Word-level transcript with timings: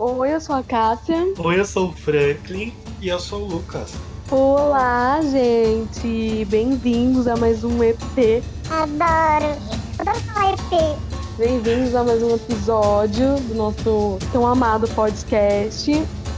Oi, 0.00 0.32
eu 0.32 0.40
sou 0.40 0.54
a 0.54 0.62
Cássia. 0.62 1.16
Oi, 1.36 1.58
eu 1.58 1.64
sou 1.64 1.88
o 1.88 1.92
Franklin 1.92 2.72
e 3.00 3.08
eu 3.08 3.18
sou 3.18 3.42
o 3.42 3.46
Lucas. 3.48 3.94
Olá, 4.30 5.20
gente! 5.22 6.44
Bem-vindos 6.44 7.26
a 7.26 7.34
mais 7.34 7.64
um 7.64 7.82
EP. 7.82 8.44
Adoro! 8.70 9.56
Adoro 9.98 10.20
falar 10.20 10.52
EP. 10.52 10.98
Bem-vindos 11.36 11.96
a 11.96 12.04
mais 12.04 12.22
um 12.22 12.32
episódio 12.32 13.40
do 13.48 13.56
nosso 13.56 14.18
tão 14.30 14.46
amado 14.46 14.86
podcast. 14.94 15.90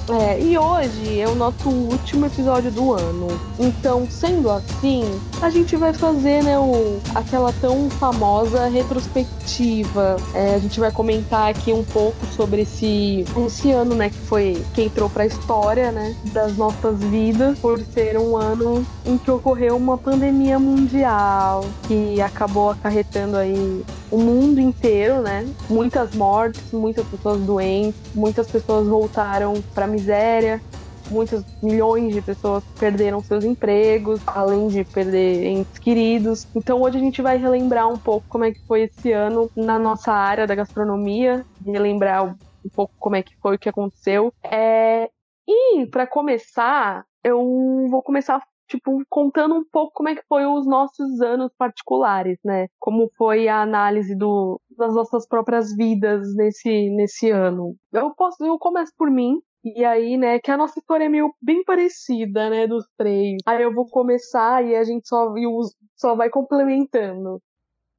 É, 0.09 0.41
e 0.41 0.57
hoje 0.57 1.21
é 1.21 1.29
o 1.29 1.35
nosso 1.35 1.69
último 2.11 2.27
episódio 2.27 2.71
do 2.73 2.93
ano. 2.93 3.29
Então, 3.59 4.07
sendo 4.11 4.51
assim, 4.51 5.05
a 5.41 5.49
gente 5.49 5.77
vai 5.77 5.93
fazer 5.93 6.43
né, 6.43 6.59
o, 6.59 6.99
aquela 7.15 7.53
tão 7.53 7.89
famosa 7.89 8.67
retrospectiva. 8.67 10.17
É, 10.35 10.57
a 10.57 10.59
gente 10.59 10.81
vai 10.81 10.91
comentar 10.91 11.49
aqui 11.51 11.73
um 11.73 11.85
pouco 11.85 12.19
sobre 12.35 12.63
esse, 12.63 13.25
esse 13.47 13.71
ano, 13.71 13.95
né, 13.95 14.11
que 14.11 14.19
foi 14.19 14.61
que 14.75 14.83
entrou 14.83 15.09
para 15.09 15.23
a 15.23 15.27
história, 15.27 15.93
né, 15.93 16.17
das 16.33 16.57
nossas 16.57 16.99
vidas, 16.99 17.59
por 17.61 17.79
ser 17.79 18.19
um 18.19 18.37
ano 18.37 18.85
em 19.07 19.17
que 19.17 19.31
ocorreu 19.31 19.77
uma 19.77 19.97
pandemia 19.97 20.59
mundial 20.59 21.65
que 21.87 22.21
acabou 22.21 22.71
acarretando 22.71 23.37
aí 23.37 23.85
o 24.11 24.19
mundo 24.19 24.61
inteiro, 24.61 25.23
né? 25.23 25.47
Muitas 25.69 26.15
mortes, 26.15 26.61
muitas 26.73 27.07
pessoas 27.07 27.41
doentes, 27.41 28.01
muitas 28.15 28.49
pessoas 28.49 28.89
voltaram 28.89 29.63
para 29.73 29.87
miséria, 29.87 30.61
muitos 31.11 31.45
milhões 31.63 32.15
de 32.15 32.23
pessoas 32.23 32.65
perderam 32.79 33.21
seus 33.21 33.45
empregos, 33.45 34.21
além 34.27 34.69
de 34.69 34.85
perder 34.85 35.45
entes 35.47 35.79
queridos. 35.79 36.47
Então 36.55 36.81
hoje 36.81 36.99
a 36.99 37.01
gente 37.01 37.21
vai 37.21 37.37
relembrar 37.37 37.89
um 37.89 37.99
pouco 37.99 38.27
como 38.29 38.45
é 38.45 38.53
que 38.53 38.61
foi 38.67 38.83
esse 38.83 39.13
ano 39.13 39.51
na 39.57 39.79
nossa 39.79 40.13
área 40.13 40.47
da 40.47 40.55
gastronomia, 40.55 41.45
relembrar 41.65 42.25
um 42.25 42.69
pouco 42.75 42.95
como 42.99 43.17
é 43.17 43.23
que 43.23 43.37
foi 43.39 43.57
o 43.57 43.59
que 43.59 43.69
aconteceu. 43.69 44.33
É... 44.45 45.09
E 45.49 45.87
para 45.87 46.07
começar, 46.07 47.05
eu 47.25 47.39
vou 47.91 48.03
começar 48.03 48.41
tipo, 48.71 49.03
contando 49.09 49.57
um 49.57 49.65
pouco 49.65 49.93
como 49.95 50.09
é 50.09 50.15
que 50.15 50.23
foi 50.29 50.47
os 50.47 50.65
nossos 50.65 51.21
anos 51.21 51.51
particulares, 51.59 52.39
né? 52.45 52.69
Como 52.79 53.11
foi 53.19 53.49
a 53.49 53.63
análise 53.63 54.15
do, 54.15 54.61
das 54.79 54.95
nossas 54.95 55.27
próprias 55.27 55.75
vidas 55.75 56.35
nesse, 56.37 56.89
nesse 56.91 57.31
ano. 57.31 57.75
Eu 57.93 58.15
posso, 58.15 58.45
eu 58.45 58.57
começo 58.59 58.93
por 58.97 59.11
mim, 59.11 59.41
e 59.65 59.85
aí, 59.85 60.17
né, 60.17 60.39
que 60.39 60.51
a 60.51 60.57
nossa 60.57 60.79
história 60.79 61.05
é 61.05 61.09
meio 61.09 61.35
bem 61.43 61.63
parecida, 61.65 62.49
né, 62.51 62.67
dos 62.67 62.85
três. 62.97 63.37
Aí 63.47 63.63
eu 63.63 63.75
vou 63.75 63.87
começar 63.87 64.65
e 64.65 64.75
a 64.75 64.85
gente 64.85 65.07
só, 65.09 65.33
só 65.97 66.15
vai 66.15 66.31
complementando. 66.31 67.41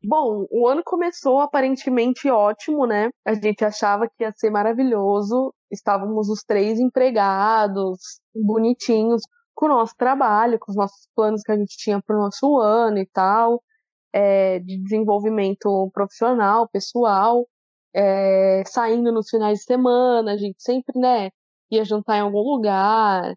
Bom, 0.03 0.47
o 0.49 0.67
ano 0.67 0.81
começou 0.83 1.39
aparentemente 1.39 2.29
ótimo, 2.29 2.87
né? 2.87 3.09
A 3.23 3.35
gente 3.35 3.63
achava 3.63 4.07
que 4.07 4.23
ia 4.23 4.31
ser 4.35 4.49
maravilhoso. 4.49 5.53
Estávamos 5.69 6.27
os 6.27 6.41
três 6.43 6.79
empregados, 6.79 7.99
bonitinhos, 8.33 9.21
com 9.53 9.67
o 9.67 9.69
nosso 9.69 9.93
trabalho, 9.95 10.57
com 10.59 10.71
os 10.71 10.75
nossos 10.75 11.07
planos 11.15 11.43
que 11.43 11.51
a 11.51 11.57
gente 11.57 11.77
tinha 11.77 12.01
para 12.01 12.15
o 12.15 12.19
nosso 12.19 12.57
ano 12.57 12.97
e 12.97 13.05
tal, 13.13 13.61
é, 14.13 14.59
de 14.59 14.81
desenvolvimento 14.81 15.89
profissional, 15.93 16.67
pessoal, 16.69 17.47
é, 17.93 18.63
saindo 18.65 19.11
nos 19.11 19.29
finais 19.29 19.59
de 19.59 19.65
semana, 19.65 20.33
a 20.33 20.37
gente 20.37 20.61
sempre, 20.61 20.99
né, 20.99 21.29
ia 21.71 21.85
jantar 21.85 22.17
em 22.17 22.21
algum 22.21 22.41
lugar, 22.41 23.33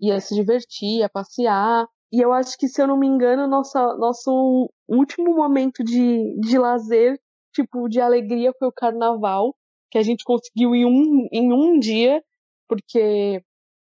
ia 0.00 0.20
se 0.20 0.34
divertir, 0.34 1.00
ia 1.00 1.08
passear. 1.08 1.86
E 2.12 2.20
eu 2.20 2.32
acho 2.32 2.56
que, 2.58 2.68
se 2.68 2.80
eu 2.80 2.86
não 2.86 2.98
me 2.98 3.06
engano, 3.06 3.46
nossa, 3.46 3.96
nosso 3.96 4.70
último 4.88 5.34
momento 5.34 5.84
de, 5.84 6.38
de 6.40 6.58
lazer, 6.58 7.18
tipo, 7.54 7.88
de 7.88 8.00
alegria 8.00 8.52
foi 8.58 8.68
o 8.68 8.72
carnaval, 8.72 9.54
que 9.90 9.98
a 9.98 10.02
gente 10.02 10.24
conseguiu 10.24 10.74
em 10.74 10.84
um, 10.84 11.28
em 11.32 11.52
um 11.52 11.78
dia, 11.78 12.22
porque 12.68 13.42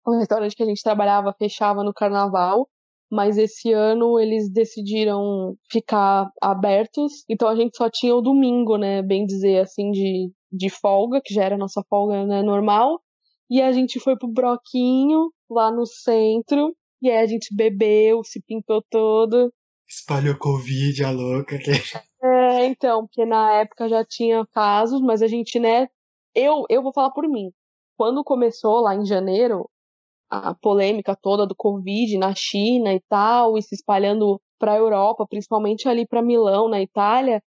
o 0.05 0.17
restaurante 0.17 0.55
que 0.55 0.63
a 0.63 0.65
gente 0.65 0.83
trabalhava 0.83 1.33
fechava 1.37 1.83
no 1.83 1.93
carnaval, 1.93 2.67
mas 3.11 3.37
esse 3.37 3.71
ano 3.71 4.19
eles 4.19 4.51
decidiram 4.51 5.55
ficar 5.71 6.29
abertos, 6.41 7.23
então 7.29 7.47
a 7.47 7.55
gente 7.55 7.77
só 7.77 7.89
tinha 7.89 8.15
o 8.15 8.21
domingo, 8.21 8.77
né, 8.77 9.01
bem 9.01 9.25
dizer 9.25 9.59
assim, 9.59 9.91
de, 9.91 10.31
de 10.51 10.69
folga, 10.69 11.21
que 11.23 11.33
já 11.33 11.43
era 11.43 11.55
a 11.55 11.59
nossa 11.59 11.83
folga 11.87 12.25
né, 12.25 12.41
normal, 12.41 12.99
e 13.53 13.61
a 13.61 13.71
gente 13.71 13.99
foi 13.99 14.17
pro 14.17 14.27
Broquinho, 14.27 15.31
lá 15.47 15.71
no 15.71 15.85
centro, 15.85 16.75
e 16.99 17.11
aí 17.11 17.17
a 17.17 17.27
gente 17.27 17.55
bebeu, 17.55 18.23
se 18.23 18.41
pintou 18.41 18.83
todo. 18.89 19.53
Espalhou 19.87 20.35
Covid, 20.39 21.03
a 21.03 21.11
louca. 21.11 21.59
É, 22.23 22.65
então, 22.65 23.05
porque 23.05 23.23
na 23.25 23.51
época 23.51 23.87
já 23.87 24.03
tinha 24.03 24.43
casos, 24.47 25.01
mas 25.01 25.21
a 25.21 25.27
gente, 25.27 25.59
né, 25.59 25.87
eu, 26.33 26.63
eu 26.67 26.81
vou 26.81 26.91
falar 26.91 27.11
por 27.11 27.29
mim. 27.29 27.51
Quando 27.95 28.23
começou 28.23 28.81
lá 28.81 28.95
em 28.95 29.05
janeiro, 29.05 29.69
a 30.31 30.55
polêmica 30.55 31.15
toda 31.15 31.45
do 31.45 31.53
Covid 31.55 32.17
na 32.17 32.33
China 32.33 32.91
e 32.91 33.01
tal, 33.07 33.55
e 33.55 33.61
se 33.61 33.75
espalhando 33.75 34.41
para 34.57 34.71
a 34.71 34.77
Europa, 34.77 35.27
principalmente 35.29 35.87
ali 35.87 36.07
para 36.07 36.23
Milão, 36.23 36.67
na 36.67 36.81
Itália, 36.81 37.39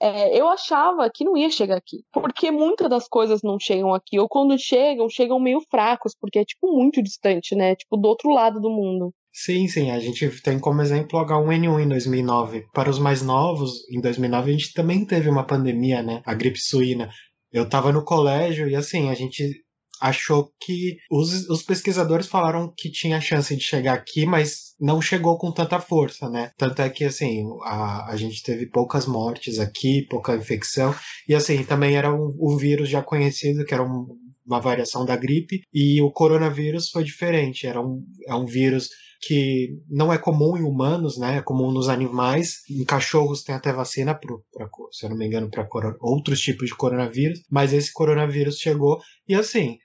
é, 0.00 0.38
eu 0.38 0.48
achava 0.48 1.08
que 1.12 1.24
não 1.24 1.36
ia 1.36 1.50
chegar 1.50 1.76
aqui. 1.76 2.02
Porque 2.12 2.50
muitas 2.50 2.88
das 2.88 3.06
coisas 3.06 3.42
não 3.42 3.58
chegam 3.58 3.92
aqui, 3.94 4.18
ou 4.18 4.28
quando 4.28 4.58
chegam, 4.58 5.08
chegam 5.08 5.38
meio 5.38 5.60
fracos, 5.70 6.14
porque 6.18 6.38
é, 6.38 6.44
tipo, 6.44 6.72
muito 6.72 7.02
distante, 7.02 7.54
né? 7.54 7.76
Tipo, 7.76 7.96
do 7.96 8.08
outro 8.08 8.30
lado 8.30 8.60
do 8.60 8.70
mundo. 8.70 9.12
Sim, 9.32 9.68
sim, 9.68 9.90
a 9.90 10.00
gente 10.00 10.28
tem 10.42 10.58
como 10.58 10.82
exemplo 10.82 11.18
o 11.18 11.24
H1N1 11.24 11.84
em 11.84 11.88
2009. 11.88 12.66
Para 12.72 12.90
os 12.90 12.98
mais 12.98 13.22
novos, 13.22 13.88
em 13.90 14.00
2009 14.00 14.50
a 14.50 14.52
gente 14.52 14.72
também 14.72 15.04
teve 15.04 15.28
uma 15.28 15.46
pandemia, 15.46 16.02
né? 16.02 16.20
A 16.26 16.34
gripe 16.34 16.58
suína. 16.58 17.08
Eu 17.52 17.68
tava 17.68 17.92
no 17.92 18.04
colégio 18.04 18.68
e 18.68 18.74
assim, 18.74 19.08
a 19.08 19.14
gente 19.14 19.62
achou 20.00 20.50
que 20.60 20.96
os, 21.10 21.48
os 21.48 21.62
pesquisadores 21.62 22.26
falaram 22.26 22.72
que 22.76 22.90
tinha 22.90 23.20
chance 23.20 23.54
de 23.54 23.62
chegar 23.62 23.94
aqui, 23.94 24.24
mas 24.24 24.74
não 24.80 25.00
chegou 25.02 25.36
com 25.38 25.52
tanta 25.52 25.78
força, 25.78 26.28
né? 26.28 26.50
Tanto 26.56 26.80
é 26.80 26.88
que, 26.88 27.04
assim, 27.04 27.44
a, 27.64 28.10
a 28.10 28.16
gente 28.16 28.42
teve 28.42 28.66
poucas 28.66 29.06
mortes 29.06 29.58
aqui, 29.58 30.06
pouca 30.08 30.34
infecção, 30.34 30.94
e, 31.28 31.34
assim, 31.34 31.62
também 31.64 31.96
era 31.96 32.12
um, 32.12 32.34
um 32.40 32.56
vírus 32.56 32.88
já 32.88 33.02
conhecido, 33.02 33.64
que 33.64 33.74
era 33.74 33.82
um, 33.82 34.06
uma 34.46 34.60
variação 34.60 35.04
da 35.04 35.16
gripe, 35.16 35.62
e 35.72 36.00
o 36.00 36.10
coronavírus 36.10 36.88
foi 36.88 37.04
diferente, 37.04 37.66
era 37.66 37.80
um, 37.80 38.02
é 38.26 38.34
um 38.34 38.46
vírus 38.46 38.88
que 39.20 39.78
não 39.88 40.12
é 40.12 40.16
comum 40.16 40.56
em 40.56 40.62
humanos, 40.62 41.18
né? 41.18 41.36
É 41.36 41.42
comum 41.42 41.70
nos 41.70 41.88
animais. 41.88 42.62
Em 42.70 42.84
cachorros 42.84 43.42
tem 43.42 43.54
até 43.54 43.72
vacina, 43.72 44.14
pro, 44.14 44.42
pra, 44.50 44.66
se 44.90 45.04
eu 45.04 45.10
não 45.10 45.16
me 45.16 45.26
engano, 45.26 45.50
para 45.50 45.68
outros 46.00 46.40
tipos 46.40 46.68
de 46.68 46.74
coronavírus. 46.74 47.42
Mas 47.50 47.72
esse 47.72 47.92
coronavírus 47.92 48.56
chegou 48.56 48.98
e 49.28 49.34
assim, 49.34 49.76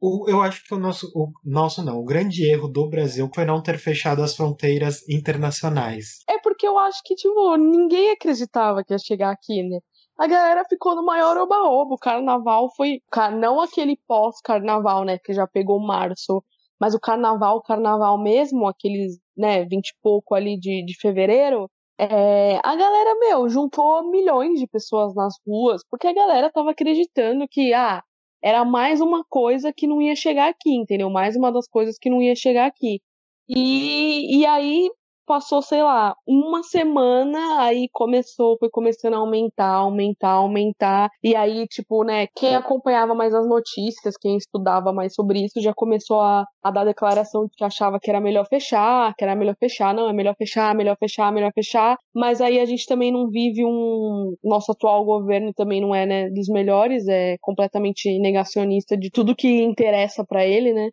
o, 0.00 0.28
eu 0.28 0.40
acho 0.40 0.64
que 0.64 0.74
o 0.74 0.78
nosso, 0.78 1.10
o 1.14 1.30
nosso 1.44 1.84
não, 1.84 1.98
o 1.98 2.04
grande 2.04 2.48
erro 2.50 2.68
do 2.68 2.88
Brasil 2.88 3.28
foi 3.34 3.44
não 3.44 3.62
ter 3.62 3.78
fechado 3.78 4.22
as 4.22 4.34
fronteiras 4.34 5.06
internacionais. 5.08 6.20
É 6.28 6.38
porque 6.38 6.66
eu 6.66 6.78
acho 6.78 7.00
que, 7.04 7.14
tipo, 7.14 7.56
ninguém 7.56 8.10
acreditava 8.10 8.82
que 8.82 8.94
ia 8.94 8.98
chegar 8.98 9.30
aqui, 9.30 9.62
né? 9.62 9.78
A 10.18 10.26
galera 10.26 10.64
ficou 10.68 10.94
no 10.94 11.04
maior 11.04 11.36
oba-oba. 11.38 11.94
O 11.94 11.98
carnaval 11.98 12.68
foi. 12.76 13.00
Não 13.38 13.60
aquele 13.60 13.98
pós-carnaval, 14.06 15.04
né? 15.04 15.18
Que 15.18 15.32
já 15.32 15.46
pegou 15.46 15.80
março. 15.80 16.42
Mas 16.78 16.94
o 16.94 17.00
carnaval, 17.00 17.56
o 17.56 17.62
carnaval 17.62 18.18
mesmo, 18.22 18.66
aqueles, 18.66 19.18
né, 19.36 19.66
vinte 19.66 19.90
e 19.90 19.94
pouco 20.02 20.34
ali 20.34 20.58
de, 20.58 20.82
de 20.82 20.98
fevereiro, 20.98 21.70
é, 21.98 22.58
a 22.64 22.74
galera, 22.74 23.18
meu, 23.18 23.46
juntou 23.50 24.10
milhões 24.10 24.58
de 24.58 24.66
pessoas 24.66 25.14
nas 25.14 25.34
ruas, 25.46 25.82
porque 25.90 26.06
a 26.06 26.14
galera 26.14 26.50
tava 26.50 26.70
acreditando 26.70 27.46
que, 27.46 27.74
ah, 27.74 28.02
era 28.42 28.64
mais 28.64 29.00
uma 29.00 29.24
coisa 29.28 29.72
que 29.72 29.86
não 29.86 30.00
ia 30.02 30.16
chegar 30.16 30.48
aqui, 30.48 30.70
entendeu? 30.74 31.10
Mais 31.10 31.36
uma 31.36 31.52
das 31.52 31.68
coisas 31.68 31.98
que 31.98 32.10
não 32.10 32.22
ia 32.22 32.34
chegar 32.34 32.66
aqui. 32.66 33.00
E, 33.48 34.40
e 34.40 34.46
aí 34.46 34.88
passou, 35.30 35.62
sei 35.62 35.80
lá, 35.80 36.12
uma 36.26 36.60
semana, 36.64 37.62
aí 37.62 37.88
começou, 37.92 38.56
foi 38.58 38.68
começando 38.68 39.14
a 39.14 39.18
aumentar, 39.18 39.74
aumentar, 39.74 40.30
aumentar. 40.30 41.08
E 41.22 41.36
aí, 41.36 41.68
tipo, 41.68 42.02
né, 42.02 42.26
quem 42.34 42.56
acompanhava 42.56 43.14
mais 43.14 43.32
as 43.32 43.46
notícias, 43.48 44.16
quem 44.20 44.36
estudava 44.36 44.92
mais 44.92 45.14
sobre 45.14 45.38
isso, 45.44 45.60
já 45.60 45.72
começou 45.72 46.20
a, 46.20 46.44
a 46.60 46.70
dar 46.72 46.84
declaração 46.84 47.44
de 47.44 47.52
que 47.56 47.62
achava 47.62 48.00
que 48.00 48.10
era 48.10 48.20
melhor 48.20 48.44
fechar, 48.48 49.14
que 49.16 49.22
era 49.22 49.36
melhor 49.36 49.54
fechar, 49.56 49.94
não, 49.94 50.08
é 50.08 50.12
melhor 50.12 50.34
fechar, 50.36 50.74
melhor 50.74 50.96
fechar, 50.98 51.32
melhor 51.32 51.52
fechar. 51.54 51.96
Mas 52.12 52.40
aí 52.40 52.58
a 52.58 52.64
gente 52.64 52.84
também 52.84 53.12
não 53.12 53.30
vive 53.30 53.64
um. 53.64 54.34
Nosso 54.42 54.72
atual 54.72 55.04
governo 55.04 55.52
também 55.54 55.80
não 55.80 55.94
é, 55.94 56.06
né, 56.06 56.28
dos 56.30 56.48
melhores, 56.48 57.06
é 57.06 57.36
completamente 57.40 58.18
negacionista 58.18 58.96
de 58.96 59.10
tudo 59.10 59.36
que 59.36 59.62
interessa 59.62 60.24
para 60.26 60.44
ele, 60.44 60.72
né? 60.72 60.90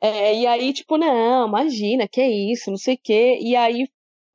É, 0.00 0.34
e 0.34 0.46
aí, 0.46 0.72
tipo, 0.72 0.96
não, 0.96 1.48
imagina, 1.48 2.06
que 2.08 2.20
é 2.20 2.30
isso, 2.30 2.70
não 2.70 2.76
sei 2.78 2.94
o 2.94 3.00
quê. 3.02 3.38
E 3.40 3.56
aí 3.56 3.88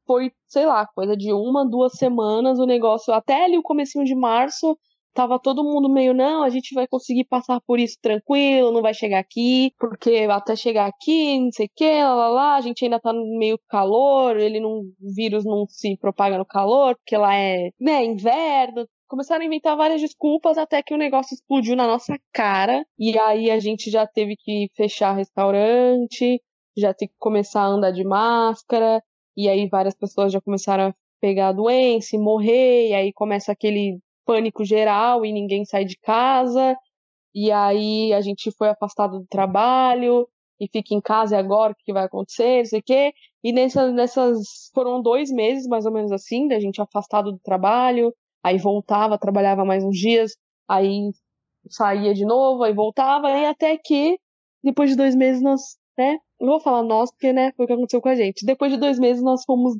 foi, 0.06 0.32
sei 0.48 0.66
lá, 0.66 0.86
coisa 0.88 1.16
de 1.16 1.32
uma, 1.34 1.68
duas 1.68 1.94
semanas 1.94 2.60
o 2.60 2.66
negócio, 2.66 3.14
até 3.14 3.46
ali 3.46 3.58
o 3.58 3.64
comecinho 3.64 4.06
de 4.06 4.16
março, 4.16 4.78
tava 5.14 5.40
todo 5.40 5.64
mundo 5.64 5.90
meio, 5.90 6.14
não, 6.14 6.44
a 6.44 6.50
gente 6.50 6.74
vai 6.74 6.88
conseguir 6.88 7.26
passar 7.26 7.62
por 7.62 7.80
isso 7.80 7.98
tranquilo, 8.02 8.72
não 8.72 8.82
vai 8.82 8.94
chegar 8.94 9.20
aqui, 9.20 9.72
porque 9.80 10.28
até 10.30 10.56
chegar 10.56 10.88
aqui, 10.88 11.40
não 11.40 11.52
sei 11.52 11.68
o 11.68 11.70
que, 11.76 12.04
lá, 12.04 12.14
lá, 12.16 12.28
lá, 12.30 12.56
a 12.56 12.62
gente 12.62 12.84
ainda 12.84 13.00
tá 13.00 13.14
meio 13.14 13.60
calor, 13.70 14.38
ele 14.38 14.60
não, 14.60 14.80
o 14.80 15.14
vírus 15.16 15.46
não 15.46 15.66
se 15.70 15.98
propaga 15.98 16.38
no 16.38 16.46
calor, 16.46 16.96
porque 16.98 17.16
lá 17.16 17.36
é, 17.36 17.70
né, 17.80 18.04
inverno, 18.04 18.88
começaram 19.14 19.44
a 19.44 19.46
inventar 19.46 19.78
várias 19.78 20.02
desculpas 20.02 20.58
até 20.58 20.82
que 20.82 20.92
o 20.92 20.98
negócio 20.98 21.36
explodiu 21.36 21.76
na 21.76 21.86
nossa 21.86 22.18
cara. 22.34 22.84
E 22.98 23.16
aí 23.20 23.52
a 23.52 23.60
gente 23.60 23.92
já 23.92 24.08
teve 24.08 24.36
que 24.36 24.70
fechar 24.76 25.14
restaurante, 25.14 26.42
já 26.76 26.96
tem 26.96 27.08
que 27.08 27.14
começar 27.20 27.62
a 27.62 27.68
andar 27.68 27.92
de 27.92 28.04
máscara. 28.04 29.04
E 29.38 29.48
aí 29.48 29.70
várias 29.70 29.94
pessoas 29.94 30.34
já 30.34 30.42
começaram 30.42 30.86
a 30.88 30.94
pegar 31.22 31.50
a 31.50 31.52
doença 31.52 32.16
e 32.16 32.20
morrer. 32.20 32.90
E 32.90 32.94
aí 32.96 33.14
começa 33.14 33.52
aquele 33.52 34.00
pânico 34.26 34.66
geral 34.66 35.24
e 35.24 35.32
ninguém 35.32 35.64
sai 35.64 35.86
de 35.86 35.96
casa. 36.00 36.76
E 37.36 37.52
aí 37.52 38.12
a 38.14 38.22
gente 38.22 38.50
foi 38.58 38.70
afastado 38.70 39.20
do 39.20 39.28
trabalho 39.28 40.28
e 40.60 40.68
fica 40.68 40.96
em 40.96 41.02
casa 41.02 41.36
e 41.36 41.40
agora 41.40 41.74
o 41.74 41.76
que 41.76 41.94
vai 41.94 42.06
acontecer, 42.06 42.58
não 42.58 42.66
sei 42.66 42.80
o 42.80 42.84
quê. 42.84 43.14
E 43.44 43.54
nessas 43.54 44.72
foram 44.74 45.04
dois 45.04 45.30
meses, 45.30 45.68
mais 45.68 45.86
ou 45.86 45.92
menos 45.92 46.12
assim, 46.12 46.48
da 46.48 46.60
gente 46.60 46.82
afastado 46.82 47.32
do 47.32 47.40
trabalho, 47.44 48.12
aí 48.44 48.58
voltava, 48.58 49.18
trabalhava 49.18 49.64
mais 49.64 49.84
uns 49.84 49.98
dias, 49.98 50.36
aí 50.68 51.12
saía 51.70 52.14
de 52.14 52.26
novo, 52.26 52.64
aí 52.64 52.74
voltava, 52.74 53.30
e 53.30 53.46
até 53.46 53.78
que 53.78 54.20
depois 54.64 54.90
de 54.90 54.98
dois 54.98 55.16
meses 55.16 55.42
nós, 55.42 55.62
né? 55.98 56.18
Não 56.40 56.50
vou 56.50 56.60
falar 56.60 56.84
nós, 56.84 57.12
porque 57.12 57.32
né, 57.32 57.52
foi 57.56 57.66
o 57.66 57.68
que 57.68 57.74
aconteceu 57.74 58.02
com 58.02 58.10
a 58.10 58.16
gente. 58.16 58.46
Depois 58.46 58.72
de 58.72 58.78
dois 58.78 59.00
meses 59.00 59.24
nós 59.24 59.44
fomos 59.46 59.78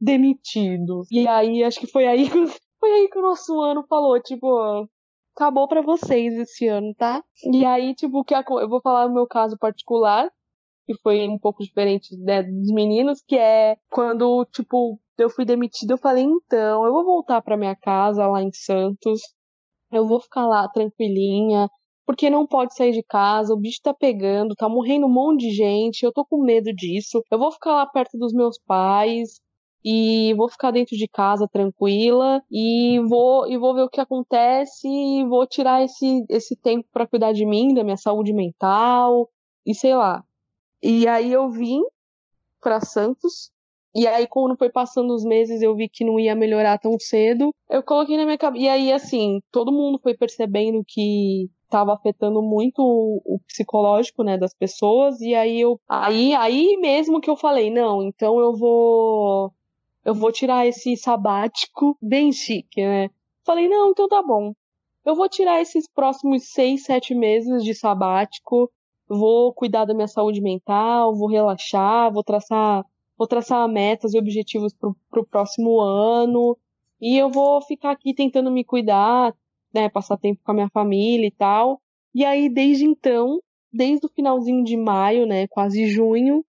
demitidos. 0.00 1.08
E 1.10 1.26
aí 1.28 1.62
acho 1.62 1.80
que 1.80 1.86
foi 1.86 2.06
aí 2.06 2.28
que, 2.28 2.46
foi 2.80 2.90
aí 2.90 3.08
que 3.08 3.18
o 3.18 3.22
nosso 3.22 3.60
ano 3.60 3.84
falou, 3.88 4.20
tipo, 4.20 4.88
acabou 5.36 5.68
para 5.68 5.82
vocês 5.82 6.34
esse 6.34 6.66
ano, 6.66 6.94
tá? 6.94 7.22
E 7.52 7.64
aí, 7.64 7.94
tipo, 7.94 8.24
que 8.24 8.34
eu 8.34 8.68
vou 8.68 8.80
falar 8.80 9.06
o 9.06 9.12
meu 9.12 9.26
caso 9.26 9.56
particular, 9.58 10.30
que 10.86 10.94
foi 11.02 11.28
um 11.28 11.38
pouco 11.38 11.62
diferente 11.62 12.16
né, 12.16 12.42
dos 12.42 12.72
meninos, 12.72 13.22
que 13.26 13.36
é 13.36 13.76
quando, 13.90 14.46
tipo, 14.46 14.98
eu 15.22 15.30
fui 15.30 15.44
demitida, 15.44 15.94
eu 15.94 15.98
falei, 15.98 16.24
então, 16.24 16.84
eu 16.84 16.92
vou 16.92 17.04
voltar 17.04 17.42
para 17.42 17.56
minha 17.56 17.76
casa 17.76 18.26
lá 18.26 18.42
em 18.42 18.52
Santos, 18.52 19.20
eu 19.92 20.06
vou 20.06 20.20
ficar 20.20 20.46
lá 20.46 20.68
tranquilinha, 20.68 21.68
porque 22.06 22.30
não 22.30 22.46
pode 22.46 22.74
sair 22.74 22.92
de 22.92 23.02
casa, 23.02 23.52
o 23.54 23.58
bicho 23.58 23.80
tá 23.82 23.94
pegando, 23.94 24.54
tá 24.54 24.68
morrendo 24.68 25.06
um 25.06 25.12
monte 25.12 25.48
de 25.48 25.50
gente, 25.50 26.02
eu 26.02 26.12
tô 26.12 26.24
com 26.24 26.42
medo 26.42 26.72
disso, 26.74 27.22
eu 27.30 27.38
vou 27.38 27.52
ficar 27.52 27.74
lá 27.74 27.86
perto 27.86 28.18
dos 28.18 28.32
meus 28.32 28.58
pais, 28.66 29.40
e 29.88 30.34
vou 30.34 30.48
ficar 30.48 30.72
dentro 30.72 30.96
de 30.96 31.06
casa 31.06 31.46
tranquila 31.46 32.42
e 32.50 32.98
vou 33.08 33.46
e 33.46 33.56
vou 33.56 33.72
ver 33.72 33.82
o 33.82 33.88
que 33.88 34.00
acontece 34.00 34.88
e 34.88 35.24
vou 35.24 35.46
tirar 35.46 35.80
esse 35.84 36.24
esse 36.28 36.56
tempo 36.56 36.88
para 36.92 37.06
cuidar 37.06 37.32
de 37.32 37.46
mim, 37.46 37.72
da 37.72 37.84
minha 37.84 37.96
saúde 37.96 38.32
mental 38.32 39.30
e 39.64 39.72
sei 39.72 39.94
lá. 39.94 40.24
E 40.82 41.06
aí 41.06 41.32
eu 41.32 41.48
vim 41.50 41.82
para 42.60 42.80
Santos 42.80 43.52
e 43.96 44.06
aí 44.06 44.26
quando 44.26 44.56
foi 44.58 44.70
passando 44.70 45.14
os 45.14 45.24
meses 45.24 45.62
eu 45.62 45.74
vi 45.74 45.88
que 45.88 46.04
não 46.04 46.20
ia 46.20 46.34
melhorar 46.34 46.78
tão 46.78 46.98
cedo. 46.98 47.50
Eu 47.70 47.82
coloquei 47.82 48.16
na 48.16 48.24
minha 48.24 48.36
cabeça 48.36 48.64
e 48.64 48.68
aí 48.68 48.92
assim, 48.92 49.40
todo 49.50 49.72
mundo 49.72 49.98
foi 50.02 50.14
percebendo 50.14 50.84
que 50.86 51.48
estava 51.64 51.94
afetando 51.94 52.42
muito 52.42 52.80
o, 52.80 53.40
psicológico, 53.46 54.22
né, 54.22 54.36
das 54.38 54.54
pessoas, 54.54 55.20
e 55.20 55.34
aí 55.34 55.60
eu 55.60 55.80
aí 55.88 56.34
aí 56.34 56.76
mesmo 56.76 57.20
que 57.20 57.30
eu 57.30 57.36
falei, 57.36 57.70
não, 57.70 58.02
então 58.02 58.38
eu 58.38 58.54
vou 58.54 59.52
eu 60.04 60.14
vou 60.14 60.30
tirar 60.30 60.66
esse 60.66 60.96
sabático 60.96 61.96
bem 62.00 62.30
chique, 62.32 62.80
né? 62.80 63.08
Falei, 63.44 63.68
não, 63.68 63.90
então 63.90 64.06
tá 64.08 64.22
bom. 64.22 64.52
Eu 65.04 65.14
vou 65.14 65.28
tirar 65.28 65.60
esses 65.60 65.88
próximos 65.88 66.50
seis, 66.52 66.84
sete 66.84 67.14
meses 67.14 67.64
de 67.64 67.74
sabático, 67.74 68.70
vou 69.08 69.52
cuidar 69.54 69.84
da 69.84 69.94
minha 69.94 70.08
saúde 70.08 70.40
mental, 70.40 71.16
vou 71.16 71.28
relaxar, 71.28 72.12
vou 72.12 72.22
traçar, 72.22 72.84
vou 73.16 73.26
traçar 73.26 73.68
metas 73.68 74.14
e 74.14 74.18
objetivos 74.18 74.72
pro, 74.74 74.96
pro 75.10 75.26
próximo 75.26 75.80
ano, 75.80 76.56
e 77.00 77.16
eu 77.16 77.30
vou 77.30 77.62
ficar 77.62 77.92
aqui 77.92 78.14
tentando 78.14 78.50
me 78.50 78.64
cuidar, 78.64 79.34
né, 79.72 79.88
passar 79.88 80.16
tempo 80.16 80.40
com 80.44 80.50
a 80.52 80.54
minha 80.54 80.70
família 80.70 81.26
e 81.26 81.30
tal. 81.30 81.80
E 82.14 82.24
aí, 82.24 82.48
desde 82.48 82.84
então, 82.84 83.40
desde 83.72 84.06
o 84.06 84.10
finalzinho 84.10 84.64
de 84.64 84.76
maio, 84.76 85.26
né, 85.26 85.46
quase 85.48 85.86
junho, 85.86 86.44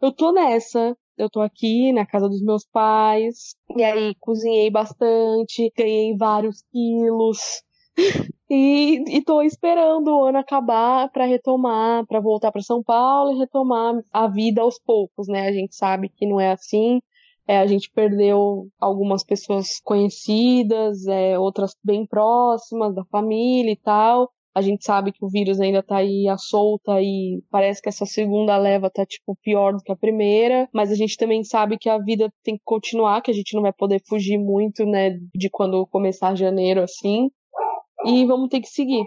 eu 0.00 0.12
tô 0.12 0.32
nessa 0.32 0.96
eu 1.16 1.30
tô 1.30 1.40
aqui 1.40 1.92
na 1.92 2.04
casa 2.04 2.28
dos 2.28 2.42
meus 2.42 2.64
pais, 2.66 3.56
e 3.74 3.82
aí 3.82 4.14
cozinhei 4.20 4.70
bastante, 4.70 5.72
ganhei 5.76 6.14
vários 6.16 6.62
quilos. 6.70 7.62
e, 8.50 9.18
e 9.18 9.22
tô 9.24 9.42
esperando 9.42 10.08
o 10.08 10.24
ano 10.24 10.38
acabar 10.38 11.10
para 11.10 11.24
retomar, 11.24 12.06
para 12.06 12.20
voltar 12.20 12.52
para 12.52 12.62
São 12.62 12.82
Paulo 12.82 13.32
e 13.32 13.38
retomar 13.38 13.94
a 14.12 14.28
vida 14.28 14.62
aos 14.62 14.78
poucos, 14.78 15.28
né? 15.28 15.48
A 15.48 15.52
gente 15.52 15.74
sabe 15.74 16.08
que 16.08 16.26
não 16.26 16.40
é 16.40 16.52
assim. 16.52 17.00
É, 17.48 17.58
a 17.58 17.66
gente 17.66 17.90
perdeu 17.90 18.68
algumas 18.80 19.24
pessoas 19.24 19.80
conhecidas, 19.84 21.06
é, 21.06 21.38
outras 21.38 21.76
bem 21.82 22.04
próximas 22.04 22.94
da 22.94 23.04
família 23.04 23.72
e 23.72 23.76
tal. 23.76 24.30
A 24.56 24.62
gente 24.62 24.86
sabe 24.86 25.12
que 25.12 25.22
o 25.22 25.28
vírus 25.28 25.60
ainda 25.60 25.82
tá 25.82 25.98
aí 25.98 26.26
à 26.28 26.38
solta 26.38 26.98
e 27.02 27.42
parece 27.50 27.82
que 27.82 27.90
essa 27.90 28.06
segunda 28.06 28.56
leva 28.56 28.88
tá, 28.88 29.04
tipo, 29.04 29.36
pior 29.42 29.74
do 29.74 29.82
que 29.82 29.92
a 29.92 29.96
primeira. 29.96 30.66
Mas 30.72 30.90
a 30.90 30.94
gente 30.94 31.14
também 31.18 31.44
sabe 31.44 31.76
que 31.76 31.90
a 31.90 31.98
vida 31.98 32.32
tem 32.42 32.56
que 32.56 32.62
continuar, 32.64 33.20
que 33.20 33.30
a 33.30 33.34
gente 33.34 33.54
não 33.54 33.60
vai 33.60 33.72
poder 33.72 34.00
fugir 34.08 34.38
muito, 34.38 34.86
né, 34.86 35.10
de 35.34 35.50
quando 35.50 35.86
começar 35.88 36.34
janeiro, 36.34 36.82
assim. 36.82 37.28
E 38.06 38.24
vamos 38.24 38.48
ter 38.48 38.60
que 38.60 38.68
seguir. 38.68 39.04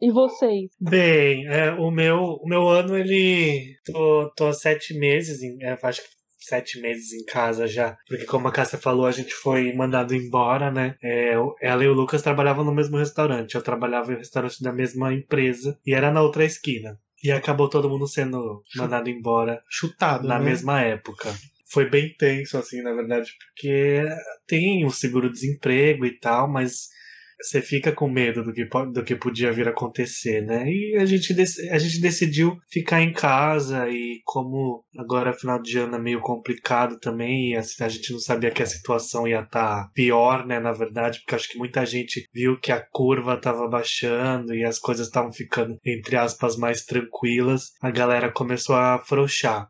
E 0.00 0.12
vocês? 0.12 0.70
Bem, 0.80 1.46
é, 1.48 1.72
o, 1.72 1.90
meu, 1.90 2.38
o 2.40 2.48
meu 2.48 2.68
ano, 2.68 2.96
ele. 2.96 3.76
Tô, 3.84 4.30
tô 4.36 4.46
há 4.46 4.52
sete 4.52 4.94
meses, 4.96 5.42
em, 5.42 5.60
é, 5.60 5.76
acho 5.82 6.02
que 6.02 6.08
sete 6.38 6.80
meses 6.80 7.12
em 7.12 7.24
casa 7.24 7.66
já. 7.66 7.96
Porque, 8.08 8.24
como 8.24 8.46
a 8.46 8.52
Cássia 8.52 8.78
falou, 8.78 9.06
a 9.06 9.10
gente 9.10 9.34
foi 9.34 9.72
mandado 9.72 10.14
embora, 10.14 10.70
né? 10.70 10.94
É, 11.02 11.34
ela 11.60 11.82
e 11.82 11.88
o 11.88 11.92
Lucas 11.92 12.22
trabalhavam 12.22 12.64
no 12.64 12.72
mesmo 12.72 12.96
restaurante. 12.96 13.56
Eu 13.56 13.62
trabalhava 13.62 14.12
em 14.12 14.18
restaurante 14.18 14.62
da 14.62 14.72
mesma 14.72 15.12
empresa 15.12 15.76
e 15.84 15.92
era 15.92 16.12
na 16.12 16.22
outra 16.22 16.44
esquina. 16.44 16.96
E 17.22 17.32
acabou 17.32 17.68
todo 17.68 17.90
mundo 17.90 18.06
sendo 18.06 18.62
mandado 18.76 19.10
embora. 19.10 19.60
Chutado. 19.68 20.28
Na 20.28 20.38
né? 20.38 20.44
mesma 20.44 20.80
época. 20.80 21.34
Foi 21.70 21.90
bem 21.90 22.14
tenso, 22.16 22.56
assim, 22.56 22.80
na 22.82 22.94
verdade, 22.94 23.30
porque 23.38 24.02
tem 24.46 24.86
o 24.86 24.90
seguro-desemprego 24.90 26.06
e 26.06 26.18
tal, 26.18 26.48
mas 26.48 26.88
você 27.40 27.62
fica 27.62 27.92
com 27.92 28.08
medo 28.08 28.42
do 28.42 28.52
que, 28.52 28.64
do 28.64 29.04
que 29.04 29.14
podia 29.14 29.52
vir 29.52 29.68
a 29.68 29.70
acontecer, 29.70 30.42
né? 30.42 30.68
E 30.68 30.96
a 30.96 31.04
gente, 31.04 31.32
a 31.70 31.78
gente 31.78 32.00
decidiu 32.00 32.56
ficar 32.70 33.00
em 33.00 33.12
casa 33.12 33.88
e 33.88 34.20
como 34.24 34.84
agora 34.96 35.32
final 35.32 35.60
de 35.62 35.78
ano 35.78 35.96
é 35.96 35.98
meio 35.98 36.20
complicado 36.20 36.98
também, 36.98 37.52
e 37.52 37.56
a 37.56 37.88
gente 37.88 38.12
não 38.12 38.18
sabia 38.18 38.50
que 38.50 38.62
a 38.62 38.66
situação 38.66 39.26
ia 39.26 39.40
estar 39.40 39.84
tá 39.84 39.90
pior, 39.94 40.46
né? 40.46 40.58
Na 40.58 40.72
verdade, 40.72 41.20
porque 41.20 41.34
acho 41.36 41.48
que 41.48 41.58
muita 41.58 41.86
gente 41.86 42.28
viu 42.34 42.58
que 42.58 42.72
a 42.72 42.84
curva 42.90 43.34
estava 43.34 43.68
baixando 43.68 44.54
e 44.54 44.64
as 44.64 44.78
coisas 44.78 45.06
estavam 45.06 45.32
ficando, 45.32 45.78
entre 45.84 46.16
aspas, 46.16 46.56
mais 46.56 46.84
tranquilas, 46.84 47.72
a 47.80 47.90
galera 47.90 48.32
começou 48.32 48.74
a 48.74 48.94
afrouxar. 48.94 49.68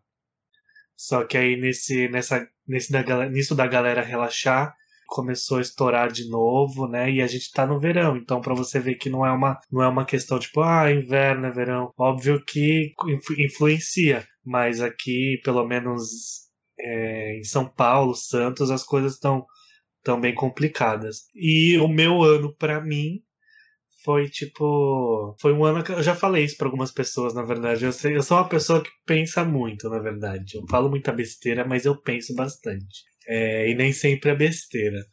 Só 0.97 1.25
que 1.25 1.37
aí 1.39 1.57
nesse, 1.57 2.09
nessa, 2.09 2.45
nesse 2.67 2.91
da, 2.91 3.29
nisso 3.29 3.55
da 3.55 3.67
galera 3.67 4.03
relaxar, 4.03 4.75
começou 5.09 5.59
a 5.59 5.63
estourar 5.63 6.13
de 6.13 6.29
novo, 6.29 6.87
né? 6.87 7.11
E 7.11 7.23
a 7.23 7.27
gente 7.27 7.51
tá 7.51 7.67
no 7.67 7.81
verão, 7.81 8.17
então 8.17 8.41
para 8.41 8.55
você 8.55 8.79
ver 8.79 8.97
que 8.97 9.11
não 9.11 9.27
é 9.27 9.33
uma 9.33 9.59
não 9.73 9.83
é 9.83 9.89
uma 9.89 10.05
questão 10.05 10.39
tipo, 10.39 10.61
ah, 10.61 10.93
inverno 10.93 11.47
é 11.47 11.51
verão. 11.51 11.93
Óbvio 11.99 12.45
que 12.45 12.93
influencia, 13.39 14.27
mas 14.45 14.81
aqui, 14.81 15.41
pelo 15.43 15.67
menos 15.67 16.49
é, 16.79 17.39
em 17.39 17.45
São 17.45 17.67
Paulo, 17.69 18.15
Santos, 18.15 18.71
as 18.71 18.85
coisas 18.85 19.15
estão 19.15 19.45
tão 20.05 20.21
bem 20.21 20.35
complicadas. 20.35 21.23
E 21.35 21.79
o 21.79 21.89
meu 21.89 22.23
ano 22.23 22.55
para 22.55 22.81
mim 22.81 23.23
foi 24.05 24.29
tipo. 24.29 25.37
Foi 25.41 25.53
um 25.53 25.65
ano 25.65 25.83
que 25.85 25.93
eu 25.93 26.03
já 26.03 26.15
falei 26.15 26.45
isso 26.45 26.57
para 26.57 26.67
algumas 26.69 26.93
pessoas, 26.93 27.35
na 27.35 27.43
verdade. 27.43 27.85
Eu, 27.85 27.93
sei, 27.93 28.17
eu 28.17 28.23
sou 28.23 28.39
uma 28.39 28.49
pessoa 28.49 28.83
que 28.83 28.91
pensa 29.07 29.45
muito, 29.45 29.89
na 29.89 29.99
verdade. 29.99 30.57
Eu 30.57 30.67
falo 30.69 30.89
muita 30.89 31.13
besteira, 31.13 31.67
mas 31.67 31.85
eu 31.85 32.01
penso 32.01 32.35
bastante. 32.35 33.05
É, 33.29 33.71
e 33.71 33.75
nem 33.75 33.93
sempre 33.93 34.31
é 34.31 34.35
besteira. 34.35 35.05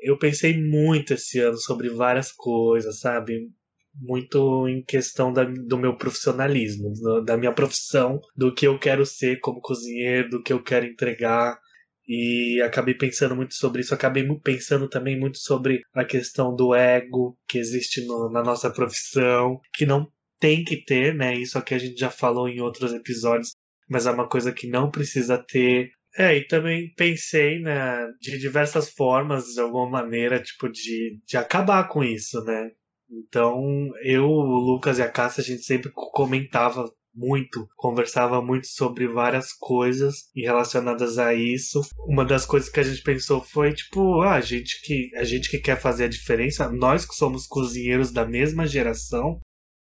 Eu 0.00 0.18
pensei 0.18 0.56
muito 0.60 1.14
esse 1.14 1.38
ano 1.40 1.58
sobre 1.58 1.90
várias 1.90 2.32
coisas, 2.32 3.00
sabe? 3.00 3.48
Muito 3.94 4.68
em 4.68 4.82
questão 4.84 5.32
da, 5.32 5.44
do 5.44 5.76
meu 5.78 5.96
profissionalismo, 5.96 6.92
da 7.24 7.36
minha 7.36 7.52
profissão, 7.52 8.20
do 8.36 8.54
que 8.54 8.66
eu 8.66 8.78
quero 8.78 9.04
ser 9.04 9.40
como 9.40 9.60
cozinheiro, 9.60 10.30
do 10.30 10.42
que 10.42 10.52
eu 10.52 10.62
quero 10.62 10.86
entregar. 10.86 11.58
E 12.06 12.62
acabei 12.62 12.94
pensando 12.94 13.36
muito 13.36 13.54
sobre 13.54 13.82
isso. 13.82 13.94
Acabei 13.94 14.26
pensando 14.42 14.88
também 14.88 15.18
muito 15.18 15.38
sobre 15.38 15.82
a 15.94 16.04
questão 16.04 16.54
do 16.54 16.74
ego 16.74 17.36
que 17.48 17.58
existe 17.58 18.06
no, 18.06 18.30
na 18.30 18.42
nossa 18.42 18.70
profissão, 18.70 19.60
que 19.74 19.84
não 19.84 20.10
tem 20.40 20.64
que 20.64 20.84
ter, 20.84 21.14
né? 21.14 21.34
Isso 21.34 21.58
aqui 21.58 21.74
a 21.74 21.78
gente 21.78 21.98
já 21.98 22.10
falou 22.10 22.48
em 22.48 22.60
outros 22.60 22.92
episódios, 22.92 23.50
mas 23.88 24.06
é 24.06 24.10
uma 24.10 24.28
coisa 24.28 24.52
que 24.52 24.68
não 24.68 24.90
precisa 24.90 25.36
ter. 25.38 25.90
É, 26.18 26.36
e 26.36 26.44
também 26.44 26.92
pensei, 26.96 27.60
né, 27.60 28.10
de 28.20 28.38
diversas 28.38 28.90
formas, 28.90 29.54
de 29.54 29.60
alguma 29.60 29.88
maneira, 29.88 30.42
tipo, 30.42 30.68
de, 30.68 31.20
de 31.24 31.36
acabar 31.36 31.86
com 31.86 32.02
isso, 32.02 32.42
né? 32.42 32.72
Então, 33.08 33.88
eu, 34.02 34.24
o 34.24 34.58
Lucas 34.58 34.98
e 34.98 35.02
a 35.02 35.08
Cássia, 35.08 35.42
a 35.42 35.44
gente 35.44 35.62
sempre 35.62 35.92
comentava 35.94 36.92
muito, 37.14 37.68
conversava 37.76 38.42
muito 38.42 38.66
sobre 38.66 39.06
várias 39.06 39.52
coisas 39.52 40.28
relacionadas 40.34 41.18
a 41.18 41.32
isso. 41.34 41.82
Uma 42.06 42.24
das 42.24 42.44
coisas 42.44 42.68
que 42.68 42.80
a 42.80 42.82
gente 42.82 43.02
pensou 43.02 43.40
foi 43.40 43.72
tipo, 43.72 44.20
ah, 44.22 44.34
a 44.34 44.40
gente 44.40 44.82
que 44.82 45.10
a 45.16 45.24
gente 45.24 45.48
que 45.48 45.58
quer 45.58 45.80
fazer 45.80 46.04
a 46.04 46.08
diferença, 46.08 46.68
nós 46.68 47.06
que 47.06 47.14
somos 47.14 47.46
cozinheiros 47.46 48.12
da 48.12 48.26
mesma 48.26 48.66
geração, 48.66 49.40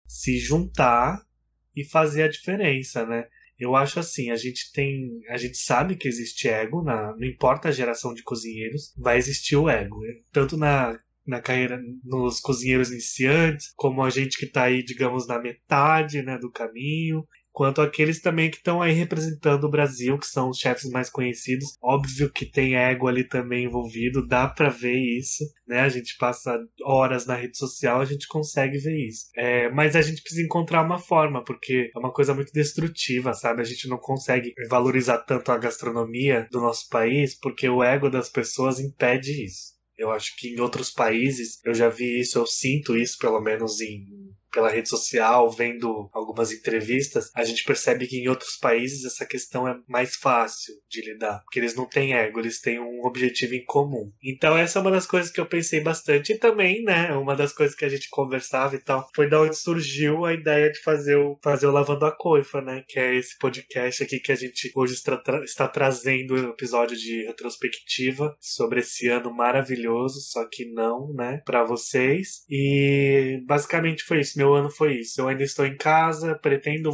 se 0.06 0.38
juntar 0.38 1.22
e 1.74 1.82
fazer 1.84 2.24
a 2.24 2.28
diferença, 2.28 3.06
né? 3.06 3.26
Eu 3.60 3.76
acho 3.76 4.00
assim, 4.00 4.30
a 4.30 4.36
gente 4.36 4.72
tem, 4.72 5.20
a 5.28 5.36
gente 5.36 5.58
sabe 5.58 5.94
que 5.94 6.08
existe 6.08 6.48
ego, 6.48 6.82
na, 6.82 7.14
não 7.16 7.28
importa 7.28 7.68
a 7.68 7.72
geração 7.72 8.14
de 8.14 8.22
cozinheiros, 8.22 8.94
vai 8.96 9.18
existir 9.18 9.56
o 9.56 9.68
ego, 9.68 10.00
né? 10.00 10.14
tanto 10.32 10.56
na 10.56 10.98
na 11.26 11.40
carreira 11.40 11.80
nos 12.02 12.40
cozinheiros 12.40 12.90
iniciantes, 12.90 13.72
como 13.76 14.02
a 14.02 14.10
gente 14.10 14.36
que 14.36 14.46
está 14.46 14.64
aí, 14.64 14.82
digamos, 14.82 15.28
na 15.28 15.38
metade 15.38 16.22
né, 16.22 16.36
do 16.38 16.50
caminho, 16.50 17.24
quanto 17.52 17.80
aqueles 17.80 18.20
também 18.20 18.50
que 18.50 18.56
estão 18.56 18.80
aí 18.80 18.92
representando 18.92 19.64
o 19.64 19.70
Brasil, 19.70 20.18
que 20.18 20.26
são 20.26 20.50
os 20.50 20.58
chefes 20.58 20.90
mais 20.90 21.10
conhecidos. 21.10 21.76
Óbvio 21.82 22.30
que 22.30 22.46
tem 22.46 22.76
ego 22.76 23.08
ali 23.08 23.24
também 23.24 23.64
envolvido, 23.64 24.26
dá 24.26 24.48
para 24.48 24.68
ver 24.68 24.98
isso, 24.98 25.44
né? 25.66 25.80
A 25.80 25.88
gente 25.88 26.16
passa 26.18 26.58
horas 26.82 27.26
na 27.26 27.34
rede 27.34 27.56
social, 27.56 28.00
a 28.00 28.04
gente 28.04 28.26
consegue 28.28 28.78
ver 28.78 28.96
isso. 29.06 29.26
É, 29.36 29.70
mas 29.70 29.96
a 29.96 30.02
gente 30.02 30.22
precisa 30.22 30.42
encontrar 30.42 30.82
uma 30.82 30.98
forma, 30.98 31.44
porque 31.44 31.90
é 31.94 31.98
uma 31.98 32.12
coisa 32.12 32.34
muito 32.34 32.52
destrutiva, 32.52 33.34
sabe? 33.34 33.60
A 33.60 33.64
gente 33.64 33.88
não 33.88 33.98
consegue 33.98 34.52
valorizar 34.68 35.18
tanto 35.18 35.52
a 35.52 35.58
gastronomia 35.58 36.48
do 36.50 36.60
nosso 36.60 36.88
país, 36.88 37.38
porque 37.38 37.68
o 37.68 37.82
ego 37.82 38.08
das 38.08 38.28
pessoas 38.28 38.78
impede 38.80 39.44
isso. 39.44 39.80
Eu 40.00 40.10
acho 40.10 40.34
que 40.38 40.48
em 40.48 40.60
outros 40.60 40.90
países 40.90 41.60
eu 41.62 41.74
já 41.74 41.90
vi 41.90 42.20
isso, 42.20 42.38
eu 42.38 42.46
sinto 42.46 42.96
isso, 42.96 43.18
pelo 43.18 43.38
menos 43.38 43.82
em 43.82 44.06
pela 44.52 44.70
rede 44.70 44.88
social, 44.88 45.50
vendo 45.50 46.08
algumas 46.12 46.52
entrevistas, 46.52 47.30
a 47.34 47.44
gente 47.44 47.64
percebe 47.64 48.06
que 48.06 48.18
em 48.18 48.28
outros 48.28 48.56
países 48.56 49.04
essa 49.04 49.26
questão 49.26 49.66
é 49.68 49.78
mais 49.88 50.16
fácil 50.16 50.74
de 50.88 51.02
lidar, 51.02 51.40
porque 51.44 51.58
eles 51.58 51.74
não 51.74 51.86
têm 51.86 52.14
ego, 52.14 52.40
eles 52.40 52.60
têm 52.60 52.78
um 52.78 53.04
objetivo 53.04 53.54
em 53.54 53.64
comum. 53.64 54.12
Então 54.22 54.56
essa 54.56 54.78
é 54.78 54.82
uma 54.82 54.90
das 54.90 55.06
coisas 55.06 55.30
que 55.30 55.40
eu 55.40 55.46
pensei 55.46 55.80
bastante 55.80 56.32
e 56.32 56.38
também, 56.38 56.82
né, 56.82 57.12
uma 57.12 57.36
das 57.36 57.52
coisas 57.52 57.76
que 57.76 57.84
a 57.84 57.88
gente 57.88 58.08
conversava 58.10 58.74
e 58.74 58.80
tal, 58.80 59.08
foi 59.14 59.28
da 59.28 59.40
onde 59.40 59.56
surgiu 59.56 60.24
a 60.24 60.32
ideia 60.32 60.70
de 60.70 60.80
fazer 60.80 61.16
o 61.16 61.38
fazer 61.42 61.66
o 61.66 61.72
lavando 61.72 62.06
a 62.06 62.12
coifa, 62.12 62.60
né, 62.60 62.84
que 62.88 62.98
é 62.98 63.14
esse 63.14 63.38
podcast 63.38 64.02
aqui 64.02 64.20
que 64.20 64.32
a 64.32 64.36
gente 64.36 64.70
hoje 64.74 64.94
está, 64.94 65.20
está 65.44 65.68
trazendo 65.68 66.34
um 66.34 66.50
episódio 66.50 66.96
de 66.96 67.24
retrospectiva 67.26 68.36
sobre 68.40 68.80
esse 68.80 69.08
ano 69.08 69.32
maravilhoso, 69.34 70.20
só 70.20 70.46
que 70.50 70.70
não, 70.72 71.12
né, 71.12 71.40
para 71.44 71.64
vocês. 71.64 72.44
E 72.48 73.42
basicamente 73.46 74.04
foi 74.04 74.20
isso 74.20 74.38
meu 74.40 74.54
ano 74.54 74.70
foi 74.70 74.94
isso. 74.94 75.20
Eu 75.20 75.28
ainda 75.28 75.42
estou 75.42 75.66
em 75.66 75.76
casa, 75.76 76.34
pretendo 76.34 76.90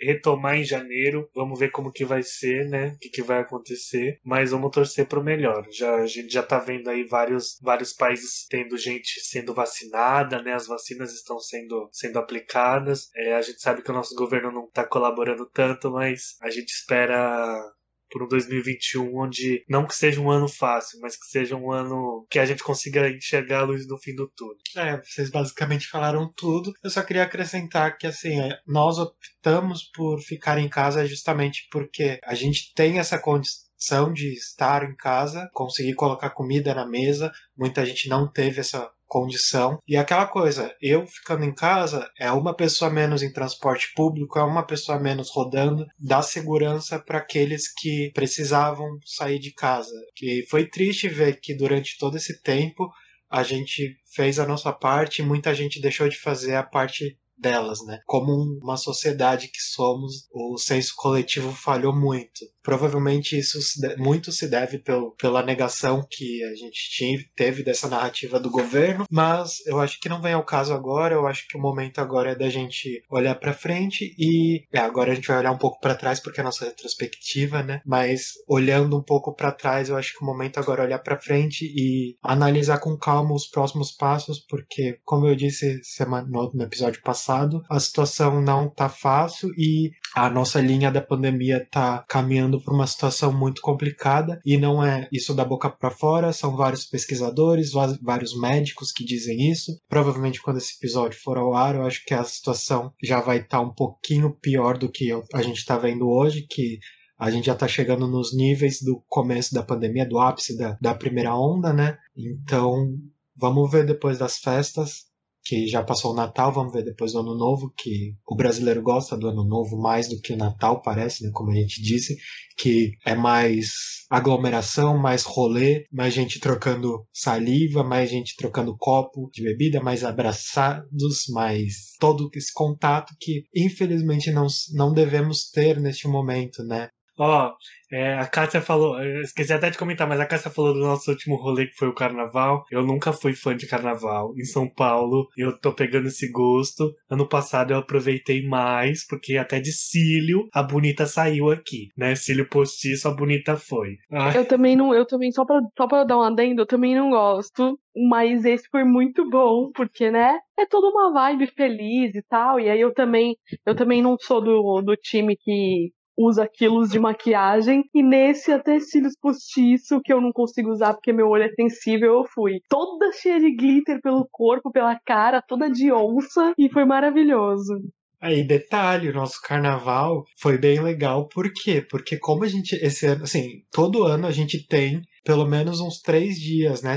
retomar 0.00 0.56
em 0.56 0.64
janeiro. 0.64 1.28
Vamos 1.34 1.58
ver 1.58 1.70
como 1.70 1.92
que 1.92 2.04
vai 2.04 2.22
ser, 2.22 2.68
né? 2.68 2.88
O 2.88 2.98
que, 2.98 3.08
que 3.08 3.22
vai 3.22 3.40
acontecer. 3.40 4.18
Mas 4.24 4.50
vamos 4.50 4.72
torcer 4.72 5.06
para 5.06 5.20
o 5.20 5.24
melhor. 5.24 5.64
Já, 5.70 5.94
a 5.96 6.06
gente 6.06 6.32
já 6.32 6.42
tá 6.42 6.58
vendo 6.58 6.90
aí 6.90 7.04
vários, 7.04 7.58
vários 7.62 7.92
países 7.92 8.46
tendo 8.48 8.76
gente 8.76 9.20
sendo 9.20 9.54
vacinada, 9.54 10.42
né? 10.42 10.54
As 10.54 10.66
vacinas 10.66 11.12
estão 11.12 11.38
sendo, 11.38 11.88
sendo 11.92 12.18
aplicadas. 12.18 13.08
É, 13.14 13.34
a 13.34 13.42
gente 13.42 13.60
sabe 13.60 13.82
que 13.82 13.90
o 13.90 13.94
nosso 13.94 14.14
governo 14.16 14.50
não 14.50 14.64
está 14.64 14.84
colaborando 14.84 15.48
tanto, 15.50 15.92
mas 15.92 16.36
a 16.42 16.50
gente 16.50 16.70
espera 16.70 17.62
por 18.10 18.22
um 18.22 18.28
2021 18.28 19.16
onde 19.16 19.64
não 19.68 19.86
que 19.86 19.94
seja 19.94 20.20
um 20.20 20.30
ano 20.30 20.48
fácil, 20.48 21.00
mas 21.00 21.16
que 21.16 21.26
seja 21.26 21.56
um 21.56 21.72
ano 21.72 22.26
que 22.30 22.38
a 22.38 22.46
gente 22.46 22.62
consiga 22.62 23.08
enxergar 23.08 23.60
a 23.60 23.64
luz 23.64 23.86
no 23.86 23.98
fim 23.98 24.14
do 24.14 24.28
túnel. 24.28 24.56
É, 24.76 25.00
vocês 25.02 25.30
basicamente 25.30 25.88
falaram 25.88 26.32
tudo. 26.36 26.72
Eu 26.82 26.90
só 26.90 27.02
queria 27.02 27.22
acrescentar 27.22 27.96
que 27.96 28.06
assim, 28.06 28.40
é, 28.40 28.58
nós 28.66 28.98
optamos 28.98 29.84
por 29.94 30.20
ficar 30.20 30.58
em 30.58 30.68
casa 30.68 31.06
justamente 31.06 31.68
porque 31.70 32.18
a 32.24 32.34
gente 32.34 32.72
tem 32.74 32.98
essa 32.98 33.18
condição 33.18 34.12
de 34.12 34.32
estar 34.32 34.88
em 34.88 34.94
casa, 34.96 35.48
conseguir 35.52 35.94
colocar 35.94 36.30
comida 36.30 36.74
na 36.74 36.86
mesa. 36.86 37.32
Muita 37.56 37.84
gente 37.86 38.08
não 38.08 38.30
teve 38.30 38.60
essa 38.60 38.90
condição. 39.08 39.80
E 39.88 39.96
aquela 39.96 40.26
coisa, 40.26 40.72
eu 40.80 41.06
ficando 41.06 41.44
em 41.44 41.54
casa 41.54 42.08
é 42.18 42.30
uma 42.30 42.54
pessoa 42.54 42.90
menos 42.90 43.22
em 43.22 43.32
transporte 43.32 43.92
público, 43.96 44.38
é 44.38 44.44
uma 44.44 44.64
pessoa 44.64 45.00
menos 45.00 45.30
rodando, 45.30 45.86
dá 45.98 46.22
segurança 46.22 46.98
para 46.98 47.18
aqueles 47.18 47.72
que 47.72 48.12
precisavam 48.14 48.98
sair 49.04 49.38
de 49.38 49.52
casa. 49.52 49.94
E 50.22 50.46
foi 50.48 50.68
triste 50.68 51.08
ver 51.08 51.40
que 51.40 51.54
durante 51.54 51.98
todo 51.98 52.16
esse 52.16 52.40
tempo 52.42 52.88
a 53.30 53.42
gente 53.42 53.96
fez 54.14 54.38
a 54.38 54.46
nossa 54.46 54.72
parte 54.72 55.20
e 55.20 55.24
muita 55.24 55.54
gente 55.54 55.80
deixou 55.80 56.08
de 56.08 56.18
fazer 56.18 56.54
a 56.54 56.62
parte 56.62 57.18
delas, 57.38 57.84
né? 57.84 58.00
Como 58.06 58.32
uma 58.60 58.76
sociedade 58.76 59.48
que 59.48 59.60
somos, 59.60 60.28
o 60.32 60.58
senso 60.58 60.94
coletivo 60.96 61.52
falhou 61.52 61.94
muito. 61.94 62.44
Provavelmente 62.68 63.38
isso 63.38 63.58
muito 63.96 64.30
se 64.30 64.46
deve 64.46 64.76
pelo, 64.76 65.12
pela 65.12 65.42
negação 65.42 66.06
que 66.06 66.44
a 66.44 66.54
gente 66.54 66.90
tinha, 66.90 67.18
teve 67.34 67.62
dessa 67.62 67.88
narrativa 67.88 68.38
do 68.38 68.50
governo, 68.50 69.06
mas 69.10 69.66
eu 69.66 69.80
acho 69.80 69.98
que 69.98 70.06
não 70.06 70.20
vem 70.20 70.34
ao 70.34 70.44
caso 70.44 70.74
agora. 70.74 71.14
Eu 71.14 71.26
acho 71.26 71.48
que 71.48 71.56
o 71.56 71.60
momento 71.62 71.98
agora 71.98 72.32
é 72.32 72.34
da 72.34 72.50
gente 72.50 73.02
olhar 73.08 73.34
para 73.36 73.54
frente 73.54 74.14
e 74.18 74.66
é, 74.70 74.80
agora 74.80 75.12
a 75.12 75.14
gente 75.14 75.28
vai 75.28 75.38
olhar 75.38 75.52
um 75.52 75.56
pouco 75.56 75.80
para 75.80 75.94
trás 75.94 76.20
porque 76.20 76.40
é 76.40 76.42
a 76.42 76.44
nossa 76.44 76.66
retrospectiva, 76.66 77.62
né? 77.62 77.80
Mas 77.86 78.32
olhando 78.46 78.98
um 78.98 79.02
pouco 79.02 79.34
para 79.34 79.50
trás, 79.50 79.88
eu 79.88 79.96
acho 79.96 80.12
que 80.12 80.22
o 80.22 80.26
momento 80.26 80.58
agora 80.58 80.82
é 80.82 80.86
olhar 80.88 80.98
para 80.98 81.18
frente 81.18 81.64
e 81.64 82.18
analisar 82.22 82.80
com 82.80 82.98
calma 82.98 83.34
os 83.34 83.46
próximos 83.46 83.92
passos, 83.92 84.40
porque 84.46 84.98
como 85.06 85.26
eu 85.26 85.34
disse 85.34 85.82
semana, 85.82 86.28
no 86.28 86.62
episódio 86.62 87.00
passado, 87.00 87.62
a 87.70 87.80
situação 87.80 88.42
não 88.42 88.68
tá 88.68 88.90
fácil 88.90 89.48
e 89.56 89.90
a 90.14 90.28
nossa 90.28 90.60
linha 90.60 90.90
da 90.90 91.00
pandemia 91.00 91.66
tá 91.70 92.04
caminhando 92.06 92.57
para 92.60 92.74
uma 92.74 92.86
situação 92.86 93.32
muito 93.32 93.60
complicada 93.60 94.40
e 94.44 94.56
não 94.56 94.84
é 94.84 95.08
isso 95.12 95.34
da 95.34 95.44
boca 95.44 95.68
para 95.70 95.90
fora, 95.90 96.32
são 96.32 96.56
vários 96.56 96.84
pesquisadores, 96.84 97.72
vários 98.02 98.38
médicos 98.38 98.92
que 98.92 99.04
dizem 99.04 99.50
isso. 99.50 99.72
Provavelmente 99.88 100.40
quando 100.40 100.58
esse 100.58 100.76
episódio 100.76 101.18
for 101.20 101.38
ao 101.38 101.54
ar, 101.54 101.74
eu 101.74 101.82
acho 101.82 102.04
que 102.04 102.14
a 102.14 102.24
situação 102.24 102.92
já 103.02 103.20
vai 103.20 103.38
estar 103.38 103.58
tá 103.58 103.60
um 103.60 103.72
pouquinho 103.72 104.36
pior 104.40 104.78
do 104.78 104.90
que 104.90 105.10
a 105.32 105.42
gente 105.42 105.58
está 105.58 105.76
vendo 105.76 106.08
hoje, 106.08 106.46
que 106.48 106.78
a 107.18 107.30
gente 107.30 107.46
já 107.46 107.54
está 107.54 107.66
chegando 107.66 108.06
nos 108.06 108.34
níveis 108.34 108.80
do 108.80 109.02
começo 109.08 109.52
da 109.52 109.62
pandemia, 109.62 110.06
do 110.06 110.18
ápice 110.18 110.56
da, 110.56 110.78
da 110.80 110.94
primeira 110.94 111.34
onda, 111.34 111.72
né? 111.72 111.98
Então, 112.16 112.96
vamos 113.36 113.70
ver 113.70 113.84
depois 113.84 114.18
das 114.18 114.38
festas 114.38 115.07
que 115.48 115.66
já 115.66 115.82
passou 115.82 116.12
o 116.12 116.14
Natal, 116.14 116.52
vamos 116.52 116.74
ver 116.74 116.84
depois 116.84 117.12
do 117.12 117.20
Ano 117.20 117.34
Novo, 117.34 117.72
que 117.74 118.12
o 118.26 118.36
brasileiro 118.36 118.82
gosta 118.82 119.16
do 119.16 119.28
Ano 119.28 119.44
Novo 119.44 119.80
mais 119.80 120.06
do 120.06 120.20
que 120.20 120.34
o 120.34 120.36
Natal, 120.36 120.82
parece, 120.82 121.24
né? 121.24 121.30
Como 121.32 121.50
a 121.50 121.54
gente 121.54 121.80
disse, 121.80 122.18
que 122.58 122.92
é 123.06 123.14
mais 123.14 123.70
aglomeração, 124.10 124.98
mais 124.98 125.22
rolê, 125.22 125.86
mais 125.90 126.12
gente 126.12 126.38
trocando 126.38 127.06
saliva, 127.14 127.82
mais 127.82 128.10
gente 128.10 128.36
trocando 128.36 128.76
copo 128.76 129.30
de 129.32 129.42
bebida, 129.42 129.80
mais 129.80 130.04
abraçados, 130.04 131.24
mais 131.30 131.94
todo 131.98 132.28
esse 132.34 132.52
contato 132.52 133.14
que 133.18 133.44
infelizmente 133.56 134.30
não, 134.30 134.46
não 134.74 134.92
devemos 134.92 135.48
ter 135.50 135.80
neste 135.80 136.06
momento, 136.06 136.62
né? 136.62 136.90
Ó, 137.18 137.52
é, 137.90 138.14
a 138.14 138.26
Cássia 138.26 138.60
falou, 138.60 139.02
esqueci 139.22 139.52
até 139.52 139.70
de 139.70 139.78
comentar, 139.78 140.06
mas 140.06 140.20
a 140.20 140.26
Cássia 140.26 140.50
falou 140.50 140.74
do 140.74 140.80
nosso 140.80 141.10
último 141.10 141.36
rolê 141.36 141.66
que 141.66 141.74
foi 141.74 141.88
o 141.88 141.94
carnaval. 141.94 142.64
Eu 142.70 142.84
nunca 142.84 143.12
fui 143.12 143.34
fã 143.34 143.56
de 143.56 143.66
carnaval 143.66 144.34
em 144.36 144.44
São 144.44 144.68
Paulo. 144.68 145.28
Eu 145.36 145.58
tô 145.58 145.72
pegando 145.72 146.08
esse 146.08 146.30
gosto. 146.30 146.94
Ano 147.10 147.28
passado 147.28 147.72
eu 147.72 147.78
aproveitei 147.78 148.46
mais, 148.46 149.06
porque 149.06 149.36
até 149.36 149.58
de 149.58 149.72
cílio 149.72 150.48
a 150.52 150.62
bonita 150.62 151.06
saiu 151.06 151.50
aqui, 151.50 151.88
né? 151.96 152.14
Cílio 152.14 152.48
postiço, 152.48 153.08
a 153.08 153.14
bonita 153.14 153.56
foi. 153.56 153.96
Ah. 154.12 154.32
Eu 154.34 154.46
também 154.46 154.76
não, 154.76 154.94
eu 154.94 155.06
também, 155.06 155.32
só 155.32 155.44
pra, 155.44 155.60
só 155.76 155.86
pra 155.88 156.04
dar 156.04 156.18
um 156.18 156.22
adendo, 156.22 156.62
eu 156.62 156.66
também 156.66 156.94
não 156.94 157.10
gosto. 157.10 157.78
Mas 158.08 158.44
esse 158.44 158.68
foi 158.70 158.84
muito 158.84 159.28
bom, 159.28 159.72
porque, 159.74 160.08
né? 160.10 160.38
É 160.56 160.66
toda 160.66 160.86
uma 160.88 161.12
vibe 161.12 161.48
feliz 161.48 162.14
e 162.14 162.22
tal. 162.22 162.60
E 162.60 162.68
aí 162.70 162.80
eu 162.80 162.94
também, 162.94 163.36
eu 163.66 163.74
também 163.74 164.00
não 164.02 164.16
sou 164.20 164.40
do, 164.40 164.82
do 164.82 164.94
time 164.94 165.36
que 165.36 165.90
usa 166.18 166.48
quilos 166.52 166.90
de 166.90 166.98
maquiagem. 166.98 167.84
E 167.94 168.02
nesse 168.02 168.50
até 168.50 168.80
cílios 168.80 169.14
postiço, 169.20 170.00
que 170.02 170.12
eu 170.12 170.20
não 170.20 170.32
consigo 170.32 170.70
usar 170.70 170.92
porque 170.92 171.12
meu 171.12 171.28
olho 171.28 171.44
é 171.44 171.50
sensível, 171.50 172.14
eu 172.14 172.24
fui 172.34 172.60
toda 172.68 173.12
cheia 173.12 173.38
de 173.38 173.54
glitter 173.54 174.00
pelo 174.02 174.28
corpo, 174.30 174.72
pela 174.72 174.98
cara, 175.06 175.40
toda 175.40 175.70
de 175.70 175.92
onça. 175.92 176.52
E 176.58 176.68
foi 176.68 176.84
maravilhoso. 176.84 177.80
Aí, 178.20 178.44
detalhe, 178.44 179.08
o 179.08 179.14
nosso 179.14 179.40
carnaval 179.40 180.24
foi 180.36 180.58
bem 180.58 180.80
legal. 180.80 181.28
Por 181.28 181.52
quê? 181.52 181.80
Porque 181.88 182.18
como 182.18 182.42
a 182.42 182.48
gente, 182.48 182.74
esse 182.74 183.06
ano, 183.06 183.22
assim, 183.22 183.62
todo 183.70 184.02
ano 184.02 184.26
a 184.26 184.32
gente 184.32 184.66
tem 184.66 185.00
pelo 185.24 185.46
menos 185.46 185.78
uns 185.78 186.00
três 186.00 186.36
dias, 186.36 186.82
né? 186.82 186.96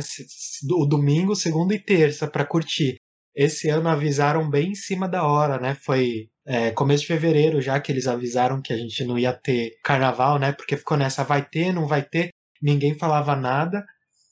O 0.72 0.86
domingo, 0.86 1.36
segunda 1.36 1.76
e 1.76 1.80
terça 1.80 2.28
para 2.28 2.46
curtir. 2.46 2.96
Esse 3.36 3.70
ano 3.70 3.88
avisaram 3.88 4.50
bem 4.50 4.72
em 4.72 4.76
cima 4.76 5.08
da 5.08 5.24
hora, 5.24 5.60
né? 5.60 5.76
Foi 5.76 6.28
é, 6.46 6.72
começo 6.72 7.02
de 7.02 7.08
fevereiro 7.08 7.62
já 7.62 7.80
que 7.80 7.92
eles 7.92 8.08
avisaram 8.08 8.62
que 8.62 8.74
a 8.74 8.78
gente 8.78 9.04
não 9.04 9.18
ia 9.18 9.34
ter 9.34 9.78
carnaval, 9.84 10.40
né? 10.40 10.52
Porque 10.52 10.78
ficou 10.78 10.98
nessa, 10.98 11.24
vai 11.24 11.44
ter, 11.44 11.74
não 11.74 11.88
vai 11.88 12.02
ter, 12.04 12.32
ninguém 12.62 12.98
falava 12.98 13.36
nada. 13.36 13.86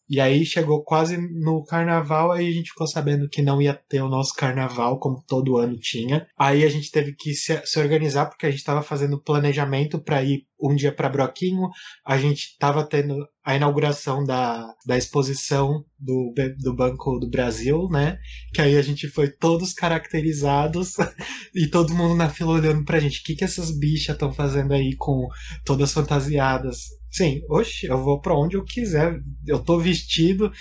E 0.09 0.19
aí 0.19 0.43
chegou 0.43 0.83
quase 0.83 1.17
no 1.17 1.63
carnaval, 1.63 2.31
aí 2.31 2.47
a 2.47 2.51
gente 2.51 2.71
ficou 2.71 2.87
sabendo 2.87 3.29
que 3.29 3.41
não 3.41 3.61
ia 3.61 3.73
ter 3.73 4.01
o 4.01 4.09
nosso 4.09 4.33
carnaval, 4.33 4.99
como 4.99 5.23
todo 5.27 5.57
ano 5.57 5.77
tinha. 5.77 6.25
Aí 6.37 6.63
a 6.63 6.69
gente 6.69 6.89
teve 6.89 7.13
que 7.13 7.33
se, 7.35 7.61
se 7.65 7.79
organizar, 7.79 8.25
porque 8.25 8.47
a 8.47 8.49
gente 8.49 8.59
estava 8.59 8.81
fazendo 8.81 9.21
planejamento 9.21 9.99
para 9.99 10.23
ir 10.23 10.47
um 10.61 10.75
dia 10.75 10.91
para 10.91 11.09
Broquinho, 11.09 11.69
a 12.05 12.17
gente 12.17 12.49
estava 12.51 12.83
tendo 12.83 13.15
a 13.43 13.55
inauguração 13.55 14.23
da, 14.23 14.73
da 14.85 14.97
exposição 14.97 15.85
do, 15.97 16.33
do 16.57 16.75
Banco 16.75 17.17
do 17.19 17.29
Brasil, 17.29 17.87
né? 17.89 18.17
Que 18.53 18.61
aí 18.61 18.77
a 18.77 18.81
gente 18.81 19.07
foi 19.07 19.29
todos 19.29 19.73
caracterizados 19.73 20.95
e 21.55 21.67
todo 21.67 21.95
mundo 21.95 22.15
na 22.15 22.29
fila 22.29 22.51
olhando 22.51 22.83
pra 22.83 22.99
gente. 22.99 23.21
O 23.21 23.23
que, 23.23 23.35
que 23.35 23.43
essas 23.43 23.71
bichas 23.71 24.15
estão 24.15 24.33
fazendo 24.33 24.73
aí 24.73 24.95
com 24.97 25.27
todas 25.63 25.93
fantasiadas? 25.93 26.98
Sim, 27.11 27.41
oxe, 27.49 27.87
eu 27.87 28.01
vou 28.03 28.21
para 28.21 28.37
onde 28.37 28.55
eu 28.55 28.63
quiser. 28.63 29.19
Eu 29.47 29.59
tô 29.59 29.79
vestido 29.79 30.51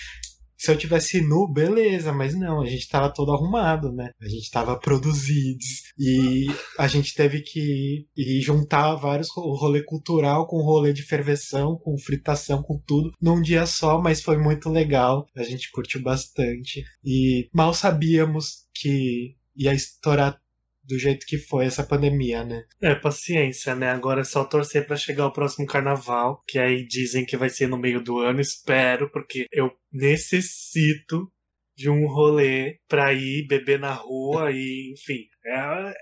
se 0.59 0.73
eu 0.73 0.77
tivesse 0.77 1.21
nu, 1.21 1.47
beleza, 1.47 2.13
mas 2.13 2.35
não, 2.35 2.61
a 2.61 2.67
gente 2.67 2.89
tava 2.89 3.13
todo 3.13 3.33
arrumado, 3.33 3.93
né? 3.93 4.11
A 4.21 4.29
gente 4.29 4.51
tava 4.51 4.77
produzidos 4.77 5.85
e 5.97 6.49
a 6.77 6.89
gente 6.89 7.15
teve 7.15 7.43
que 7.43 8.05
ir 8.17 8.41
juntar 8.41 8.97
vários 8.97 9.29
o 9.37 9.55
rolê 9.55 9.85
cultural 9.85 10.49
com 10.49 10.57
o 10.57 10.65
rolê 10.65 10.93
de 10.93 11.05
ferveção, 11.05 11.79
com 11.79 11.97
fritação, 11.97 12.61
com 12.61 12.77
tudo 12.85 13.13
num 13.23 13.41
dia 13.41 13.65
só, 13.67 14.01
mas 14.03 14.21
foi 14.21 14.37
muito 14.37 14.69
legal. 14.69 15.29
A 15.37 15.45
gente 15.45 15.71
curtiu 15.71 16.03
bastante 16.03 16.85
e 17.05 17.49
mal 17.55 17.73
sabíamos 17.73 18.67
que 18.75 19.37
ia 19.57 19.73
estourar 19.73 20.41
do 20.89 20.99
jeito 20.99 21.27
que 21.27 21.37
foi 21.37 21.67
essa 21.67 21.85
pandemia, 21.85 22.43
né? 22.43 22.65
É, 22.81 22.95
paciência, 22.95 23.75
né? 23.75 23.91
Agora 23.91 24.23
é 24.23 24.25
só 24.25 24.43
torcer 24.43 24.87
para 24.87 24.97
chegar 24.97 25.27
o 25.27 25.33
próximo 25.33 25.67
carnaval, 25.67 26.43
que 26.49 26.59
aí 26.59 26.87
dizem 26.87 27.27
que 27.27 27.37
vai 27.37 27.51
ser 27.51 27.69
no 27.69 27.79
meio 27.79 28.03
do 28.03 28.19
ano. 28.19 28.41
Espero, 28.41 29.11
porque 29.13 29.47
eu 29.53 29.71
necessito 29.93 31.31
de 31.77 31.91
um 31.91 32.09
rolê 32.09 32.79
pra 32.89 33.13
ir 33.13 33.47
beber 33.47 33.79
na 33.79 33.93
rua 33.93 34.51
e, 34.51 34.95
enfim. 34.95 35.27
É, 35.47 35.95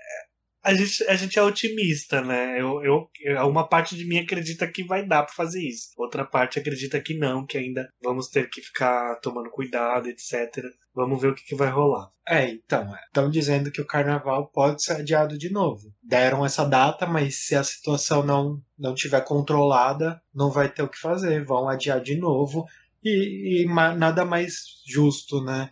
a 0.67 0.73
gente, 0.73 1.03
a 1.05 1.15
gente 1.15 1.39
é 1.39 1.41
otimista, 1.41 2.21
né? 2.21 2.59
Eu, 2.59 2.83
eu, 2.83 3.09
uma 3.47 3.65
parte 3.65 3.95
de 3.95 4.05
mim 4.05 4.17
acredita 4.17 4.67
que 4.67 4.83
vai 4.83 5.07
dar 5.07 5.23
para 5.23 5.33
fazer 5.33 5.61
isso. 5.61 5.91
Outra 5.97 6.25
parte 6.25 6.59
acredita 6.59 6.99
que 6.99 7.17
não, 7.17 7.45
que 7.45 7.57
ainda 7.57 7.87
vamos 8.03 8.27
ter 8.27 8.49
que 8.49 8.61
ficar 8.61 9.15
tomando 9.21 9.49
cuidado, 9.49 10.09
etc. 10.09 10.65
Vamos 10.93 11.21
ver 11.21 11.29
o 11.29 11.35
que, 11.35 11.45
que 11.45 11.55
vai 11.55 11.69
rolar. 11.69 12.09
É, 12.27 12.49
então, 12.49 12.93
estão 13.05 13.29
dizendo 13.29 13.71
que 13.71 13.79
o 13.79 13.87
carnaval 13.87 14.47
pode 14.47 14.83
ser 14.83 14.97
adiado 14.97 15.37
de 15.37 15.49
novo. 15.49 15.93
Deram 16.03 16.45
essa 16.45 16.65
data, 16.65 17.05
mas 17.05 17.45
se 17.45 17.55
a 17.55 17.63
situação 17.63 18.21
não, 18.21 18.61
não 18.77 18.93
tiver 18.93 19.21
controlada, 19.21 20.21
não 20.35 20.51
vai 20.51 20.67
ter 20.67 20.83
o 20.83 20.89
que 20.89 20.99
fazer. 20.99 21.45
Vão 21.45 21.69
adiar 21.69 22.01
de 22.01 22.17
novo. 22.17 22.65
E, 23.01 23.63
e 23.63 23.65
nada 23.95 24.25
mais 24.25 24.63
justo, 24.85 25.41
né? 25.41 25.69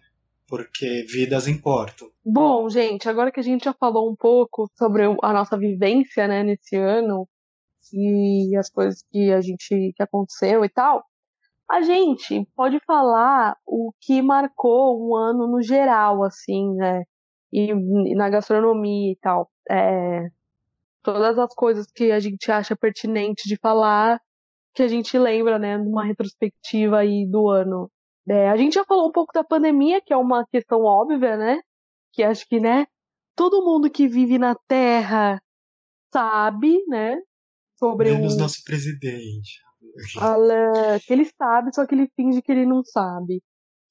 Porque 0.48 1.06
vidas 1.10 1.48
importam. 1.48 2.10
Bom, 2.24 2.70
gente, 2.70 3.10
agora 3.10 3.32
que 3.32 3.40
a 3.40 3.44
gente 3.44 3.66
já 3.66 3.74
falou 3.74 4.10
um 4.10 4.16
pouco 4.16 4.70
sobre 4.78 5.04
a 5.04 5.34
nossa 5.34 5.58
vivência, 5.58 6.28
né, 6.28 6.44
nesse 6.44 6.76
ano 6.76 7.28
e 7.94 8.56
as 8.58 8.70
coisas 8.70 9.04
que 9.12 9.32
a 9.32 9.42
gente 9.42 9.94
que 9.96 10.04
aconteceu 10.04 10.66
e 10.66 10.70
tal, 10.70 11.04
a 11.70 11.82
gente 11.82 12.48
pode 12.56 12.80
falar 12.86 13.58
o 13.66 13.92
que 14.00 14.22
marcou 14.22 15.08
um 15.08 15.16
ano 15.16 15.48
no 15.48 15.62
geral, 15.62 16.24
assim, 16.24 16.74
né, 16.76 17.04
e, 17.52 17.72
e 17.72 18.16
na 18.16 18.30
gastronomia 18.30 19.12
e 19.12 19.16
tal. 19.18 19.50
É, 19.70 20.28
todas 21.02 21.38
as 21.38 21.54
coisas 21.54 21.88
que 21.92 22.12
a 22.12 22.20
gente 22.20 22.52
acha 22.52 22.76
pertinente 22.76 23.48
de 23.48 23.58
falar, 23.58 24.20
que 24.74 24.84
a 24.84 24.88
gente 24.88 25.18
lembra, 25.18 25.58
né, 25.58 25.78
numa 25.78 26.04
retrospectiva 26.04 27.00
aí 27.00 27.26
do 27.26 27.50
ano. 27.50 27.90
É, 28.28 28.50
a 28.50 28.58
gente 28.58 28.74
já 28.74 28.86
falou 28.86 29.08
um 29.08 29.12
pouco 29.12 29.34
da 29.34 29.44
pandemia, 29.44 30.02
que 30.02 30.14
é 30.14 30.18
uma 30.18 30.46
questão 30.48 30.82
óbvia, 30.82 31.38
né? 31.38 31.60
Que 32.12 32.24
acho 32.24 32.48
que, 32.48 32.60
né, 32.60 32.86
todo 33.36 33.64
mundo 33.64 33.90
que 33.90 34.08
vive 34.08 34.38
na 34.38 34.56
Terra 34.68 35.42
sabe, 36.12 36.84
né? 36.88 37.18
Sobre 37.78 38.12
Menos 38.12 38.36
o 38.36 38.38
nosso 38.38 38.64
presidente. 38.64 39.60
que 41.06 41.14
ele 41.14 41.26
sabe, 41.38 41.74
só 41.74 41.86
que 41.86 41.94
ele 41.94 42.10
finge 42.16 42.42
que 42.42 42.52
ele 42.52 42.66
não 42.66 42.84
sabe 42.84 43.44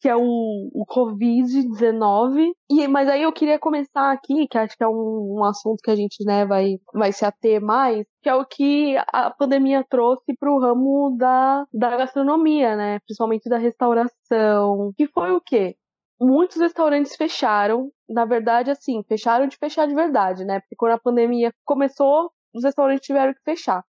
que 0.05 0.09
é 0.11 0.15
o, 0.15 0.21
o 0.21 0.85
Covid-19. 0.85 2.53
E, 2.69 2.87
mas 2.87 3.09
aí 3.09 3.23
eu 3.23 3.33
queria 3.33 3.59
começar 3.59 4.13
aqui, 4.13 4.47
que 4.47 4.59
acho 4.59 4.77
que 4.77 4.85
é 4.85 4.87
um, 4.87 5.39
um 5.39 5.45
assunto 5.45 5.81
que 5.83 5.91
a 5.91 5.97
gente 5.97 6.23
né, 6.27 6.45
vai, 6.45 6.79
vai 6.93 7.11
se 7.11 7.25
ater 7.25 7.59
mais, 7.59 8.07
que 8.23 8.29
é 8.29 8.35
o 8.35 8.45
que 8.45 8.99
a 8.99 9.31
pandemia 9.31 9.83
trouxe 9.89 10.37
para 10.39 10.53
o 10.53 10.61
ramo 10.61 11.17
da, 11.17 11.65
da 11.73 11.97
gastronomia, 11.97 12.77
né? 12.77 12.99
Principalmente 12.99 13.49
da 13.49 13.57
restauração. 13.57 14.93
Que 14.95 15.07
foi 15.07 15.31
o 15.33 15.41
quê? 15.41 15.75
Muitos 16.21 16.59
restaurantes 16.59 17.17
fecharam. 17.17 17.91
Na 18.07 18.27
verdade, 18.27 18.71
assim, 18.71 19.03
fecharam 19.09 19.47
de 19.47 19.57
fechar 19.57 19.89
de 19.89 19.95
verdade, 19.95 20.45
né? 20.45 20.61
Porque 20.61 20.77
quando 20.77 20.93
a 20.93 21.01
pandemia 21.01 21.51
começou, 21.65 22.31
os 22.55 22.63
restaurantes 22.63 23.07
tiveram 23.07 23.33
que 23.33 23.41
fechar. 23.43 23.83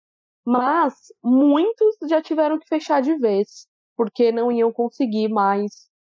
Mas 0.46 0.94
muitos 1.22 1.98
já 2.08 2.22
tiveram 2.22 2.58
que 2.58 2.70
fechar 2.70 3.02
de 3.02 3.18
vez, 3.18 3.68
porque 3.98 4.32
não 4.32 4.50
iam 4.50 4.72
conseguir 4.72 5.28
mais 5.28 5.94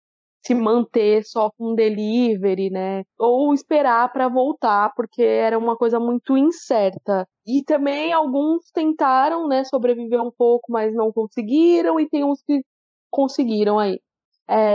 se 0.45 0.53
manter 0.53 1.23
só 1.23 1.49
com 1.57 1.73
delivery, 1.73 2.69
né? 2.69 3.03
Ou 3.17 3.53
esperar 3.53 4.11
para 4.11 4.27
voltar, 4.27 4.93
porque 4.95 5.23
era 5.23 5.57
uma 5.57 5.77
coisa 5.77 5.99
muito 5.99 6.37
incerta. 6.37 7.25
E 7.47 7.63
também 7.63 8.11
alguns 8.11 8.69
tentaram, 8.71 9.47
né, 9.47 9.63
sobreviver 9.63 10.21
um 10.21 10.31
pouco, 10.31 10.71
mas 10.71 10.93
não 10.93 11.11
conseguiram, 11.11 11.99
e 11.99 12.09
tem 12.09 12.23
uns 12.23 12.41
que 12.41 12.61
conseguiram 13.09 13.79
aí. 13.79 13.99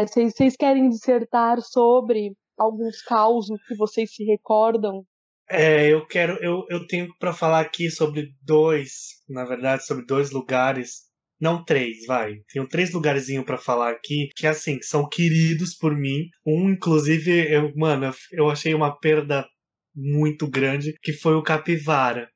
Vocês 0.07 0.55
é, 0.55 0.57
querem 0.59 0.89
dissertar 0.89 1.61
sobre 1.61 2.33
alguns 2.57 3.03
causos 3.03 3.61
que 3.67 3.77
vocês 3.77 4.15
se 4.15 4.25
recordam? 4.25 5.05
É, 5.51 5.93
eu 5.93 6.07
quero, 6.07 6.43
eu, 6.43 6.65
eu 6.69 6.87
tenho 6.87 7.09
para 7.19 7.33
falar 7.33 7.61
aqui 7.61 7.91
sobre 7.91 8.29
dois, 8.43 9.23
na 9.29 9.45
verdade, 9.45 9.85
sobre 9.85 10.05
dois 10.05 10.31
lugares 10.31 11.08
não 11.41 11.65
três, 11.65 12.05
vai. 12.07 12.37
Tenho 12.53 12.69
três 12.69 12.93
lugarzinhos 12.93 13.45
para 13.45 13.59
falar 13.59 13.91
aqui 13.91 14.29
que, 14.35 14.47
assim, 14.47 14.79
são 14.83 15.09
queridos 15.09 15.75
por 15.77 15.97
mim. 15.97 16.29
Um, 16.47 16.71
inclusive, 16.71 17.53
eu, 17.53 17.73
mano, 17.77 18.13
eu 18.33 18.51
achei 18.51 18.75
uma 18.75 18.99
perda 18.99 19.47
muito 19.95 20.49
grande, 20.49 20.95
que 21.03 21.13
foi 21.13 21.35
o 21.35 21.43
Capivara. 21.43 22.29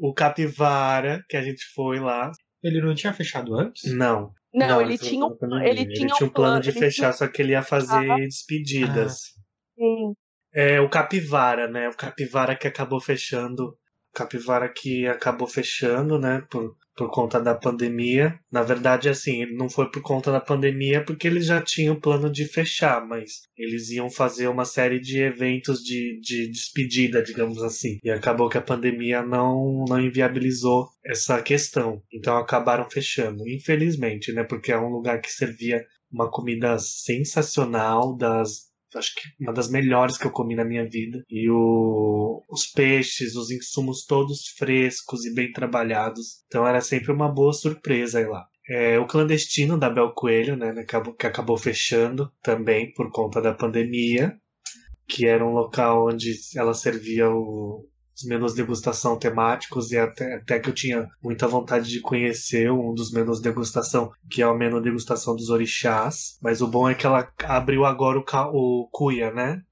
O 0.00 0.12
Capivara, 0.12 1.22
que 1.28 1.36
a 1.36 1.42
gente 1.42 1.64
foi 1.74 1.98
lá. 1.98 2.30
Ele 2.62 2.80
não 2.80 2.94
tinha 2.94 3.12
fechado 3.12 3.54
antes? 3.54 3.92
Não. 3.92 4.32
Não, 4.52 4.68
não 4.68 4.80
ele, 4.80 4.96
tinha 4.96 5.24
um, 5.24 5.36
ele, 5.62 5.80
ele 5.80 5.92
tinha 5.94 6.26
um 6.26 6.32
plano 6.32 6.60
de 6.60 6.72
fechar, 6.72 7.12
tinha... 7.12 7.12
só 7.12 7.28
que 7.28 7.42
ele 7.42 7.52
ia 7.52 7.62
fazer 7.62 8.10
ah. 8.10 8.16
despedidas. 8.16 9.12
Ah. 9.12 9.40
Sim. 9.78 10.14
É 10.54 10.80
o 10.80 10.88
Capivara, 10.88 11.68
né? 11.68 11.88
O 11.88 11.96
Capivara 11.96 12.56
que 12.56 12.66
acabou 12.66 13.00
fechando. 13.00 13.76
Capivara 14.12 14.68
que 14.68 15.06
acabou 15.06 15.46
fechando, 15.46 16.18
né? 16.18 16.42
Por 16.50 16.76
por 16.98 17.10
conta 17.12 17.40
da 17.40 17.54
pandemia. 17.54 18.36
Na 18.50 18.62
verdade, 18.62 19.08
assim, 19.08 19.46
não 19.54 19.70
foi 19.70 19.88
por 19.88 20.02
conta 20.02 20.32
da 20.32 20.40
pandemia 20.40 21.04
porque 21.04 21.28
eles 21.28 21.46
já 21.46 21.62
tinham 21.62 21.98
plano 21.98 22.30
de 22.30 22.44
fechar, 22.44 23.06
mas 23.06 23.42
eles 23.56 23.90
iam 23.90 24.10
fazer 24.10 24.48
uma 24.48 24.64
série 24.64 24.98
de 24.98 25.22
eventos 25.22 25.78
de, 25.78 26.20
de 26.20 26.50
despedida, 26.50 27.22
digamos 27.22 27.62
assim. 27.62 27.98
E 28.02 28.10
acabou 28.10 28.48
que 28.48 28.58
a 28.58 28.62
pandemia 28.62 29.22
não, 29.22 29.84
não 29.88 30.00
inviabilizou 30.00 30.88
essa 31.06 31.40
questão. 31.40 32.02
Então 32.12 32.36
acabaram 32.36 32.90
fechando, 32.90 33.48
infelizmente, 33.48 34.32
né? 34.32 34.42
Porque 34.42 34.72
é 34.72 34.78
um 34.78 34.90
lugar 34.90 35.20
que 35.20 35.30
servia 35.30 35.86
uma 36.10 36.28
comida 36.28 36.76
sensacional 36.78 38.16
das 38.16 38.67
acho 38.96 39.14
que 39.14 39.44
uma 39.44 39.52
das 39.52 39.70
melhores 39.70 40.16
que 40.16 40.26
eu 40.26 40.30
comi 40.30 40.54
na 40.54 40.64
minha 40.64 40.88
vida. 40.88 41.22
E 41.28 41.50
o, 41.50 42.44
os 42.48 42.66
peixes, 42.66 43.34
os 43.34 43.50
insumos 43.50 44.04
todos 44.06 44.48
frescos 44.56 45.24
e 45.24 45.34
bem 45.34 45.52
trabalhados. 45.52 46.44
Então 46.46 46.66
era 46.66 46.80
sempre 46.80 47.12
uma 47.12 47.28
boa 47.28 47.52
surpresa 47.52 48.18
aí 48.18 48.26
lá. 48.26 48.46
É, 48.70 48.98
o 48.98 49.06
clandestino 49.06 49.78
da 49.78 49.88
Bel 49.88 50.12
Coelho, 50.12 50.56
né, 50.56 50.72
né 50.72 50.84
que 50.84 51.26
acabou 51.26 51.56
fechando 51.56 52.30
também 52.42 52.92
por 52.92 53.10
conta 53.10 53.40
da 53.40 53.54
pandemia, 53.54 54.36
que 55.08 55.26
era 55.26 55.44
um 55.44 55.52
local 55.52 56.08
onde 56.08 56.34
ela 56.54 56.74
servia 56.74 57.30
o, 57.30 57.88
os 58.18 58.28
menus 58.28 58.54
degustação 58.54 59.16
temáticos 59.16 59.92
e 59.92 59.98
até, 59.98 60.34
até 60.34 60.58
que 60.58 60.68
eu 60.68 60.74
tinha 60.74 61.08
muita 61.22 61.46
vontade 61.46 61.88
de 61.88 62.00
conhecer 62.00 62.70
um 62.70 62.92
dos 62.92 63.12
menus 63.12 63.40
degustação, 63.40 64.10
que 64.28 64.42
é 64.42 64.46
o 64.46 64.56
menu 64.56 64.80
degustação 64.80 65.36
dos 65.36 65.50
orixás. 65.50 66.36
Mas 66.42 66.60
o 66.60 66.66
bom 66.66 66.88
é 66.88 66.94
que 66.94 67.06
ela 67.06 67.32
abriu 67.44 67.84
agora 67.84 68.18
o, 68.18 68.24
o 68.52 68.88
Cuia, 68.90 69.30
né? 69.30 69.62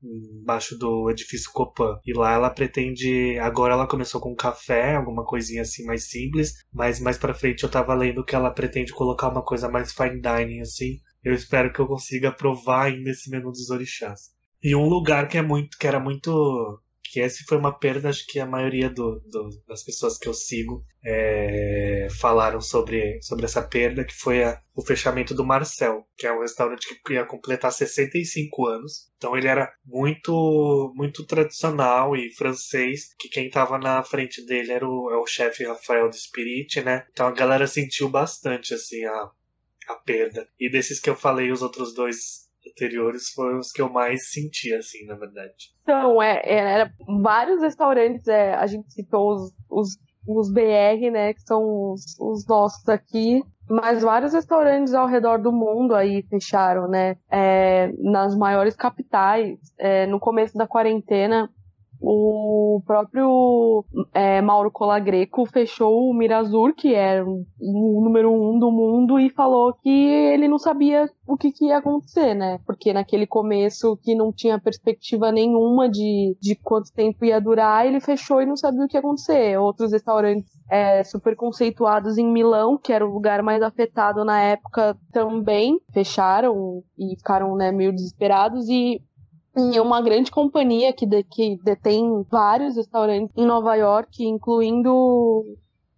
Embaixo 0.41 0.79
do 0.79 1.11
edifício 1.11 1.51
Copan. 1.53 1.99
E 2.07 2.13
lá 2.13 2.33
ela 2.33 2.51
pretende. 2.51 3.37
Agora 3.41 3.75
ela 3.75 3.89
começou 3.89 4.21
com 4.21 4.35
café, 4.35 4.95
alguma 4.95 5.25
coisinha 5.25 5.63
assim 5.63 5.85
mais 5.85 6.09
simples. 6.09 6.55
Mas 6.73 7.01
mais 7.01 7.19
pra 7.19 7.35
frente 7.35 7.65
eu 7.65 7.71
tava 7.71 7.95
lendo 7.95 8.25
que 8.25 8.37
ela 8.37 8.51
pretende 8.51 8.93
colocar 8.93 9.29
uma 9.29 9.43
coisa 9.43 9.69
mais 9.69 9.93
fine 9.93 10.21
dining 10.21 10.61
assim. 10.61 11.01
Eu 11.25 11.35
espero 11.35 11.73
que 11.73 11.81
eu 11.81 11.87
consiga 11.89 12.31
provar 12.31 12.85
ainda 12.85 13.11
esse 13.11 13.29
menu 13.29 13.51
dos 13.51 13.71
orixás. 13.71 14.37
E 14.63 14.75
um 14.75 14.89
lugar 14.89 15.29
que 15.29 15.37
é 15.37 15.43
muito, 15.43 15.77
que 15.77 15.87
era 15.87 16.01
muito 16.01 16.81
essa 17.21 17.45
foi 17.49 17.57
uma 17.57 17.77
perda, 17.79 18.09
acho 18.09 18.27
que 18.27 18.39
a 18.39 18.47
maioria 18.47 18.89
do, 18.91 19.21
do, 19.21 19.51
das 19.67 19.83
pessoas 19.83 20.19
que 20.19 20.29
eu 20.29 20.35
sigo 20.35 20.85
é, 21.05 22.09
falaram 22.21 22.61
sobre, 22.61 23.21
sobre 23.23 23.45
essa 23.45 23.63
perda, 23.63 24.05
que 24.05 24.15
foi 24.15 24.43
a, 24.43 24.61
o 24.75 24.83
fechamento 24.83 25.35
do 25.35 25.45
Marcel, 25.45 26.07
que 26.17 26.27
é 26.27 26.33
um 26.33 26.41
restaurante 26.41 26.87
que 27.05 27.15
ia 27.15 27.25
completar 27.25 27.73
65 27.73 28.67
anos. 28.67 29.11
Então 29.17 29.37
ele 29.37 29.49
era 29.49 29.73
muito 29.85 30.93
muito 30.95 31.25
tradicional 31.25 32.17
e 32.17 32.33
francês, 32.35 33.15
que 33.19 33.29
quem 33.29 33.47
estava 33.47 33.79
na 33.79 34.03
frente 34.03 34.45
dele 34.45 34.73
era 34.73 34.87
o, 34.87 35.11
é 35.11 35.17
o 35.17 35.27
chefe 35.27 35.65
Rafael 35.65 36.09
de 36.09 36.19
Spirit, 36.19 36.83
né? 36.83 37.07
Então 37.13 37.27
a 37.27 37.33
galera 37.33 37.67
sentiu 37.67 38.09
bastante 38.09 38.75
assim 38.75 39.05
a, 39.05 39.31
a 39.89 39.95
perda. 40.05 40.49
E 40.59 40.71
desses 40.71 41.01
que 41.01 41.09
eu 41.09 41.17
falei, 41.17 41.51
os 41.53 41.63
outros 41.63 41.95
dois 41.95 42.46
anteriores 42.69 43.31
foram 43.35 43.59
os 43.59 43.71
que 43.71 43.81
eu 43.81 43.91
mais 43.91 44.31
senti, 44.31 44.75
assim, 44.75 45.05
na 45.07 45.15
verdade. 45.15 45.73
Então, 45.83 46.23
é, 46.23 46.41
é 46.45 46.55
era 46.55 46.93
vários 47.23 47.63
restaurantes, 47.63 48.27
é, 48.29 48.55
a 48.55 48.67
gente 48.67 48.93
citou 48.93 49.35
os, 49.35 49.53
os, 49.71 49.99
os 50.27 50.53
BR, 50.53 51.11
né, 51.13 51.35
que 51.35 51.43
são 51.43 51.93
os, 51.93 52.17
os 52.19 52.47
nossos 52.47 52.89
aqui, 52.89 53.43
mas 53.69 54.03
vários 54.03 54.33
restaurantes 54.33 54.95
ao 54.95 55.07
redor 55.07 55.39
do 55.39 55.53
mundo 55.53 55.95
aí 55.95 56.23
fecharam, 56.29 56.89
né, 56.89 57.17
é, 57.31 57.91
nas 57.99 58.37
maiores 58.37 58.77
capitais. 58.77 59.59
É, 59.79 60.07
no 60.07 60.21
começo 60.21 60.57
da 60.57 60.67
quarentena, 60.67 61.51
o 62.01 62.83
próprio 62.87 63.85
é, 64.13 64.41
Mauro 64.41 64.71
Colagreco 64.71 65.47
fechou 65.47 66.09
o 66.09 66.15
Mirazur, 66.15 66.75
que 66.75 66.95
era 66.95 67.25
o 67.25 68.01
número 68.03 68.33
um 68.33 68.59
do 68.59 68.71
mundo, 68.71 69.19
e 69.19 69.31
falou 69.31 69.73
que 69.83 69.89
ele 69.89 70.49
não 70.49 70.59
sabia 70.59 71.09
o 71.27 71.37
que, 71.37 71.51
que 71.51 71.67
ia 71.67 71.79
acontecer, 71.79 72.35
né? 72.35 72.61
Porque 72.67 72.93
naquele 72.93 73.27
começo 73.27 73.97
que 74.03 74.15
não 74.15 74.33
tinha 74.33 74.61
perspectiva 74.61 75.33
nenhuma 75.33 75.89
de, 75.89 76.37
de 76.41 76.55
quanto 76.55 76.93
tempo 76.93 77.25
ia 77.25 77.41
durar, 77.41 77.87
ele 77.87 78.01
fechou 78.01 78.41
e 78.41 78.47
não 78.47 78.57
sabia 78.57 78.85
o 78.85 78.89
que 78.89 78.97
ia 78.97 79.01
acontecer. 79.01 79.59
Outros 79.59 79.93
restaurantes 79.93 80.51
é, 80.71 81.03
super 81.03 81.35
conceituados 81.35 82.19
em 82.19 82.27
Milão, 82.27 82.79
que 82.79 82.93
era 82.93 83.07
o 83.07 83.13
lugar 83.13 83.43
mais 83.43 83.63
afetado 83.63 84.25
na 84.25 84.41
época, 84.41 84.97
também 85.13 85.81
fecharam 85.93 86.83
e 86.99 87.17
ficaram 87.17 87.57
né, 87.57 87.73
meio 87.73 87.93
desesperados. 87.93 88.69
E 88.69 89.01
e 89.57 89.81
uma 89.81 90.03
grande 90.03 90.31
companhia 90.31 90.93
que, 90.93 91.07
de, 91.07 91.23
que 91.25 91.59
detém 91.65 92.23
vários 92.31 92.77
restaurantes 92.77 93.35
em 93.37 93.47
Nova 93.47 93.75
York, 93.75 94.23
incluindo 94.23 94.93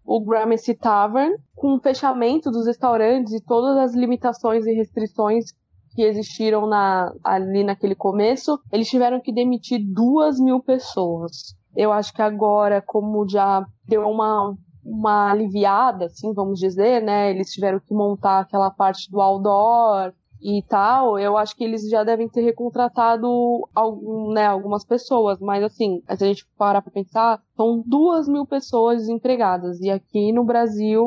o 0.05 0.21
Gramercy 0.21 0.73
Tavern, 0.73 1.35
com 1.55 1.75
o 1.75 1.79
fechamento 1.79 2.49
dos 2.49 2.65
restaurantes 2.65 3.33
e 3.33 3.43
todas 3.43 3.77
as 3.77 3.93
limitações 3.93 4.65
e 4.65 4.73
restrições 4.73 5.51
que 5.93 6.03
existiram 6.03 6.65
na, 6.67 7.13
ali 7.23 7.63
naquele 7.63 7.95
começo, 7.95 8.59
eles 8.71 8.87
tiveram 8.87 9.19
que 9.19 9.33
demitir 9.33 9.79
duas 9.85 10.39
mil 10.39 10.61
pessoas. 10.61 11.53
Eu 11.75 11.91
acho 11.91 12.13
que 12.13 12.21
agora, 12.21 12.81
como 12.81 13.27
já 13.27 13.65
deu 13.85 14.07
uma, 14.07 14.55
uma 14.83 15.31
aliviada, 15.31 16.05
assim, 16.05 16.33
vamos 16.33 16.59
dizer, 16.59 17.01
né? 17.03 17.29
Eles 17.29 17.51
tiveram 17.51 17.79
que 17.79 17.93
montar 17.93 18.39
aquela 18.39 18.71
parte 18.71 19.11
do 19.11 19.19
outdoor, 19.19 20.13
e 20.41 20.63
tal, 20.63 21.19
eu 21.19 21.35
acho 21.37 21.55
que 21.55 21.63
eles 21.63 21.87
já 21.89 22.03
devem 22.03 22.29
ter 22.29 22.41
recontratado 22.41 23.27
algum, 23.75 24.31
né, 24.31 24.45
algumas 24.45 24.85
pessoas, 24.85 25.39
mas 25.39 25.63
assim, 25.63 26.01
se 26.15 26.23
a 26.23 26.27
gente 26.27 26.47
parar 26.57 26.81
pra 26.81 26.91
pensar, 26.91 27.41
são 27.55 27.83
duas 27.85 28.27
mil 28.27 28.45
pessoas 28.45 28.99
desempregadas, 28.99 29.81
e 29.81 29.89
aqui 29.89 30.31
no 30.31 30.45
Brasil 30.45 31.05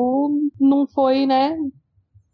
não 0.59 0.85
foi, 0.85 1.25
né, 1.25 1.57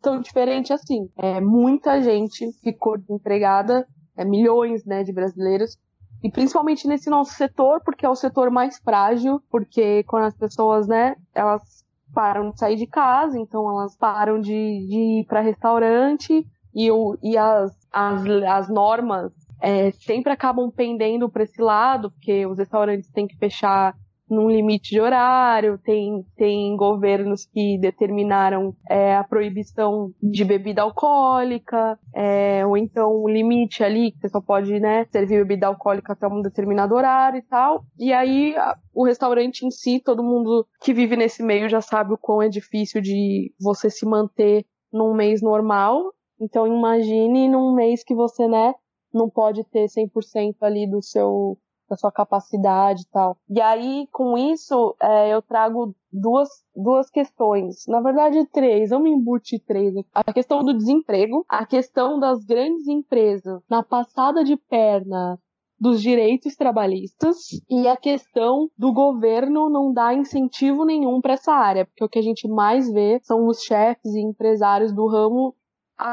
tão 0.01 0.19
diferente 0.19 0.73
assim. 0.73 1.09
É, 1.17 1.39
muita 1.39 2.01
gente 2.01 2.51
ficou 2.61 2.97
desempregada, 2.97 3.87
é, 4.17 4.25
milhões, 4.25 4.83
né, 4.85 5.03
de 5.03 5.13
brasileiros, 5.13 5.77
e 6.21 6.29
principalmente 6.29 6.85
nesse 6.85 7.09
nosso 7.09 7.33
setor, 7.33 7.81
porque 7.83 8.05
é 8.05 8.09
o 8.09 8.15
setor 8.15 8.51
mais 8.51 8.77
frágil, 8.79 9.41
porque 9.49 10.03
quando 10.03 10.25
as 10.25 10.35
pessoas, 10.35 10.85
né, 10.85 11.15
elas 11.33 11.85
param 12.13 12.51
de 12.51 12.59
sair 12.59 12.75
de 12.75 12.87
casa, 12.87 13.39
então 13.39 13.69
elas 13.69 13.95
param 13.95 14.39
de, 14.41 14.51
de 14.51 15.21
ir 15.21 15.25
para 15.27 15.39
restaurante, 15.39 16.45
e, 16.73 16.91
o, 16.91 17.17
e 17.21 17.37
as, 17.37 17.71
as, 17.91 18.25
as 18.25 18.69
normas 18.69 19.31
é, 19.61 19.91
sempre 19.91 20.31
acabam 20.31 20.71
pendendo 20.71 21.29
para 21.29 21.43
esse 21.43 21.61
lado, 21.61 22.11
porque 22.11 22.45
os 22.45 22.57
restaurantes 22.57 23.09
têm 23.11 23.27
que 23.27 23.37
fechar 23.37 23.95
num 24.29 24.49
limite 24.49 24.91
de 24.91 25.01
horário, 25.01 25.79
tem, 25.79 26.23
tem 26.37 26.75
governos 26.77 27.45
que 27.45 27.77
determinaram 27.79 28.75
é, 28.87 29.15
a 29.15 29.23
proibição 29.23 30.13
de 30.21 30.45
bebida 30.45 30.83
alcoólica, 30.83 31.97
é, 32.13 32.65
ou 32.65 32.77
então 32.77 33.09
o 33.11 33.27
limite 33.27 33.83
ali, 33.83 34.11
que 34.11 34.19
você 34.19 34.29
só 34.29 34.39
pode 34.39 34.79
né, 34.79 35.05
servir 35.11 35.39
bebida 35.39 35.67
alcoólica 35.67 36.13
até 36.13 36.27
um 36.27 36.41
determinado 36.41 36.93
horário 36.93 37.39
e 37.39 37.41
tal. 37.41 37.83
E 37.97 38.13
aí 38.13 38.55
o 38.93 39.03
restaurante 39.03 39.65
em 39.65 39.71
si, 39.71 39.99
todo 39.99 40.23
mundo 40.23 40.65
que 40.81 40.93
vive 40.93 41.15
nesse 41.15 41.41
meio 41.41 41.67
já 41.67 41.81
sabe 41.81 42.13
o 42.13 42.17
quão 42.17 42.41
é 42.41 42.49
difícil 42.49 43.01
de 43.01 43.51
você 43.59 43.89
se 43.89 44.05
manter 44.05 44.63
num 44.93 45.13
mês 45.13 45.41
normal. 45.41 46.13
Então 46.39 46.65
imagine 46.67 47.47
num 47.47 47.73
mês 47.73 48.03
que 48.03 48.15
você, 48.15 48.47
né, 48.47 48.73
não 49.13 49.29
pode 49.29 49.63
ter 49.65 49.87
100% 49.87 50.55
ali 50.61 50.87
do 50.87 51.01
seu 51.01 51.57
da 51.89 51.97
sua 51.97 52.11
capacidade 52.11 53.01
e 53.01 53.07
tal. 53.07 53.35
E 53.49 53.59
aí, 53.59 54.07
com 54.11 54.37
isso, 54.37 54.95
é, 55.01 55.33
eu 55.33 55.41
trago 55.41 55.95
duas, 56.13 56.47
duas 56.75 57.09
questões. 57.09 57.85
Na 57.87 57.99
verdade, 57.99 58.45
três. 58.45 58.91
Eu 58.91 58.99
me 58.99 59.09
embute 59.09 59.57
três. 59.59 59.95
A 60.13 60.31
questão 60.31 60.63
do 60.63 60.77
desemprego, 60.77 61.43
a 61.49 61.65
questão 61.65 62.19
das 62.19 62.45
grandes 62.45 62.87
empresas 62.87 63.59
na 63.67 63.81
passada 63.81 64.43
de 64.43 64.55
perna 64.55 65.39
dos 65.79 66.01
direitos 66.01 66.55
trabalhistas 66.55 67.37
e 67.69 67.87
a 67.87 67.95
questão 67.95 68.69
do 68.77 68.91
governo 68.91 69.69
não 69.69 69.93
dar 69.93 70.13
incentivo 70.13 70.83
nenhum 70.83 71.21
para 71.21 71.33
essa 71.33 71.53
área, 71.53 71.85
porque 71.85 72.03
o 72.03 72.09
que 72.09 72.19
a 72.19 72.21
gente 72.21 72.49
mais 72.49 72.91
vê 72.91 73.19
são 73.23 73.47
os 73.47 73.61
chefes 73.63 74.13
e 74.13 74.19
empresários 74.19 74.91
do 74.91 75.07
ramo 75.07 75.55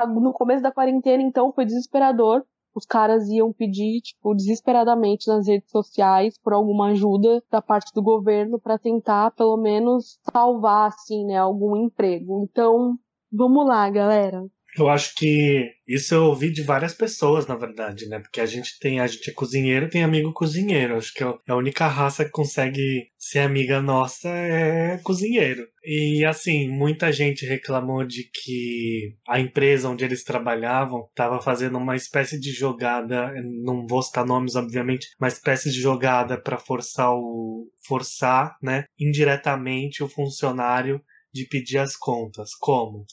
no 0.09 0.33
começo 0.33 0.63
da 0.63 0.73
quarentena, 0.73 1.23
então, 1.23 1.53
foi 1.53 1.65
desesperador. 1.65 2.45
Os 2.75 2.85
caras 2.85 3.29
iam 3.29 3.53
pedir, 3.53 4.03
tipo, 4.03 4.35
desesperadamente 4.35 5.27
nas 5.29 5.47
redes 5.47 5.71
sociais 5.71 6.39
por 6.39 6.53
alguma 6.53 6.89
ajuda 6.89 7.43
da 7.51 7.63
parte 7.63 7.91
do 7.95 8.03
governo 8.03 8.61
para 8.61 8.79
tentar, 8.79 9.31
pelo 9.31 9.57
menos, 9.57 10.19
salvar, 10.31 10.89
assim, 10.89 11.25
né, 11.25 11.39
algum 11.39 11.75
emprego. 11.77 12.43
Então, 12.43 12.95
vamos 13.33 13.67
lá, 13.67 13.89
galera. 13.89 14.45
Eu 14.77 14.89
acho 14.89 15.15
que 15.15 15.71
isso 15.89 16.15
eu 16.15 16.25
ouvi 16.25 16.53
de 16.53 16.63
várias 16.63 16.93
pessoas, 16.93 17.47
na 17.47 17.57
verdade, 17.57 18.07
né? 18.09 18.19
Porque 18.19 18.41
a 18.41 18.47
gente 18.47 18.79
tem, 18.79 19.01
a 19.01 19.07
gente 19.07 19.31
é 19.31 19.33
cozinheiro, 19.33 19.89
tem 19.89 20.03
amigo 20.03 20.33
cozinheiro. 20.33 20.97
Acho 20.97 21.15
que 21.15 21.25
é 21.25 21.35
a 21.49 21.57
única 21.57 21.87
raça 21.87 22.25
que 22.25 22.31
consegue 22.31 23.09
ser 23.19 23.39
amiga 23.41 23.81
nossa 23.81 24.29
é 24.29 24.99
cozinheiro. 24.99 25.67
E 25.83 26.25
assim, 26.25 26.69
muita 26.69 27.11
gente 27.11 27.47
reclamou 27.47 28.05
de 28.05 28.25
que 28.25 29.17
a 29.27 29.41
empresa 29.41 29.89
onde 29.89 30.05
eles 30.05 30.25
trabalhavam 30.25 31.07
estava 31.09 31.41
fazendo 31.41 31.79
uma 31.79 31.97
espécie 31.97 32.39
de 32.39 32.53
jogada, 32.53 33.33
não 33.65 33.87
vou 33.87 34.03
citar 34.03 34.27
nomes, 34.27 34.57
obviamente, 34.57 35.07
uma 35.19 35.29
espécie 35.29 35.71
de 35.71 35.81
jogada 35.81 36.39
para 36.41 36.59
forçar 36.59 37.15
o 37.15 37.71
forçar, 37.87 38.57
né, 38.61 38.85
indiretamente 38.99 40.03
o 40.03 40.09
funcionário 40.09 41.01
de 41.33 41.47
pedir 41.47 41.79
as 41.79 41.97
contas. 41.97 42.51
Como? 42.59 43.07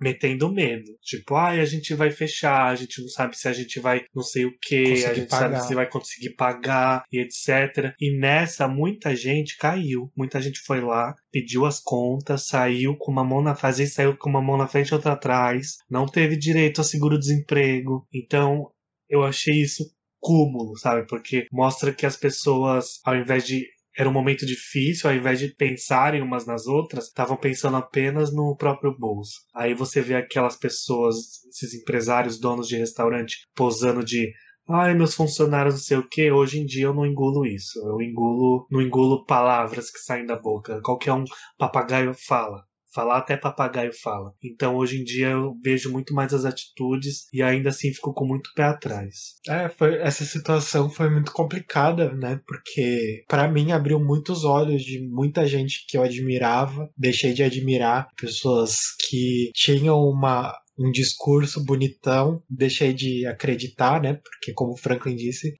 Metendo 0.00 0.52
medo. 0.52 0.90
Tipo, 1.02 1.34
ai, 1.34 1.60
ah, 1.60 1.62
a 1.62 1.66
gente 1.66 1.94
vai 1.94 2.10
fechar, 2.10 2.66
a 2.66 2.74
gente 2.74 3.00
não 3.00 3.08
sabe 3.08 3.36
se 3.36 3.48
a 3.48 3.52
gente 3.52 3.80
vai 3.80 4.04
não 4.14 4.22
sei 4.22 4.44
o 4.44 4.56
que, 4.60 5.04
a 5.04 5.14
gente 5.14 5.28
pagar. 5.28 5.56
sabe 5.56 5.66
se 5.66 5.74
vai 5.74 5.88
conseguir 5.88 6.30
pagar 6.30 7.04
e 7.12 7.18
etc. 7.18 7.94
E 8.00 8.18
nessa, 8.18 8.66
muita 8.68 9.14
gente 9.14 9.56
caiu. 9.56 10.10
Muita 10.16 10.40
gente 10.40 10.60
foi 10.60 10.80
lá, 10.80 11.14
pediu 11.30 11.66
as 11.66 11.80
contas, 11.80 12.46
saiu 12.46 12.96
com 12.96 13.12
uma 13.12 13.24
mão 13.24 13.42
na 13.42 13.54
frente, 13.54 13.86
saiu 13.86 14.16
com 14.16 14.30
uma 14.30 14.42
mão 14.42 14.56
na 14.56 14.66
frente 14.66 14.88
e 14.88 14.94
outra 14.94 15.12
atrás. 15.12 15.76
Não 15.90 16.06
teve 16.06 16.36
direito 16.36 16.80
a 16.80 16.84
seguro-desemprego. 16.84 18.06
Então, 18.12 18.70
eu 19.08 19.22
achei 19.22 19.54
isso 19.54 19.84
cúmulo, 20.20 20.76
sabe? 20.76 21.06
Porque 21.06 21.46
mostra 21.52 21.92
que 21.92 22.04
as 22.04 22.16
pessoas, 22.16 23.00
ao 23.04 23.16
invés 23.16 23.46
de 23.46 23.66
era 23.98 24.08
um 24.08 24.12
momento 24.12 24.46
difícil, 24.46 25.10
ao 25.10 25.16
invés 25.16 25.40
de 25.40 25.52
pensarem 25.56 26.22
umas 26.22 26.46
nas 26.46 26.68
outras, 26.68 27.06
estavam 27.06 27.36
pensando 27.36 27.76
apenas 27.76 28.32
no 28.32 28.56
próprio 28.56 28.96
bolso. 28.96 29.40
Aí 29.52 29.74
você 29.74 30.00
vê 30.00 30.14
aquelas 30.14 30.56
pessoas, 30.56 31.16
esses 31.48 31.74
empresários, 31.74 32.38
donos 32.38 32.68
de 32.68 32.76
restaurante, 32.76 33.38
posando 33.56 34.04
de 34.04 34.32
Ai, 34.70 34.94
meus 34.94 35.14
funcionários 35.14 35.74
não 35.74 35.80
sei 35.80 35.96
o 35.96 36.06
que, 36.06 36.30
hoje 36.30 36.60
em 36.60 36.66
dia 36.66 36.84
eu 36.84 36.94
não 36.94 37.06
engulo 37.06 37.46
isso. 37.46 37.78
Eu 37.88 38.02
engulo, 38.02 38.66
não 38.70 38.82
engulo 38.82 39.24
palavras 39.24 39.90
que 39.90 39.98
saem 39.98 40.26
da 40.26 40.36
boca. 40.36 40.80
Qualquer 40.82 41.12
um 41.14 41.24
papagaio 41.56 42.12
fala. 42.14 42.67
Falar 42.98 43.18
até 43.18 43.36
papagaio 43.36 43.92
fala. 43.92 44.34
Então 44.42 44.74
hoje 44.74 45.00
em 45.00 45.04
dia 45.04 45.28
eu 45.28 45.56
vejo 45.62 45.88
muito 45.88 46.12
mais 46.12 46.34
as 46.34 46.44
atitudes 46.44 47.28
e 47.32 47.40
ainda 47.40 47.68
assim 47.68 47.92
fico 47.92 48.12
com 48.12 48.26
muito 48.26 48.50
pé 48.56 48.64
atrás. 48.64 49.36
É, 49.48 49.68
foi, 49.68 49.98
essa 49.98 50.24
situação 50.24 50.90
foi 50.90 51.08
muito 51.08 51.30
complicada, 51.30 52.12
né? 52.12 52.40
Porque 52.44 53.22
para 53.28 53.46
mim 53.46 53.70
abriu 53.70 54.00
muitos 54.00 54.42
olhos 54.44 54.82
de 54.82 55.00
muita 55.08 55.46
gente 55.46 55.86
que 55.86 55.96
eu 55.96 56.02
admirava. 56.02 56.90
Deixei 56.98 57.32
de 57.32 57.44
admirar 57.44 58.08
pessoas 58.20 58.78
que 59.08 59.52
tinham 59.54 60.00
uma 60.00 60.52
um 60.76 60.90
discurso 60.90 61.64
bonitão, 61.64 62.42
deixei 62.50 62.92
de 62.92 63.26
acreditar, 63.26 64.02
né? 64.02 64.14
Porque, 64.14 64.52
como 64.52 64.76
Franklin 64.76 65.14
disse, 65.16 65.54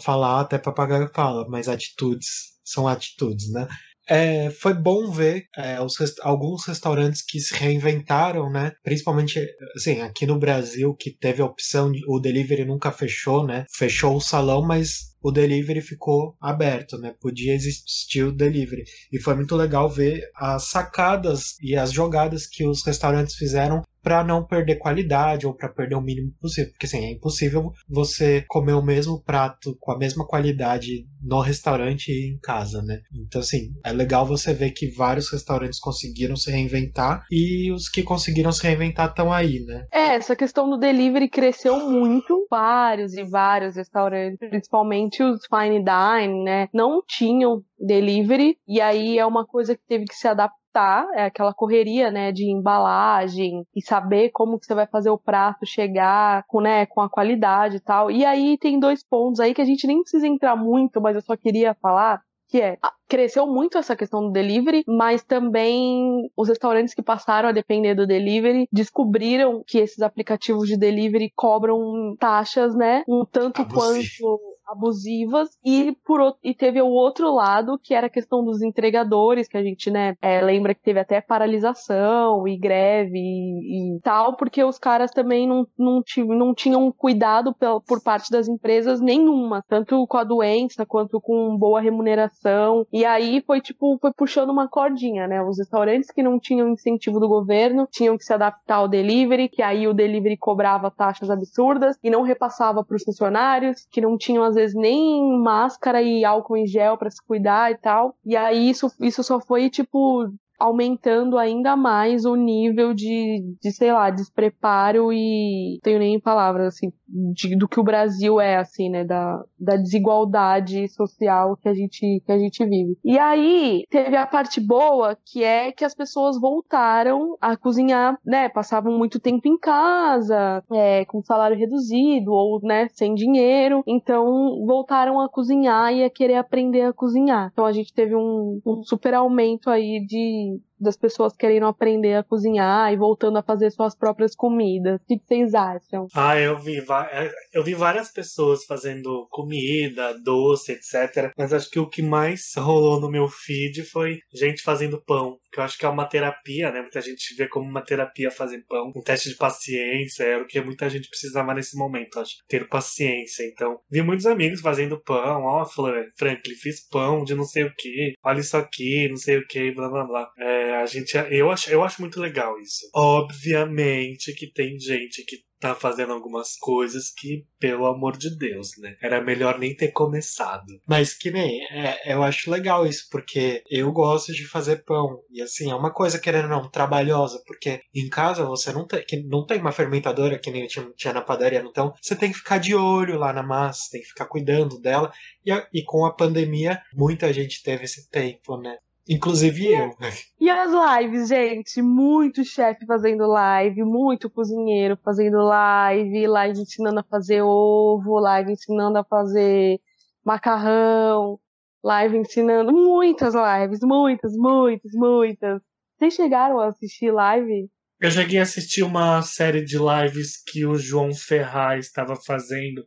falar 0.00 0.40
até 0.40 0.58
papagaio 0.58 1.10
fala, 1.12 1.44
mas 1.48 1.68
atitudes 1.68 2.50
são 2.64 2.86
atitudes, 2.86 3.50
né? 3.50 3.66
É, 4.12 4.50
foi 4.50 4.74
bom 4.74 5.08
ver 5.08 5.46
é, 5.56 5.80
os, 5.80 5.94
alguns 6.22 6.66
restaurantes 6.66 7.22
que 7.22 7.38
se 7.38 7.54
reinventaram, 7.54 8.50
né? 8.50 8.72
Principalmente, 8.82 9.38
assim, 9.76 10.00
aqui 10.00 10.26
no 10.26 10.36
Brasil, 10.36 10.92
que 10.96 11.12
teve 11.12 11.40
a 11.40 11.44
opção, 11.44 11.92
de, 11.92 12.00
o 12.08 12.18
delivery 12.18 12.64
nunca 12.64 12.90
fechou, 12.90 13.46
né? 13.46 13.64
Fechou 13.72 14.16
o 14.16 14.20
salão, 14.20 14.66
mas 14.66 15.09
o 15.22 15.30
delivery 15.30 15.80
ficou 15.80 16.36
aberto, 16.40 16.98
né? 16.98 17.14
Podia 17.20 17.54
existir 17.54 18.24
o 18.24 18.32
delivery. 18.32 18.84
E 19.12 19.20
foi 19.20 19.34
muito 19.34 19.54
legal 19.56 19.88
ver 19.88 20.22
as 20.34 20.68
sacadas 20.68 21.56
e 21.62 21.76
as 21.76 21.92
jogadas 21.92 22.46
que 22.46 22.66
os 22.66 22.84
restaurantes 22.84 23.34
fizeram 23.34 23.82
para 24.02 24.24
não 24.24 24.44
perder 24.44 24.76
qualidade 24.76 25.46
ou 25.46 25.54
para 25.54 25.68
perder 25.68 25.94
o 25.94 26.00
mínimo 26.00 26.32
possível, 26.40 26.70
porque 26.72 26.86
assim, 26.86 27.04
é 27.04 27.12
impossível 27.12 27.72
você 27.88 28.44
comer 28.48 28.72
o 28.72 28.82
mesmo 28.82 29.22
prato 29.22 29.76
com 29.78 29.92
a 29.92 29.98
mesma 29.98 30.26
qualidade 30.26 31.06
no 31.22 31.40
restaurante 31.40 32.10
e 32.10 32.34
em 32.34 32.38
casa, 32.38 32.82
né? 32.82 33.00
Então 33.12 33.40
assim, 33.40 33.72
é 33.84 33.92
legal 33.92 34.24
você 34.24 34.54
ver 34.54 34.70
que 34.70 34.90
vários 34.90 35.30
restaurantes 35.30 35.78
conseguiram 35.78 36.36
se 36.36 36.50
reinventar 36.50 37.24
e 37.30 37.70
os 37.72 37.88
que 37.88 38.02
conseguiram 38.02 38.52
se 38.52 38.62
reinventar 38.62 39.10
estão 39.10 39.32
aí, 39.32 39.60
né? 39.60 39.86
É, 39.92 40.14
essa 40.14 40.34
questão 40.34 40.68
do 40.68 40.78
delivery 40.78 41.28
cresceu 41.28 41.88
muito, 41.88 42.46
vários 42.50 43.14
e 43.14 43.24
vários 43.24 43.76
restaurantes, 43.76 44.38
principalmente 44.38 45.09
os 45.22 45.40
fine 45.46 45.84
dining, 45.84 46.44
né, 46.44 46.68
não 46.72 47.02
tinham 47.06 47.62
delivery. 47.78 48.56
E 48.66 48.80
aí 48.80 49.18
é 49.18 49.26
uma 49.26 49.44
coisa 49.46 49.74
que 49.74 49.82
teve 49.86 50.04
que 50.04 50.14
se 50.14 50.28
adaptar. 50.28 50.60
Tá, 50.72 51.04
é 51.14 51.24
aquela 51.24 51.52
correria, 51.52 52.12
né, 52.12 52.30
de 52.30 52.48
embalagem 52.48 53.64
e 53.74 53.82
saber 53.82 54.30
como 54.30 54.56
que 54.56 54.66
você 54.66 54.72
vai 54.72 54.86
fazer 54.86 55.10
o 55.10 55.18
prato 55.18 55.66
chegar 55.66 56.44
com, 56.46 56.60
né, 56.60 56.86
com 56.86 57.00
a 57.00 57.10
qualidade 57.10 57.78
e 57.78 57.80
tal. 57.80 58.08
E 58.08 58.24
aí 58.24 58.56
tem 58.56 58.78
dois 58.78 59.02
pontos 59.02 59.40
aí 59.40 59.52
que 59.52 59.60
a 59.60 59.64
gente 59.64 59.84
nem 59.84 60.00
precisa 60.00 60.28
entrar 60.28 60.54
muito, 60.54 61.00
mas 61.00 61.16
eu 61.16 61.22
só 61.22 61.36
queria 61.36 61.74
falar, 61.82 62.20
que 62.48 62.60
é 62.60 62.78
cresceu 63.08 63.48
muito 63.48 63.78
essa 63.78 63.96
questão 63.96 64.22
do 64.22 64.30
delivery, 64.30 64.84
mas 64.86 65.24
também 65.24 66.30
os 66.36 66.48
restaurantes 66.48 66.94
que 66.94 67.02
passaram 67.02 67.48
a 67.48 67.52
depender 67.52 67.96
do 67.96 68.06
delivery 68.06 68.68
descobriram 68.72 69.64
que 69.66 69.78
esses 69.78 70.00
aplicativos 70.00 70.68
de 70.68 70.78
delivery 70.78 71.32
cobram 71.34 72.14
taxas, 72.16 72.76
né, 72.76 73.02
um 73.08 73.24
tanto 73.24 73.66
quanto 73.66 74.40
abusivas 74.70 75.50
e 75.64 75.96
por 76.04 76.36
e 76.42 76.54
teve 76.54 76.80
o 76.80 76.88
outro 76.88 77.34
lado 77.34 77.78
que 77.82 77.94
era 77.94 78.06
a 78.06 78.10
questão 78.10 78.44
dos 78.44 78.62
entregadores 78.62 79.48
que 79.48 79.56
a 79.56 79.62
gente 79.62 79.90
né 79.90 80.16
é, 80.20 80.40
lembra 80.40 80.74
que 80.74 80.82
teve 80.82 81.00
até 81.00 81.20
paralisação 81.20 82.46
e 82.46 82.56
greve 82.56 83.18
e, 83.18 83.96
e, 83.96 84.00
tal 84.00 84.36
porque 84.36 84.62
os 84.62 84.78
caras 84.78 85.10
também 85.10 85.46
não, 85.46 85.66
não, 85.78 86.02
não 86.28 86.54
tinham 86.54 86.90
cuidado 86.92 87.54
por, 87.54 88.00
parte 88.02 88.30
das 88.30 88.48
empresas 88.48 89.00
nenhuma 89.00 89.64
tanto 89.68 90.06
com 90.06 90.16
a 90.16 90.24
doença 90.24 90.86
quanto 90.86 91.20
com 91.20 91.56
boa 91.56 91.80
remuneração. 91.80 92.86
E 92.92 93.04
aí 93.04 93.42
foi 93.46 93.60
tipo 93.60 93.98
foi 94.00 94.12
puxando 94.12 94.50
uma 94.50 94.68
cordinha 94.68 95.26
né? 95.26 95.42
Os 95.42 95.58
restaurantes 95.58 96.10
que 96.10 96.22
não 96.22 96.38
tinham 96.38 96.68
incentivo 96.68 97.20
do 97.20 97.28
governo 97.28 97.86
tinham 97.90 98.16
que 98.16 98.24
se 98.24 98.32
adaptar 98.32 98.76
ao 98.76 98.88
delivery 98.88 99.48
que 99.48 99.62
aí 99.62 99.86
o 99.86 99.94
delivery 99.94 100.36
cobrava 100.36 100.90
taxas 100.90 101.30
absurdas 101.30 101.98
e 102.02 102.10
não 102.10 102.22
repassava 102.22 102.84
para 102.84 102.96
os 102.96 103.02
funcionários 103.02 103.86
que 103.90 104.00
não 104.00 104.16
tinham 104.16 104.44
às 104.44 104.56
vezes 104.60 104.76
nem 104.76 105.38
máscara 105.38 106.02
e 106.02 106.24
álcool 106.24 106.56
em 106.56 106.66
gel 106.66 106.96
para 106.98 107.10
se 107.10 107.22
cuidar 107.24 107.70
e 107.70 107.76
tal. 107.76 108.14
E 108.24 108.36
aí 108.36 108.70
isso, 108.70 108.92
isso 109.00 109.22
só 109.22 109.40
foi, 109.40 109.70
tipo, 109.70 110.32
aumentando 110.60 111.38
ainda 111.38 111.74
mais 111.74 112.24
o 112.26 112.36
nível 112.36 112.92
de, 112.92 113.56
de 113.60 113.72
sei 113.72 113.92
lá, 113.92 114.10
despreparo 114.10 115.12
e 115.12 115.78
tenho 115.82 115.98
nem 115.98 116.20
palavras 116.20 116.74
assim 116.74 116.92
de, 117.08 117.56
do 117.56 117.66
que 117.66 117.80
o 117.80 117.84
Brasil 117.84 118.40
é 118.40 118.56
assim, 118.56 118.88
né, 118.88 119.04
da, 119.04 119.42
da 119.58 119.76
desigualdade 119.76 120.88
social 120.88 121.56
que 121.56 121.68
a 121.68 121.74
gente 121.74 122.22
que 122.24 122.32
a 122.32 122.38
gente 122.38 122.64
vive. 122.64 122.96
E 123.04 123.18
aí 123.18 123.84
teve 123.90 124.16
a 124.16 124.26
parte 124.26 124.60
boa 124.60 125.16
que 125.24 125.42
é 125.42 125.72
que 125.72 125.84
as 125.84 125.94
pessoas 125.94 126.38
voltaram 126.38 127.36
a 127.40 127.56
cozinhar, 127.56 128.18
né, 128.24 128.48
passavam 128.48 128.96
muito 128.96 129.18
tempo 129.18 129.48
em 129.48 129.58
casa, 129.58 130.62
é, 130.72 131.04
com 131.06 131.22
salário 131.22 131.56
reduzido 131.56 132.32
ou, 132.32 132.60
né, 132.62 132.88
sem 132.92 133.14
dinheiro, 133.14 133.82
então 133.86 134.64
voltaram 134.66 135.20
a 135.20 135.28
cozinhar 135.28 135.92
e 135.92 136.04
a 136.04 136.10
querer 136.10 136.34
aprender 136.34 136.82
a 136.82 136.92
cozinhar. 136.92 137.50
Então 137.52 137.64
a 137.64 137.72
gente 137.72 137.92
teve 137.92 138.14
um, 138.14 138.60
um 138.66 138.82
super 138.82 139.14
aumento 139.14 139.70
aí 139.70 140.04
de 140.06 140.49
das 140.80 140.96
pessoas 140.96 141.36
querendo 141.36 141.66
aprender 141.66 142.14
a 142.14 142.24
cozinhar 142.24 142.92
e 142.92 142.96
voltando 142.96 143.38
a 143.38 143.42
fazer 143.42 143.70
suas 143.70 143.94
próprias 143.94 144.34
comidas. 144.34 145.00
O 145.00 145.04
que 145.06 145.20
vocês 145.22 145.54
acham? 145.54 146.06
Ah, 146.14 146.38
eu 146.38 146.58
vi, 146.58 146.78
é, 146.78 147.30
eu 147.52 147.62
vi 147.62 147.74
várias 147.74 148.10
pessoas 148.10 148.64
fazendo 148.64 149.26
comida, 149.30 150.18
doce, 150.24 150.72
etc. 150.72 151.32
Mas 151.36 151.52
acho 151.52 151.70
que 151.70 151.78
o 151.78 151.88
que 151.88 152.02
mais 152.02 152.52
rolou 152.56 153.00
no 153.00 153.10
meu 153.10 153.28
feed 153.28 153.82
foi 153.84 154.20
gente 154.32 154.62
fazendo 154.62 155.02
pão 155.04 155.38
que 155.50 155.58
eu 155.58 155.64
acho 155.64 155.78
que 155.78 155.84
é 155.84 155.88
uma 155.88 156.08
terapia, 156.08 156.70
né? 156.70 156.80
Muita 156.80 157.00
gente 157.00 157.34
vê 157.36 157.48
como 157.48 157.68
uma 157.68 157.84
terapia 157.84 158.30
fazer 158.30 158.64
pão, 158.68 158.92
um 158.94 159.02
teste 159.02 159.30
de 159.30 159.36
paciência, 159.36 160.24
era 160.24 160.42
o 160.42 160.46
que 160.46 160.60
muita 160.60 160.88
gente 160.88 161.08
precisava 161.08 161.54
nesse 161.54 161.76
momento, 161.76 162.20
acho. 162.20 162.36
Ter 162.48 162.68
paciência. 162.68 163.44
Então, 163.44 163.80
vi 163.90 164.02
muitos 164.02 164.26
amigos 164.26 164.60
fazendo 164.60 165.00
pão, 165.02 165.42
ó, 165.42 165.62
oh, 165.62 165.66
Franklin, 165.66 166.54
fiz 166.54 166.88
pão 166.88 167.24
de 167.24 167.34
não 167.34 167.44
sei 167.44 167.64
o 167.64 167.74
que, 167.76 168.14
olha 168.24 168.40
isso 168.40 168.56
aqui, 168.56 169.08
não 169.08 169.16
sei 169.16 169.38
o 169.38 169.46
que, 169.46 169.72
blá 169.72 169.88
blá 169.88 170.04
blá. 170.04 170.30
É, 170.38 170.76
a 170.76 170.86
gente, 170.86 171.14
eu 171.30 171.50
acho, 171.50 171.70
eu 171.70 171.82
acho 171.82 172.00
muito 172.00 172.20
legal 172.20 172.58
isso. 172.60 172.88
Obviamente 172.94 174.34
que 174.34 174.50
tem 174.52 174.78
gente 174.78 175.24
que 175.24 175.49
tá 175.60 175.74
fazendo 175.74 176.12
algumas 176.12 176.56
coisas 176.56 177.10
que, 177.10 177.44
pelo 177.58 177.86
amor 177.86 178.16
de 178.16 178.36
Deus, 178.36 178.70
né? 178.78 178.96
Era 179.02 179.20
melhor 179.20 179.58
nem 179.58 179.76
ter 179.76 179.92
começado. 179.92 180.80
Mas 180.88 181.12
que 181.12 181.30
nem, 181.30 181.62
é, 181.70 182.14
eu 182.14 182.22
acho 182.22 182.50
legal 182.50 182.86
isso, 182.86 183.06
porque 183.10 183.62
eu 183.70 183.92
gosto 183.92 184.32
de 184.32 184.46
fazer 184.46 184.84
pão. 184.84 185.20
E 185.30 185.42
assim, 185.42 185.70
é 185.70 185.74
uma 185.74 185.92
coisa, 185.92 186.18
querendo 186.18 186.44
ou 186.44 186.50
não, 186.50 186.70
trabalhosa, 186.70 187.42
porque 187.46 187.80
em 187.94 188.08
casa 188.08 188.44
você 188.44 188.72
não 188.72 188.86
tem, 188.86 189.04
não 189.28 189.44
tem 189.44 189.60
uma 189.60 189.72
fermentadora 189.72 190.38
que 190.38 190.50
nem 190.50 190.66
tinha, 190.66 190.90
tinha 190.96 191.12
na 191.12 191.20
padaria, 191.20 191.60
então 191.60 191.92
você 192.00 192.16
tem 192.16 192.32
que 192.32 192.38
ficar 192.38 192.58
de 192.58 192.74
olho 192.74 193.18
lá 193.18 193.32
na 193.32 193.42
massa, 193.42 193.90
tem 193.92 194.00
que 194.00 194.08
ficar 194.08 194.26
cuidando 194.26 194.80
dela. 194.80 195.12
E, 195.44 195.52
e 195.72 195.84
com 195.84 196.06
a 196.06 196.14
pandemia, 196.14 196.80
muita 196.94 197.32
gente 197.32 197.62
teve 197.62 197.84
esse 197.84 198.08
tempo, 198.08 198.56
né? 198.56 198.76
Inclusive 199.08 199.62
e 199.62 199.74
eu. 199.74 199.96
E 200.40 200.48
as 200.48 200.70
lives, 200.70 201.28
gente? 201.28 201.82
Muito 201.82 202.44
chefe 202.44 202.86
fazendo 202.86 203.26
live, 203.26 203.82
muito 203.82 204.30
cozinheiro 204.30 204.96
fazendo 205.04 205.38
live, 205.38 206.26
live 206.26 206.60
ensinando 206.60 207.00
a 207.00 207.04
fazer 207.04 207.42
ovo, 207.42 208.20
live 208.20 208.52
ensinando 208.52 208.98
a 208.98 209.04
fazer 209.04 209.80
macarrão, 210.24 211.40
live 211.82 212.18
ensinando. 212.18 212.72
Muitas 212.72 213.34
lives, 213.34 213.80
muitas, 213.82 214.32
muitas, 214.36 214.92
muitas. 214.92 215.60
Vocês 215.98 216.14
chegaram 216.14 216.60
a 216.60 216.68
assistir 216.68 217.10
live? 217.10 217.68
Eu 218.00 218.10
cheguei 218.10 218.38
a 218.38 218.42
assistir 218.42 218.82
uma 218.82 219.20
série 219.22 219.62
de 219.62 219.76
lives 219.76 220.42
que 220.42 220.64
o 220.64 220.76
João 220.76 221.12
Ferraz 221.12 221.86
estava 221.86 222.16
fazendo 222.16 222.82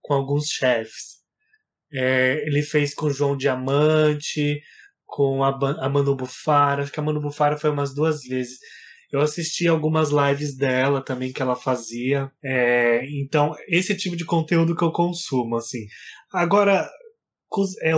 com 0.00 0.14
alguns 0.14 0.46
chefes. 0.46 1.18
É, 1.92 2.44
ele 2.46 2.62
fez 2.62 2.94
com 2.94 3.06
o 3.06 3.10
João 3.10 3.36
Diamante, 3.36 4.60
com 5.08 5.42
a, 5.42 5.48
a 5.48 5.88
Manu 5.88 6.14
Bufara. 6.14 6.82
Acho 6.82 6.92
que 6.92 7.00
a 7.00 7.02
Manu 7.02 7.20
Bufara 7.20 7.56
foi 7.56 7.70
umas 7.70 7.92
duas 7.94 8.22
vezes. 8.22 8.58
Eu 9.10 9.20
assisti 9.20 9.66
algumas 9.66 10.10
lives 10.10 10.54
dela 10.54 11.02
também 11.02 11.32
que 11.32 11.40
ela 11.42 11.56
fazia. 11.56 12.30
É, 12.44 13.04
então, 13.06 13.56
esse 13.66 13.96
tipo 13.96 14.14
de 14.14 14.24
conteúdo 14.24 14.76
que 14.76 14.84
eu 14.84 14.92
consumo, 14.92 15.56
assim. 15.56 15.86
Agora, 16.32 16.88
é 17.82 17.92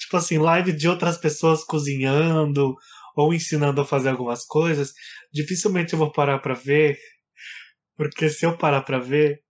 tipo 0.00 0.16
assim, 0.16 0.38
live 0.38 0.72
de 0.72 0.88
outras 0.88 1.18
pessoas 1.18 1.62
cozinhando 1.62 2.74
ou 3.14 3.34
ensinando 3.34 3.80
a 3.82 3.84
fazer 3.84 4.08
algumas 4.08 4.46
coisas, 4.46 4.92
dificilmente 5.32 5.92
eu 5.92 5.98
vou 5.98 6.10
parar 6.10 6.38
para 6.38 6.54
ver, 6.54 6.96
porque 7.96 8.30
se 8.30 8.46
eu 8.46 8.56
parar 8.56 8.82
para 8.82 8.98
ver, 8.98 9.40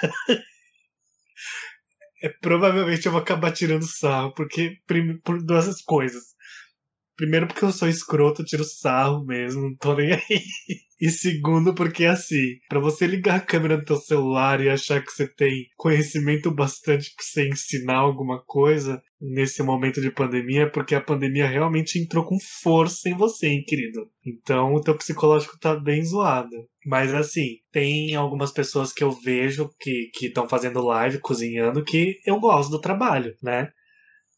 é, 2.22 2.28
provavelmente 2.28 3.06
eu 3.06 3.12
vou 3.12 3.20
acabar 3.20 3.52
tirando 3.52 3.84
sarro, 3.84 4.32
porque 4.34 4.78
por 5.24 5.42
duas 5.42 5.82
coisas. 5.82 6.34
Primeiro 7.20 7.46
porque 7.46 7.62
eu 7.62 7.70
sou 7.70 7.86
escroto, 7.86 8.42
tiro 8.42 8.64
sarro 8.64 9.26
mesmo, 9.26 9.60
não 9.60 9.76
tô 9.76 9.94
nem 9.94 10.14
aí. 10.14 10.42
E 10.98 11.10
segundo 11.10 11.74
porque 11.74 12.06
assim, 12.06 12.56
para 12.66 12.80
você 12.80 13.06
ligar 13.06 13.36
a 13.36 13.40
câmera 13.40 13.76
do 13.76 13.84
teu 13.84 13.96
celular 13.96 14.58
e 14.62 14.70
achar 14.70 15.04
que 15.04 15.12
você 15.12 15.28
tem 15.28 15.66
conhecimento 15.76 16.50
bastante 16.50 17.14
para 17.14 17.22
você 17.22 17.46
ensinar 17.46 17.96
alguma 17.96 18.42
coisa 18.46 19.02
nesse 19.20 19.62
momento 19.62 20.00
de 20.00 20.10
pandemia, 20.10 20.62
é 20.62 20.66
porque 20.66 20.94
a 20.94 21.00
pandemia 21.00 21.46
realmente 21.46 21.98
entrou 21.98 22.24
com 22.24 22.38
força 22.62 23.10
em 23.10 23.14
você, 23.14 23.48
hein, 23.48 23.64
querido. 23.66 24.08
Então 24.24 24.72
o 24.72 24.80
teu 24.80 24.96
psicológico 24.96 25.58
tá 25.58 25.76
bem 25.76 26.02
zoado. 26.02 26.56
Mas 26.86 27.12
assim, 27.12 27.56
tem 27.70 28.14
algumas 28.14 28.50
pessoas 28.50 28.94
que 28.94 29.04
eu 29.04 29.10
vejo 29.10 29.68
que 29.78 30.10
estão 30.22 30.48
fazendo 30.48 30.82
live, 30.82 31.18
cozinhando, 31.18 31.84
que 31.84 32.16
eu 32.24 32.40
gosto 32.40 32.70
do 32.70 32.80
trabalho, 32.80 33.34
né? 33.42 33.70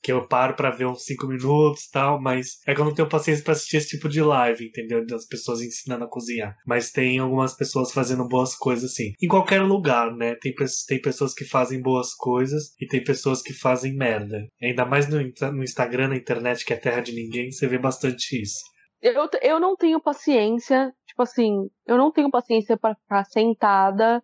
Que 0.03 0.11
eu 0.11 0.27
paro 0.27 0.55
para 0.55 0.71
ver 0.71 0.87
uns 0.87 1.05
5 1.05 1.27
minutos 1.27 1.88
tal, 1.88 2.21
mas 2.21 2.59
é 2.67 2.75
que 2.75 2.81
eu 2.81 2.85
não 2.85 2.95
tenho 2.95 3.09
paciência 3.09 3.45
para 3.45 3.53
assistir 3.53 3.77
esse 3.77 3.88
tipo 3.91 4.09
de 4.09 4.21
live, 4.21 4.67
entendeu? 4.67 5.07
Das 5.07 5.27
pessoas 5.27 5.61
ensinando 5.61 6.05
a 6.05 6.09
cozinhar. 6.09 6.57
Mas 6.67 6.91
tem 6.91 7.19
algumas 7.19 7.55
pessoas 7.55 7.93
fazendo 7.93 8.27
boas 8.27 8.57
coisas 8.57 8.91
assim. 8.91 9.12
Em 9.23 9.29
qualquer 9.29 9.62
lugar, 9.62 10.12
né? 10.15 10.35
Tem, 10.35 10.53
tem 10.88 11.01
pessoas 11.01 11.33
que 11.33 11.45
fazem 11.45 11.81
boas 11.81 12.15
coisas 12.15 12.75
e 12.81 12.87
tem 12.87 13.03
pessoas 13.03 13.41
que 13.41 13.53
fazem 13.53 13.95
merda. 13.95 14.45
Ainda 14.61 14.85
mais 14.85 15.09
no, 15.09 15.19
no 15.53 15.62
Instagram, 15.62 16.09
na 16.09 16.17
internet, 16.17 16.65
que 16.65 16.73
é 16.73 16.77
terra 16.77 17.01
de 17.01 17.12
ninguém, 17.12 17.53
você 17.53 17.69
vê 17.69 17.79
bastante 17.79 18.41
isso. 18.41 18.61
Eu, 19.01 19.29
eu 19.41 19.61
não 19.61 19.77
tenho 19.77 20.01
paciência, 20.01 20.93
tipo 21.07 21.23
assim, 21.23 21.69
eu 21.87 21.97
não 21.97 22.12
tenho 22.12 22.31
paciência 22.31 22.77
para 22.77 22.95
ficar 22.95 23.25
sentada, 23.25 24.23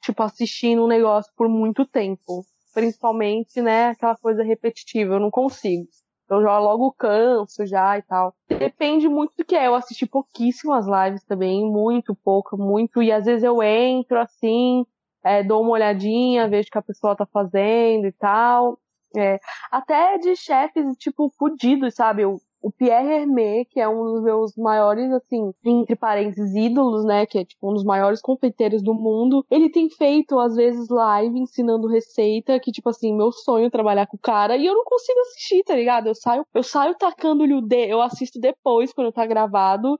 tipo, 0.00 0.22
assistindo 0.22 0.84
um 0.84 0.88
negócio 0.88 1.32
por 1.36 1.48
muito 1.48 1.84
tempo 1.84 2.44
principalmente, 2.72 3.60
né, 3.60 3.88
aquela 3.90 4.16
coisa 4.16 4.42
repetitiva, 4.42 5.14
eu 5.14 5.20
não 5.20 5.30
consigo. 5.30 5.86
Eu 6.30 6.42
já 6.42 6.58
logo 6.58 6.92
canso 6.92 7.66
já 7.66 7.98
e 7.98 8.02
tal. 8.02 8.34
Depende 8.58 9.08
muito 9.08 9.34
do 9.36 9.44
que 9.44 9.54
é. 9.54 9.66
Eu 9.66 9.74
assisti 9.74 10.06
pouquíssimas 10.06 10.86
lives 10.86 11.24
também, 11.24 11.64
muito 11.70 12.14
pouco, 12.14 12.56
muito. 12.56 13.02
E 13.02 13.12
às 13.12 13.26
vezes 13.26 13.42
eu 13.42 13.62
entro 13.62 14.18
assim, 14.18 14.84
é, 15.24 15.42
dou 15.42 15.62
uma 15.62 15.72
olhadinha, 15.72 16.48
vejo 16.48 16.68
o 16.68 16.70
que 16.72 16.78
a 16.78 16.82
pessoa 16.82 17.16
tá 17.16 17.26
fazendo 17.26 18.06
e 18.06 18.12
tal. 18.12 18.78
É, 19.16 19.38
até 19.70 20.16
de 20.18 20.34
chefes, 20.36 20.96
tipo, 20.96 21.30
fudidos, 21.38 21.94
sabe? 21.94 22.22
Eu 22.22 22.40
o 22.62 22.70
Pierre 22.70 23.22
Hermé, 23.22 23.64
que 23.64 23.80
é 23.80 23.88
um 23.88 24.04
dos 24.04 24.22
meus 24.22 24.56
maiores, 24.56 25.10
assim, 25.12 25.52
entre 25.64 25.96
parênteses, 25.96 26.54
ídolos, 26.54 27.04
né? 27.04 27.26
Que 27.26 27.38
é 27.40 27.44
tipo 27.44 27.68
um 27.68 27.74
dos 27.74 27.84
maiores 27.84 28.22
confeiteiros 28.22 28.82
do 28.82 28.94
mundo. 28.94 29.44
Ele 29.50 29.68
tem 29.68 29.90
feito, 29.90 30.38
às 30.38 30.54
vezes, 30.54 30.88
live 30.88 31.38
ensinando 31.38 31.88
receita, 31.88 32.60
que, 32.60 32.70
tipo 32.70 32.88
assim, 32.88 33.14
meu 33.14 33.32
sonho 33.32 33.66
é 33.66 33.70
trabalhar 33.70 34.06
com 34.06 34.16
o 34.16 34.20
cara, 34.20 34.56
e 34.56 34.64
eu 34.64 34.74
não 34.74 34.84
consigo 34.84 35.18
assistir, 35.20 35.64
tá 35.64 35.74
ligado? 35.74 36.06
Eu 36.06 36.14
saio, 36.14 36.46
eu 36.54 36.62
saio 36.62 36.94
tacando-lhe 36.96 37.54
o 37.54 37.60
dedo, 37.60 37.90
eu 37.90 38.00
assisto 38.00 38.38
depois, 38.38 38.92
quando 38.92 39.12
tá 39.12 39.26
gravado, 39.26 39.98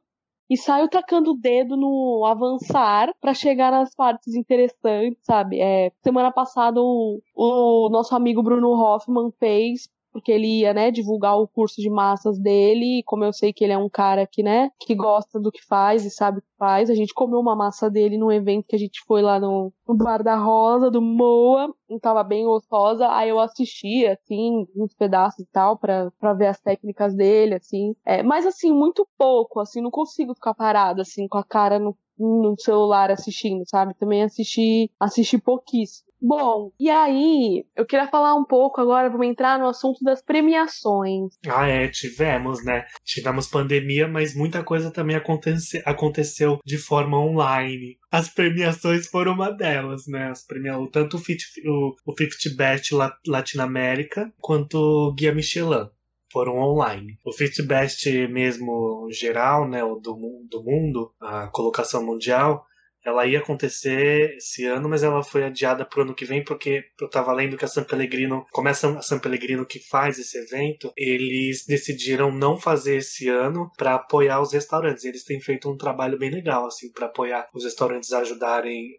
e 0.49 0.57
saio 0.57 0.89
tacando 0.89 1.33
o 1.33 1.37
dedo 1.37 1.77
no 1.77 2.25
avançar 2.27 3.13
para 3.21 3.35
chegar 3.35 3.73
nas 3.73 3.95
partes 3.95 4.35
interessantes, 4.35 5.19
sabe? 5.25 5.61
É, 5.61 5.91
semana 6.03 6.31
passada 6.31 6.81
o, 6.81 7.21
o 7.35 7.89
nosso 7.91 8.15
amigo 8.15 8.43
Bruno 8.43 8.71
Hoffman 8.71 9.33
fez 9.39 9.89
porque 10.13 10.31
ele 10.31 10.61
ia, 10.61 10.75
né, 10.75 10.91
divulgar 10.91 11.39
o 11.39 11.49
curso 11.49 11.81
de 11.81 11.89
massas 11.89 12.39
dele, 12.39 12.99
e 12.99 13.03
como 13.03 13.25
eu 13.25 13.33
sei 13.33 13.53
que 13.53 13.65
ele 13.65 13.73
é 13.73 13.79
um 13.79 13.89
cara 13.89 14.27
que, 14.27 14.43
né, 14.43 14.71
que 14.79 14.95
gosta 14.95 15.41
do 15.41 15.51
que 15.51 15.65
faz 15.65 16.05
e 16.05 16.11
sabe 16.11 16.39
o 16.39 16.43
que 16.43 16.53
faz, 16.59 16.91
a 16.91 16.95
gente 16.95 17.15
comeu 17.15 17.41
uma 17.41 17.57
massa 17.57 17.91
dele 17.91 18.19
num 18.19 18.31
evento 18.31 18.67
que 18.69 18.77
a 18.77 18.79
gente 18.79 19.01
foi 19.07 19.23
lá 19.23 19.41
no, 19.41 19.73
no 19.89 19.97
Bar 19.97 20.23
da 20.23 20.37
Rosa, 20.37 20.91
do 20.91 21.01
Moa, 21.01 21.75
e 21.89 21.99
tava 21.99 22.23
bem 22.23 22.45
gostosa, 22.45 23.09
aí 23.09 23.31
eu 23.31 23.41
assisti, 23.41 24.07
assim, 24.07 24.67
uns 24.77 24.95
pedaços 24.95 25.41
e 25.41 25.49
tal, 25.51 25.77
pra, 25.77 26.11
ver 26.37 26.47
as 26.47 26.61
técnicas 26.61 27.15
dele, 27.15 27.55
assim, 27.55 27.95
é, 28.05 28.23
mas 28.23 28.47
assim, 28.47 28.73
muito 28.73 29.07
pouco, 29.19 29.61
assim, 29.61 29.81
não 29.81 29.91
consigo 29.91 30.35
ficar 30.35 30.55
parada, 30.55 31.03
assim, 31.03 31.27
com 31.27 31.39
a 31.39 31.45
cara 31.45 31.79
no 31.79 31.97
no 32.19 32.55
celular 32.59 33.11
assistindo, 33.11 33.65
sabe? 33.67 33.95
Também 33.95 34.23
assisti, 34.23 34.91
assisti 35.01 35.39
pouquíssimo. 35.39 36.12
Bom, 36.25 36.71
e 36.79 36.89
aí, 36.89 37.67
eu 37.75 37.85
queria 37.85 38.07
falar 38.07 38.37
um 38.37 38.45
pouco 38.45 38.81
agora, 38.81 39.11
vamos 39.11 39.27
entrar 39.27 39.59
no 39.59 39.67
assunto 39.67 40.05
das 40.05 40.23
premiações. 40.23 41.35
Ah, 41.49 41.67
é, 41.67 41.89
tivemos, 41.89 42.65
né? 42.65 42.87
Tivemos 43.05 43.49
pandemia, 43.49 44.07
mas 44.07 44.33
muita 44.33 44.63
coisa 44.63 44.93
também 44.93 45.17
acontece, 45.17 45.83
aconteceu 45.85 46.61
de 46.65 46.79
forma 46.79 47.19
online. 47.19 47.99
As 48.09 48.29
premiações 48.29 49.09
foram 49.09 49.33
uma 49.33 49.51
delas, 49.51 50.07
né? 50.07 50.31
As 50.31 50.47
premia... 50.47 50.75
Tanto 50.93 51.17
o, 51.17 51.21
o, 51.21 51.97
o 52.07 52.15
50 52.17 52.57
Best 52.57 52.95
Latinoamérica 53.27 54.33
quanto 54.39 54.77
o 54.77 55.13
Guia 55.15 55.35
Michelin 55.35 55.89
foram 56.33 56.57
online. 56.59 57.19
O 57.27 57.33
Fit 57.33 57.61
Best 57.63 58.09
mesmo 58.29 59.09
geral, 59.11 59.69
né, 59.69 59.85
o 59.85 59.97
do, 59.97 60.17
do 60.49 60.63
mundo, 60.63 61.13
a 61.21 61.49
colocação 61.49 62.05
mundial, 62.07 62.65
ela 63.05 63.27
ia 63.27 63.39
acontecer 63.39 64.37
esse 64.37 64.65
ano, 64.65 64.89
mas 64.89 65.03
ela 65.03 65.23
foi 65.23 65.45
adiada 65.45 65.85
para 65.85 66.01
o 66.01 66.03
ano 66.03 66.15
que 66.15 66.25
vem, 66.25 66.45
porque 66.45 66.85
eu 67.01 67.07
estava 67.07 67.33
lendo 67.33 67.57
que 67.57 67.65
a 67.65 67.69
San 67.69 67.85
Pellegrino, 67.85 68.47
começa 68.51 68.89
a 68.99 69.03
San 69.03 69.19
Pellegrino 69.19 69.67
que 69.67 69.79
faz 69.79 70.19
esse 70.19 70.39
evento, 70.39 70.93
eles 70.97 71.67
decidiram 71.67 72.31
não 72.31 72.57
fazer 72.57 72.97
esse 72.97 73.29
ano 73.29 73.71
para 73.77 73.95
apoiar 73.95 74.41
os 74.41 74.53
restaurantes. 74.53 75.05
Eles 75.05 75.25
têm 75.25 75.41
feito 75.41 75.71
um 75.71 75.77
trabalho 75.77 76.19
bem 76.19 76.31
legal, 76.31 76.67
assim, 76.67 76.91
para 76.93 77.07
apoiar 77.07 77.49
os 77.55 77.65
restaurantes 77.65 78.13
a 78.13 78.21
ajudarem 78.21 78.99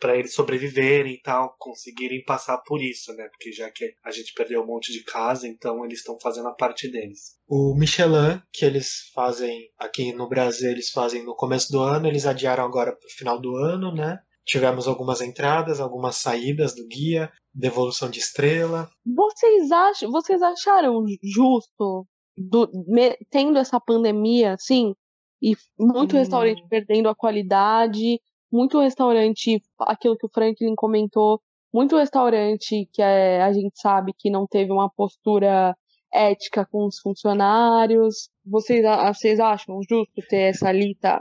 para 0.00 0.16
eles 0.16 0.34
sobreviverem 0.34 1.14
e 1.14 1.22
tal, 1.22 1.54
conseguirem 1.58 2.22
passar 2.24 2.58
por 2.58 2.82
isso, 2.82 3.14
né? 3.14 3.28
Porque 3.28 3.52
já 3.52 3.70
que 3.70 3.94
a 4.04 4.10
gente 4.10 4.32
perdeu 4.34 4.62
um 4.62 4.66
monte 4.66 4.92
de 4.92 5.02
casa, 5.04 5.46
então 5.46 5.84
eles 5.84 6.00
estão 6.00 6.18
fazendo 6.20 6.48
a 6.48 6.54
parte 6.54 6.90
deles. 6.90 7.37
O 7.48 7.74
Michelin, 7.74 8.42
que 8.52 8.64
eles 8.64 9.10
fazem 9.14 9.70
aqui 9.78 10.12
no 10.12 10.28
Brasil, 10.28 10.70
eles 10.70 10.90
fazem 10.90 11.24
no 11.24 11.34
começo 11.34 11.72
do 11.72 11.80
ano, 11.80 12.06
eles 12.06 12.26
adiaram 12.26 12.64
agora 12.64 12.92
para 12.92 13.06
o 13.06 13.10
final 13.10 13.40
do 13.40 13.56
ano, 13.56 13.92
né? 13.94 14.18
Tivemos 14.44 14.86
algumas 14.86 15.22
entradas, 15.22 15.80
algumas 15.80 16.16
saídas 16.16 16.74
do 16.74 16.86
guia, 16.86 17.30
devolução 17.54 18.10
de 18.10 18.18
estrela. 18.18 18.90
Vocês 19.04 19.70
acham, 19.72 20.10
vocês 20.10 20.42
acharam 20.42 21.04
justo 21.22 22.06
do, 22.36 22.70
me, 22.86 23.16
tendo 23.30 23.58
essa 23.58 23.80
pandemia, 23.80 24.52
assim, 24.52 24.94
e 25.42 25.54
muito 25.78 26.16
hum. 26.16 26.18
restaurante 26.18 26.62
perdendo 26.68 27.08
a 27.08 27.14
qualidade, 27.14 28.20
muito 28.52 28.80
restaurante, 28.80 29.62
aquilo 29.80 30.16
que 30.16 30.26
o 30.26 30.30
Franklin 30.32 30.74
comentou, 30.74 31.40
muito 31.72 31.96
restaurante 31.96 32.88
que 32.92 33.02
é, 33.02 33.42
a 33.42 33.52
gente 33.52 33.78
sabe 33.78 34.12
que 34.16 34.30
não 34.30 34.46
teve 34.46 34.72
uma 34.72 34.90
postura 34.90 35.76
ética 36.12 36.66
com 36.66 36.86
os 36.86 36.98
funcionários. 36.98 38.30
Vocês, 38.44 38.82
vocês 39.14 39.40
acham 39.40 39.80
justo 39.88 40.22
ter 40.28 40.50
essa 40.50 40.72
lista? 40.72 41.20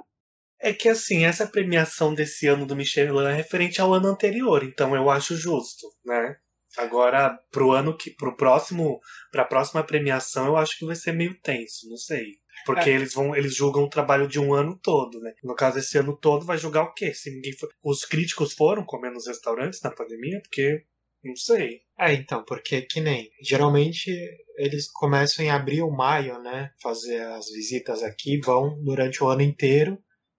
É 0.59 0.73
que 0.73 0.89
assim, 0.89 1.25
essa 1.25 1.45
premiação 1.45 2.13
desse 2.13 2.47
ano 2.47 2.65
do 2.65 2.75
Michelin 2.75 3.25
é 3.25 3.33
referente 3.33 3.79
ao 3.79 3.93
ano 3.93 4.07
anterior, 4.07 4.63
então 4.63 4.95
eu 4.95 5.09
acho 5.09 5.35
justo, 5.35 5.85
né? 6.03 6.35
Agora, 6.77 7.39
pro 7.51 7.71
ano 7.71 7.97
que. 7.97 8.11
pro 8.11 8.35
próximo. 8.35 8.99
Pra 9.31 9.43
próxima 9.43 9.83
premiação, 9.83 10.45
eu 10.45 10.57
acho 10.57 10.77
que 10.77 10.85
vai 10.85 10.95
ser 10.95 11.11
meio 11.11 11.39
tenso, 11.41 11.89
não 11.89 11.97
sei. 11.97 12.25
Porque 12.65 12.89
é. 12.89 12.93
eles 12.93 13.13
vão. 13.13 13.35
Eles 13.35 13.55
julgam 13.55 13.83
o 13.83 13.89
trabalho 13.89 14.27
de 14.27 14.39
um 14.39 14.53
ano 14.53 14.77
todo, 14.81 15.19
né? 15.19 15.33
No 15.43 15.55
caso, 15.55 15.79
esse 15.79 15.97
ano 15.97 16.15
todo 16.15 16.45
vai 16.45 16.57
julgar 16.57 16.83
o 16.83 16.93
quê? 16.93 17.13
Se 17.13 17.31
ninguém 17.31 17.53
for... 17.57 17.69
Os 17.83 18.05
críticos 18.05 18.53
foram 18.53 18.85
comer 18.85 19.11
nos 19.11 19.27
restaurantes 19.27 19.81
na 19.81 19.91
pandemia, 19.91 20.39
porque. 20.41 20.83
Não 21.23 21.35
sei. 21.35 21.81
É, 21.99 22.13
então, 22.13 22.43
porque 22.45 22.81
que 22.83 23.01
nem. 23.01 23.29
Geralmente 23.41 24.11
eles 24.57 24.89
começam 24.91 25.43
em 25.43 25.49
abril, 25.49 25.89
maio, 25.89 26.39
né? 26.41 26.71
Fazer 26.81 27.21
as 27.21 27.49
visitas 27.51 28.03
aqui, 28.03 28.39
vão 28.39 28.81
durante 28.83 29.23
o 29.23 29.27
ano 29.27 29.41
inteiro, 29.41 29.97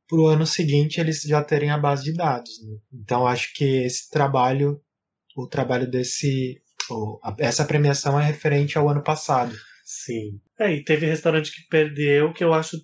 para 0.09 0.19
o 0.19 0.27
ano 0.27 0.47
seguinte 0.47 1.01
eles 1.01 1.23
já 1.23 1.45
terem 1.45 1.71
a 1.71 1.79
base 1.79 2.05
de 2.05 2.15
dados. 2.15 2.51
Né? 2.65 2.79
Então 2.93 3.27
acho 3.27 3.53
que 3.55 3.85
esse 3.85 4.09
trabalho, 4.11 4.81
o 5.37 5.47
trabalho 5.47 5.89
desse. 5.89 6.61
essa 7.39 7.65
premiação 7.65 8.19
é 8.19 8.25
referente 8.25 8.79
ao 8.79 8.89
ano 8.89 9.03
passado. 9.03 9.55
Sim. 9.85 10.41
É, 10.59 10.73
e 10.73 10.85
teve 10.85 11.07
restaurante 11.07 11.53
que 11.53 11.69
perdeu, 11.69 12.33
que 12.33 12.43
eu 12.43 12.53
acho 12.53 12.77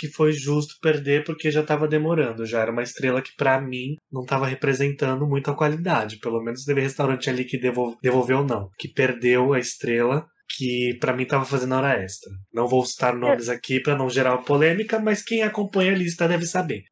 que 0.00 0.08
foi 0.08 0.32
justo 0.32 0.80
perder 0.80 1.24
porque 1.24 1.50
já 1.50 1.60
estava 1.60 1.86
demorando. 1.86 2.46
Já 2.46 2.60
era 2.60 2.72
uma 2.72 2.82
estrela 2.82 3.20
que, 3.20 3.36
para 3.36 3.60
mim, 3.60 3.96
não 4.10 4.22
estava 4.22 4.46
representando 4.46 5.26
muito 5.26 5.50
a 5.50 5.54
qualidade. 5.54 6.18
Pelo 6.18 6.42
menos 6.42 6.64
teve 6.64 6.80
restaurante 6.80 7.28
ali 7.28 7.44
que 7.44 7.60
devolveu, 7.60 7.98
devolveu, 8.02 8.42
não. 8.42 8.70
Que 8.78 8.88
perdeu 8.88 9.52
a 9.52 9.58
estrela 9.58 10.26
que 10.56 10.96
para 10.98 11.12
mim 11.12 11.24
estava 11.24 11.44
fazendo 11.44 11.74
hora 11.74 12.02
extra. 12.02 12.32
Não 12.50 12.66
vou 12.66 12.84
citar 12.86 13.14
nomes 13.14 13.50
aqui 13.50 13.78
para 13.78 13.94
não 13.94 14.08
gerar 14.08 14.38
polêmica, 14.38 14.98
mas 14.98 15.22
quem 15.22 15.42
acompanha 15.42 15.92
a 15.92 15.96
lista 15.96 16.26
deve 16.26 16.46
saber. 16.46 16.82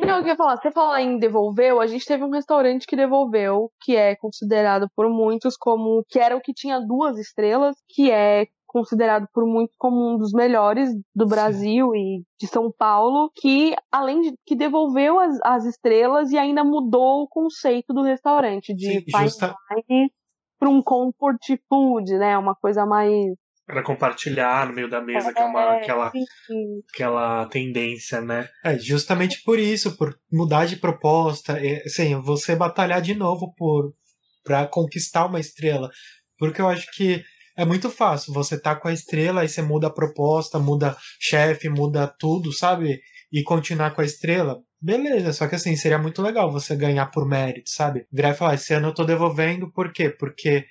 Não, 0.00 0.16
eu 0.16 0.22
queria 0.22 0.36
falar, 0.36 0.56
você 0.56 0.70
falar 0.70 1.02
em 1.02 1.18
devolveu, 1.18 1.80
a 1.80 1.86
gente 1.86 2.06
teve 2.06 2.24
um 2.24 2.30
restaurante 2.30 2.86
que 2.86 2.96
devolveu, 2.96 3.70
que 3.82 3.94
é 3.94 4.16
considerado 4.16 4.88
por 4.96 5.08
muitos 5.08 5.56
como 5.56 6.04
que 6.08 6.18
era 6.18 6.36
o 6.36 6.40
que 6.40 6.54
tinha 6.54 6.80
duas 6.80 7.18
estrelas, 7.18 7.76
que 7.88 8.10
é 8.10 8.46
considerado 8.72 9.28
por 9.32 9.46
muitos 9.46 9.76
como 9.76 10.14
um 10.14 10.18
dos 10.18 10.32
melhores 10.32 10.90
do 11.14 11.26
Brasil 11.26 11.90
Sim. 11.92 11.98
e 11.98 12.22
de 12.40 12.46
São 12.46 12.72
Paulo, 12.72 13.30
que 13.36 13.74
além 13.90 14.20
de 14.22 14.34
que 14.46 14.56
devolveu 14.56 15.20
as, 15.20 15.38
as 15.44 15.64
estrelas 15.64 16.30
e 16.30 16.38
ainda 16.38 16.64
mudou 16.64 17.22
o 17.22 17.28
conceito 17.28 17.92
do 17.92 18.02
restaurante 18.02 18.74
de 18.74 18.86
Sim, 18.86 19.04
fine 19.04 19.24
justa... 19.24 19.54
para 20.58 20.68
um 20.68 20.82
comfort 20.82 21.58
food, 21.68 22.16
né? 22.16 22.36
Uma 22.38 22.54
coisa 22.54 22.86
mais 22.86 23.12
para 23.64 23.82
compartilhar 23.82 24.66
no 24.66 24.74
meio 24.74 24.90
da 24.90 25.00
mesa, 25.00 25.30
é, 25.30 25.32
que 25.32 25.40
é 25.40 25.44
uma, 25.44 25.76
aquela, 25.76 26.12
aquela 26.92 27.46
tendência, 27.46 28.20
né? 28.20 28.48
É, 28.64 28.76
justamente 28.78 29.42
por 29.44 29.58
isso, 29.58 29.96
por 29.96 30.18
mudar 30.30 30.66
de 30.66 30.76
proposta, 30.76 31.58
é, 31.64 31.82
assim, 31.86 32.20
você 32.20 32.56
batalhar 32.56 33.00
de 33.00 33.14
novo 33.14 33.54
por 33.56 33.94
para 34.44 34.66
conquistar 34.66 35.26
uma 35.26 35.40
estrela. 35.40 35.88
Porque 36.36 36.60
eu 36.60 36.68
acho 36.68 36.90
que 36.92 37.22
é 37.56 37.64
muito 37.64 37.90
fácil. 37.90 38.32
Você 38.32 38.60
tá 38.60 38.74
com 38.74 38.88
a 38.88 38.92
estrela, 38.92 39.42
aí 39.42 39.48
você 39.48 39.62
muda 39.62 39.86
a 39.88 39.92
proposta, 39.92 40.58
muda 40.58 40.96
chefe, 41.20 41.68
muda 41.68 42.06
tudo, 42.06 42.52
sabe? 42.52 43.00
E 43.32 43.42
continuar 43.42 43.94
com 43.94 44.00
a 44.00 44.04
estrela. 44.04 44.58
Beleza, 44.80 45.32
só 45.32 45.46
que 45.46 45.54
assim, 45.54 45.76
seria 45.76 45.98
muito 45.98 46.20
legal 46.20 46.50
você 46.50 46.74
ganhar 46.74 47.06
por 47.06 47.26
mérito, 47.26 47.70
sabe? 47.70 48.06
Virar 48.12 48.30
e 48.30 48.34
falar, 48.34 48.54
esse 48.54 48.74
ano 48.74 48.88
eu 48.88 48.94
tô 48.94 49.04
devolvendo, 49.04 49.70
por 49.70 49.92
quê? 49.92 50.10
Porque 50.10 50.64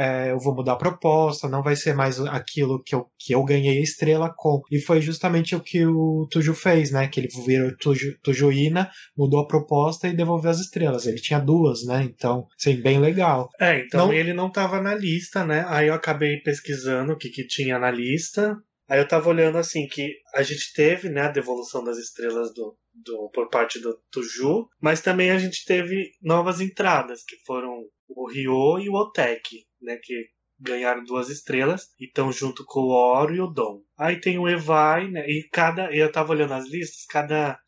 é, 0.00 0.30
eu 0.30 0.38
vou 0.38 0.54
mudar 0.54 0.72
a 0.72 0.76
proposta, 0.76 1.46
não 1.46 1.62
vai 1.62 1.76
ser 1.76 1.92
mais 1.92 2.18
aquilo 2.20 2.82
que 2.82 2.94
eu, 2.94 3.06
que 3.18 3.34
eu 3.34 3.44
ganhei 3.44 3.76
a 3.76 3.82
estrela 3.82 4.32
com. 4.34 4.62
E 4.70 4.80
foi 4.80 5.02
justamente 5.02 5.54
o 5.54 5.60
que 5.60 5.84
o 5.84 6.26
Tuju 6.30 6.54
fez, 6.54 6.90
né? 6.90 7.06
Que 7.06 7.20
ele 7.20 7.28
virou 7.44 7.76
Tuju, 7.76 8.18
Tujuína, 8.22 8.90
mudou 9.14 9.40
a 9.40 9.46
proposta 9.46 10.08
e 10.08 10.16
devolveu 10.16 10.50
as 10.50 10.58
estrelas. 10.58 11.06
Ele 11.06 11.20
tinha 11.20 11.38
duas, 11.38 11.84
né? 11.84 12.02
Então, 12.02 12.46
sim, 12.56 12.80
bem 12.80 12.98
legal. 12.98 13.50
É, 13.60 13.80
então 13.80 14.06
não... 14.06 14.14
ele 14.14 14.32
não 14.32 14.50
tava 14.50 14.80
na 14.80 14.94
lista, 14.94 15.44
né? 15.44 15.66
Aí 15.68 15.88
eu 15.88 15.94
acabei 15.94 16.38
pesquisando 16.38 17.12
o 17.12 17.18
que, 17.18 17.28
que 17.28 17.46
tinha 17.46 17.78
na 17.78 17.90
lista. 17.90 18.56
Aí 18.88 18.98
eu 18.98 19.06
tava 19.06 19.28
olhando 19.28 19.58
assim 19.58 19.86
que 19.86 20.14
a 20.34 20.42
gente 20.42 20.72
teve, 20.72 21.10
né, 21.10 21.22
a 21.22 21.30
devolução 21.30 21.84
das 21.84 21.98
estrelas 21.98 22.54
do, 22.54 22.74
do 22.94 23.30
por 23.34 23.50
parte 23.50 23.78
do 23.78 24.00
Tuju, 24.10 24.66
mas 24.80 25.02
também 25.02 25.30
a 25.30 25.38
gente 25.38 25.64
teve 25.66 26.10
novas 26.22 26.58
entradas, 26.58 27.22
que 27.22 27.36
foram 27.46 27.84
o 28.08 28.28
Ryo 28.28 28.80
e 28.80 28.88
o 28.88 28.94
Otec, 28.94 29.60
né, 29.80 29.98
que 30.02 30.28
ganharam 30.58 31.02
duas 31.04 31.30
estrelas 31.30 31.88
e 31.98 32.04
estão 32.04 32.30
junto 32.30 32.64
com 32.66 32.80
o 32.80 32.90
Oro 32.90 33.34
e 33.34 33.40
o 33.40 33.46
Dom. 33.46 33.82
Aí 33.98 34.20
tem 34.20 34.38
o 34.38 34.48
Evai, 34.48 35.08
né, 35.08 35.26
e 35.28 35.48
cada, 35.50 35.94
eu 35.94 36.10
tava 36.12 36.32
olhando 36.32 36.54
as 36.54 36.68
listas, 36.68 37.06
cada 37.06 37.58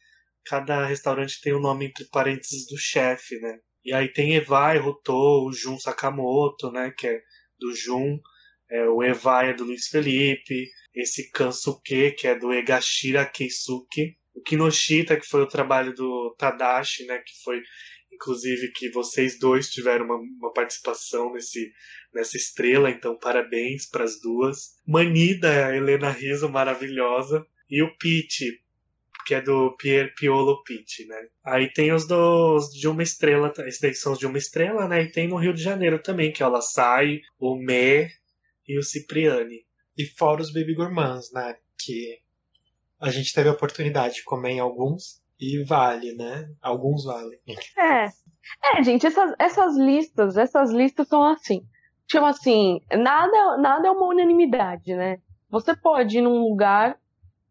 cada 0.45 0.85
restaurante 0.87 1.41
tem 1.41 1.53
o 1.53 1.59
um 1.59 1.63
nome 1.63 1.87
entre 1.87 2.05
parênteses 2.07 2.67
do 2.67 2.77
chefe, 2.77 3.39
né? 3.39 3.59
E 3.85 3.93
aí 3.93 4.09
tem 4.09 4.35
Evai, 4.35 4.79
Rotô, 4.79 5.47
o 5.47 5.53
Jun 5.53 5.79
Sakamoto, 5.79 6.71
né, 6.71 6.93
que 6.97 7.07
é 7.07 7.21
do 7.59 7.75
Jun, 7.75 8.19
é, 8.71 8.89
o 8.89 9.03
Evai 9.03 9.51
é 9.51 9.55
do 9.55 9.65
Luiz 9.65 9.89
Felipe, 9.89 10.69
esse 10.95 11.31
Kansuke, 11.31 12.13
que 12.13 12.27
é 12.27 12.39
do 12.39 12.53
Egashira 12.53 13.25
Keisuke, 13.27 14.17
o 14.35 14.43
Kinoshita, 14.43 15.17
que 15.17 15.27
foi 15.27 15.43
o 15.43 15.49
trabalho 15.49 15.95
do 15.95 16.35
Tadashi, 16.39 17.05
né, 17.07 17.19
que 17.19 17.43
foi 17.45 17.61
inclusive 18.23 18.71
que 18.71 18.89
vocês 18.91 19.39
dois 19.39 19.69
tiveram 19.69 20.05
uma, 20.05 20.17
uma 20.17 20.53
participação 20.53 21.33
nesse, 21.33 21.73
nessa 22.15 22.37
estrela, 22.37 22.89
então 22.89 23.19
parabéns 23.19 23.87
para 23.87 24.05
as 24.05 24.21
duas. 24.21 24.79
Manida, 24.87 25.67
a 25.67 25.77
Helena 25.77 26.11
Rizzo, 26.11 26.49
maravilhosa, 26.49 27.45
e 27.69 27.83
o 27.83 27.97
Pete, 27.99 28.63
que 29.27 29.35
é 29.35 29.41
do 29.41 29.77
Pier 29.77 30.15
Piolo 30.15 30.63
Pitt, 30.63 31.05
né? 31.07 31.29
Aí 31.45 31.73
tem 31.73 31.93
os 31.93 32.07
dos 32.07 32.71
de 32.73 32.87
uma 32.89 33.03
estrela, 33.03 33.53
esses 33.67 33.81
daí 33.81 33.95
são 33.95 34.13
os 34.13 34.19
de 34.19 34.27
uma 34.27 34.39
estrela, 34.39 34.87
né? 34.87 35.03
E 35.03 35.11
tem 35.11 35.29
no 35.29 35.37
Rio 35.37 35.53
de 35.53 35.63
Janeiro 35.63 36.01
também, 36.01 36.33
que 36.33 36.43
é 36.43 36.47
o 36.47 36.51
Laçai, 36.51 37.21
o 37.39 37.57
Me 37.57 38.09
e 38.67 38.79
o 38.79 38.83
Cipriani. 38.83 39.65
E 39.97 40.07
fora 40.07 40.41
os 40.41 40.53
Baby 40.53 40.75
Gourmands, 40.75 41.33
né? 41.33 41.57
Que 41.79 42.19
a 43.01 43.11
gente 43.11 43.35
teve 43.35 43.49
a 43.49 43.53
oportunidade 43.53 44.17
de 44.17 44.25
comer 44.25 44.53
em 44.53 44.61
alguns 44.61 45.22
e 45.43 45.65
vale, 45.65 46.13
né? 46.13 46.49
Alguns 46.63 47.05
valem. 47.05 47.39
É. 47.77 48.07
É, 48.77 48.83
gente, 48.83 49.07
essas, 49.07 49.35
essas 49.39 49.77
listas, 49.77 50.37
essas 50.37 50.71
listas 50.71 51.09
são 51.09 51.25
assim. 51.25 51.67
Tipo 52.07 52.25
assim, 52.25 52.81
nada, 52.93 53.57
nada 53.57 53.89
é 53.89 53.91
uma 53.91 54.07
unanimidade, 54.07 54.95
né? 54.95 55.19
Você 55.51 55.75
pode 55.75 56.19
ir 56.19 56.21
num 56.23 56.39
lugar 56.39 56.97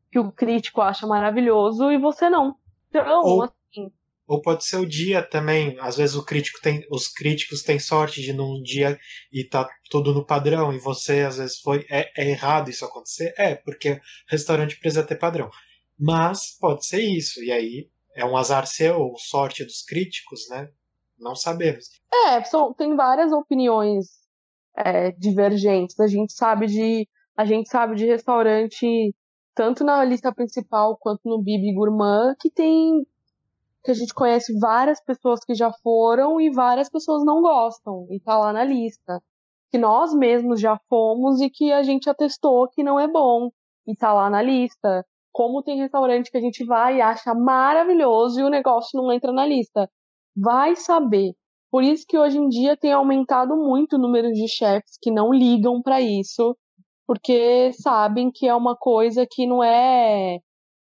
que 0.09 0.19
o 0.19 0.31
crítico 0.31 0.81
acha 0.81 1.05
maravilhoso 1.05 1.91
e 1.91 1.97
você 1.97 2.29
não. 2.29 2.55
Então, 2.89 3.23
ou, 3.23 3.43
assim. 3.43 3.91
Ou 4.27 4.41
pode 4.41 4.63
ser 4.63 4.77
o 4.77 4.85
dia 4.85 5.21
também. 5.21 5.77
Às 5.79 5.97
vezes 5.97 6.15
o 6.15 6.23
crítico 6.23 6.61
tem, 6.61 6.85
os 6.89 7.07
críticos 7.07 7.61
têm 7.61 7.79
sorte 7.79 8.21
de 8.21 8.31
num 8.31 8.61
dia 8.61 8.97
e 9.31 9.43
tá 9.43 9.67
tudo 9.89 10.13
no 10.13 10.25
padrão 10.25 10.73
e 10.73 10.79
você 10.79 11.21
às 11.21 11.37
vezes 11.37 11.59
foi 11.59 11.85
é, 11.89 12.09
é 12.17 12.29
errado 12.29 12.69
isso 12.69 12.85
acontecer. 12.85 13.33
É 13.37 13.55
porque 13.55 13.99
restaurante 14.29 14.79
precisa 14.79 15.03
ter 15.03 15.15
padrão. 15.15 15.49
Mas 15.99 16.57
pode 16.59 16.85
ser 16.85 17.01
isso, 17.01 17.43
e 17.43 17.51
aí 17.51 17.89
é 18.15 18.25
um 18.25 18.35
azar 18.35 18.67
seu 18.67 18.99
ou 18.99 19.17
sorte 19.17 19.63
dos 19.63 19.83
críticos, 19.83 20.47
né? 20.49 20.69
Não 21.19 21.35
sabemos. 21.35 21.85
É, 22.11 22.43
são, 22.43 22.73
tem 22.73 22.95
várias 22.95 23.31
opiniões 23.31 24.07
é, 24.75 25.11
divergentes. 25.11 25.99
A 25.99 26.07
gente 26.07 26.33
sabe 26.33 26.65
de. 26.67 27.07
A 27.37 27.45
gente 27.45 27.69
sabe 27.69 27.95
de 27.95 28.05
restaurante, 28.05 29.15
tanto 29.55 29.83
na 29.83 30.03
lista 30.03 30.33
principal 30.33 30.97
quanto 30.97 31.21
no 31.25 31.41
Bibi 31.41 31.73
Gourmand, 31.73 32.35
que 32.39 32.49
tem. 32.49 33.05
que 33.83 33.91
a 33.91 33.93
gente 33.93 34.13
conhece 34.13 34.57
várias 34.59 35.01
pessoas 35.03 35.43
que 35.45 35.53
já 35.53 35.71
foram 35.81 36.41
e 36.41 36.51
várias 36.51 36.89
pessoas 36.89 37.23
não 37.23 37.41
gostam. 37.41 38.07
E 38.09 38.19
tá 38.19 38.37
lá 38.37 38.51
na 38.51 38.63
lista. 38.63 39.21
Que 39.71 39.77
nós 39.77 40.13
mesmos 40.13 40.59
já 40.59 40.77
fomos 40.89 41.39
e 41.39 41.49
que 41.49 41.71
a 41.71 41.81
gente 41.81 42.09
atestou 42.09 42.67
que 42.67 42.83
não 42.83 42.99
é 42.99 43.07
bom. 43.07 43.49
E 43.87 43.95
tá 43.95 44.11
lá 44.11 44.29
na 44.29 44.41
lista. 44.41 45.05
Como 45.32 45.63
tem 45.63 45.77
restaurante 45.79 46.32
que 46.32 46.38
a 46.38 46.41
gente 46.41 46.65
vai 46.65 46.97
e 46.97 47.01
acha 47.01 47.34
maravilhoso 47.34 48.39
e 48.39 48.43
o 48.43 48.49
negócio 48.49 49.01
não 49.01 49.11
entra 49.11 49.32
na 49.32 49.45
lista. 49.45 49.89
Vai 50.36 50.75
saber. 50.75 51.34
Por 51.71 51.84
isso 51.84 52.05
que 52.07 52.17
hoje 52.17 52.38
em 52.38 52.49
dia 52.49 52.75
tem 52.77 52.91
aumentado 52.91 53.55
muito 53.55 53.95
o 53.95 53.99
número 53.99 54.32
de 54.32 54.47
chefs 54.47 54.97
que 55.01 55.09
não 55.09 55.34
ligam 55.34 55.82
para 55.82 56.01
isso, 56.01 56.55
porque 57.07 57.71
sabem 57.73 58.32
que 58.32 58.47
é 58.47 58.53
uma 58.55 58.75
coisa 58.75 59.25
que 59.29 59.47
não 59.47 59.63
é 59.63 60.39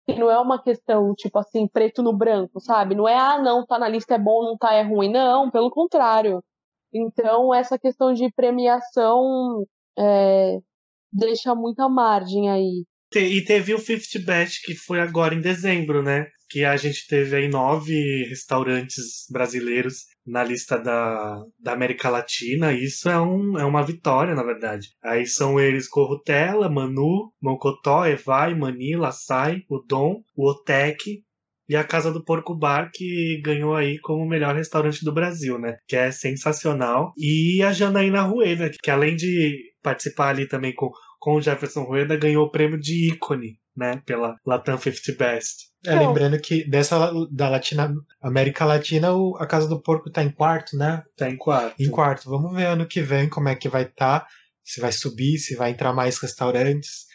que 0.09 0.19
não 0.19 0.31
é 0.31 0.39
uma 0.39 0.61
questão 0.61 1.13
tipo 1.15 1.37
assim 1.39 1.67
preto 1.67 2.01
no 2.03 2.15
branco, 2.15 2.59
sabe? 2.61 2.95
Não 2.95 3.07
é 3.07 3.15
ah 3.17 3.41
não 3.41 3.65
tá 3.65 3.79
na 3.79 3.89
lista 3.89 4.15
é 4.15 4.19
bom, 4.19 4.43
não 4.43 4.57
tá 4.57 4.73
é 4.73 4.83
ruim, 4.83 5.11
não, 5.11 5.51
pelo 5.51 5.71
contrário. 5.71 6.43
Então 6.93 7.53
essa 7.53 7.77
questão 7.79 8.13
de 8.13 8.31
premiação 8.33 9.65
é, 9.97 10.59
deixa 11.11 11.55
muita 11.55 11.89
margem 11.89 12.49
aí. 12.49 12.85
E 13.15 13.41
teve 13.41 13.73
o 13.73 13.79
50 13.79 14.25
Bet, 14.25 14.61
que 14.63 14.75
foi 14.75 14.99
agora 14.99 15.33
em 15.33 15.41
dezembro, 15.41 16.03
né? 16.03 16.27
Que 16.49 16.63
a 16.63 16.75
gente 16.75 17.07
teve 17.07 17.35
aí 17.35 17.47
nove 17.47 18.25
restaurantes 18.29 19.25
brasileiros 19.29 20.05
na 20.25 20.43
lista 20.43 20.77
da, 20.77 21.41
da 21.59 21.73
América 21.73 22.09
Latina. 22.09 22.73
Isso 22.73 23.09
é, 23.09 23.19
um, 23.19 23.57
é 23.57 23.65
uma 23.65 23.83
vitória, 23.83 24.35
na 24.35 24.43
verdade. 24.43 24.89
Aí 25.03 25.25
são 25.25 25.59
eles 25.59 25.87
Corrutela, 25.87 26.69
Manu, 26.69 27.31
Mocotó, 27.41 28.05
Evai, 28.05 28.53
Manila, 28.53 29.11
Sai, 29.11 29.61
o 29.69 29.79
Dom, 29.79 30.21
o 30.35 30.49
Otec, 30.49 31.23
e 31.69 31.75
a 31.75 31.83
Casa 31.83 32.11
do 32.11 32.23
Porco 32.23 32.55
Bar, 32.55 32.89
que 32.93 33.41
ganhou 33.43 33.75
aí 33.75 33.99
como 33.99 34.23
o 34.23 34.27
melhor 34.27 34.55
restaurante 34.55 35.03
do 35.03 35.13
Brasil, 35.13 35.59
né? 35.59 35.77
Que 35.87 35.97
é 35.97 36.11
sensacional. 36.11 37.13
E 37.17 37.61
a 37.61 37.73
Janaína 37.73 38.21
Rueda, 38.21 38.71
que 38.81 38.89
além 38.89 39.15
de 39.15 39.73
participar 39.83 40.29
ali 40.29 40.47
também 40.47 40.73
com 40.73 40.89
com 41.19 41.35
o 41.35 41.41
Jefferson 41.41 41.83
Rueda, 41.83 42.17
ganhou 42.17 42.45
o 42.45 42.51
prêmio 42.51 42.79
de 42.79 43.11
ícone, 43.11 43.59
né, 43.75 44.01
pela 44.05 44.35
Latam 44.45 44.77
50 44.77 45.17
Best. 45.17 45.67
É, 45.85 45.95
lembrando 45.95 46.39
que 46.39 46.67
dessa 46.67 47.11
da 47.31 47.49
Latina, 47.49 47.93
América 48.21 48.65
Latina, 48.65 49.13
o, 49.13 49.37
a 49.37 49.45
Casa 49.45 49.67
do 49.67 49.81
Porco 49.81 50.11
tá 50.11 50.23
em 50.23 50.31
quarto, 50.31 50.75
né? 50.75 51.03
Tá 51.15 51.29
em 51.29 51.37
quarto. 51.37 51.81
Em 51.81 51.89
quarto. 51.89 52.29
Vamos 52.29 52.53
ver 52.55 52.65
ano 52.65 52.87
que 52.87 53.01
vem 53.01 53.29
como 53.29 53.47
é 53.47 53.55
que 53.55 53.69
vai 53.69 53.83
estar, 53.83 54.21
tá, 54.21 54.27
se 54.63 54.81
vai 54.81 54.91
subir, 54.91 55.37
se 55.37 55.55
vai 55.55 55.71
entrar 55.71 55.93
mais 55.93 56.17
restaurantes. 56.17 57.05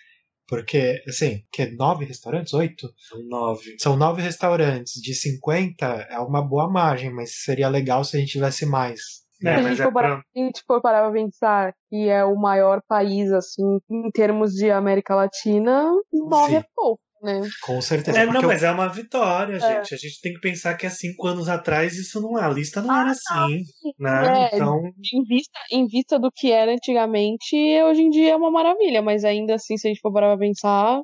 Porque, 0.47 1.03
assim, 1.09 1.43
que 1.51 1.67
nove 1.67 2.05
restaurantes? 2.05 2.53
Oito? 2.53 2.93
São 3.09 3.23
nove. 3.27 3.77
São 3.79 3.97
nove 3.97 4.23
restaurantes. 4.23 5.01
De 5.01 5.15
50 5.15 5.87
é 6.11 6.19
uma 6.19 6.47
boa 6.47 6.71
margem, 6.71 7.13
mas 7.13 7.43
seria 7.43 7.69
legal 7.69 8.05
se 8.05 8.17
a 8.17 8.21
gente 8.21 8.33
tivesse 8.33 8.67
mais. 8.67 9.22
É, 9.45 9.55
se 9.55 9.61
a 9.61 9.63
gente, 9.63 9.81
é 9.81 9.85
for 9.85 9.93
pra... 9.93 10.15
a 10.15 10.39
gente 10.39 10.63
for 10.67 10.81
parar 10.81 11.03
pra 11.03 11.13
pensar 11.13 11.75
que 11.89 12.09
é 12.09 12.25
o 12.25 12.37
maior 12.37 12.81
país, 12.89 13.31
assim, 13.33 13.79
em 13.91 14.11
termos 14.11 14.53
de 14.53 14.71
América 14.71 15.15
Latina, 15.15 15.91
nove 16.13 16.57
é 16.57 16.65
pouco. 16.75 17.01
Né? 17.23 17.41
Com 17.65 17.81
certeza. 17.81 18.19
É, 18.19 18.27
não, 18.27 18.43
mas 18.43 18.65
é 18.65 18.71
uma 18.73 18.89
vitória, 18.89 19.55
é. 19.55 19.61
gente. 19.61 19.95
A 19.95 19.97
gente 19.97 20.21
tem 20.21 20.35
que 20.35 20.41
pensar 20.41 20.75
que 20.75 20.85
há 20.85 20.91
cinco 20.91 21.29
anos 21.29 21.49
atrás 21.49 21.95
isso 21.95 22.21
não 22.21 22.37
a 22.37 22.49
lista 22.49 22.83
não 22.83 22.91
ah, 22.91 23.01
era 23.03 23.11
assim. 23.13 23.63
Né? 23.97 24.49
É, 24.51 24.57
então... 24.57 24.81
em, 25.15 25.23
vista, 25.23 25.61
em 25.71 25.87
vista 25.87 26.19
do 26.19 26.33
que 26.35 26.51
era 26.51 26.73
antigamente, 26.73 27.55
hoje 27.85 28.03
em 28.03 28.11
dia 28.11 28.33
é 28.33 28.37
uma 28.37 28.51
maravilha, 28.51 29.01
mas 29.01 29.23
ainda 29.23 29.55
assim, 29.55 29.77
se 29.77 29.87
a 29.87 29.91
gente 29.91 30.01
for 30.01 30.13
parar 30.13 30.31
pra 30.31 30.39
pensar, 30.39 31.01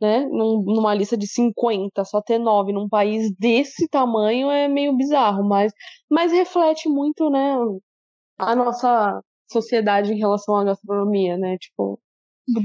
né? 0.00 0.26
Num, 0.26 0.62
numa 0.62 0.94
lista 0.94 1.16
de 1.16 1.26
50, 1.26 2.04
só 2.04 2.20
ter 2.22 2.38
9 2.38 2.72
num 2.72 2.88
país 2.88 3.32
desse 3.38 3.88
tamanho 3.88 4.50
é 4.50 4.68
meio 4.68 4.96
bizarro, 4.96 5.44
mas, 5.46 5.72
mas 6.10 6.32
reflete 6.32 6.88
muito, 6.88 7.30
né, 7.30 7.56
a 8.38 8.54
nossa 8.54 9.20
sociedade 9.50 10.12
em 10.12 10.18
relação 10.18 10.56
à 10.56 10.64
gastronomia, 10.64 11.36
né? 11.36 11.56
Tipo, 11.58 11.98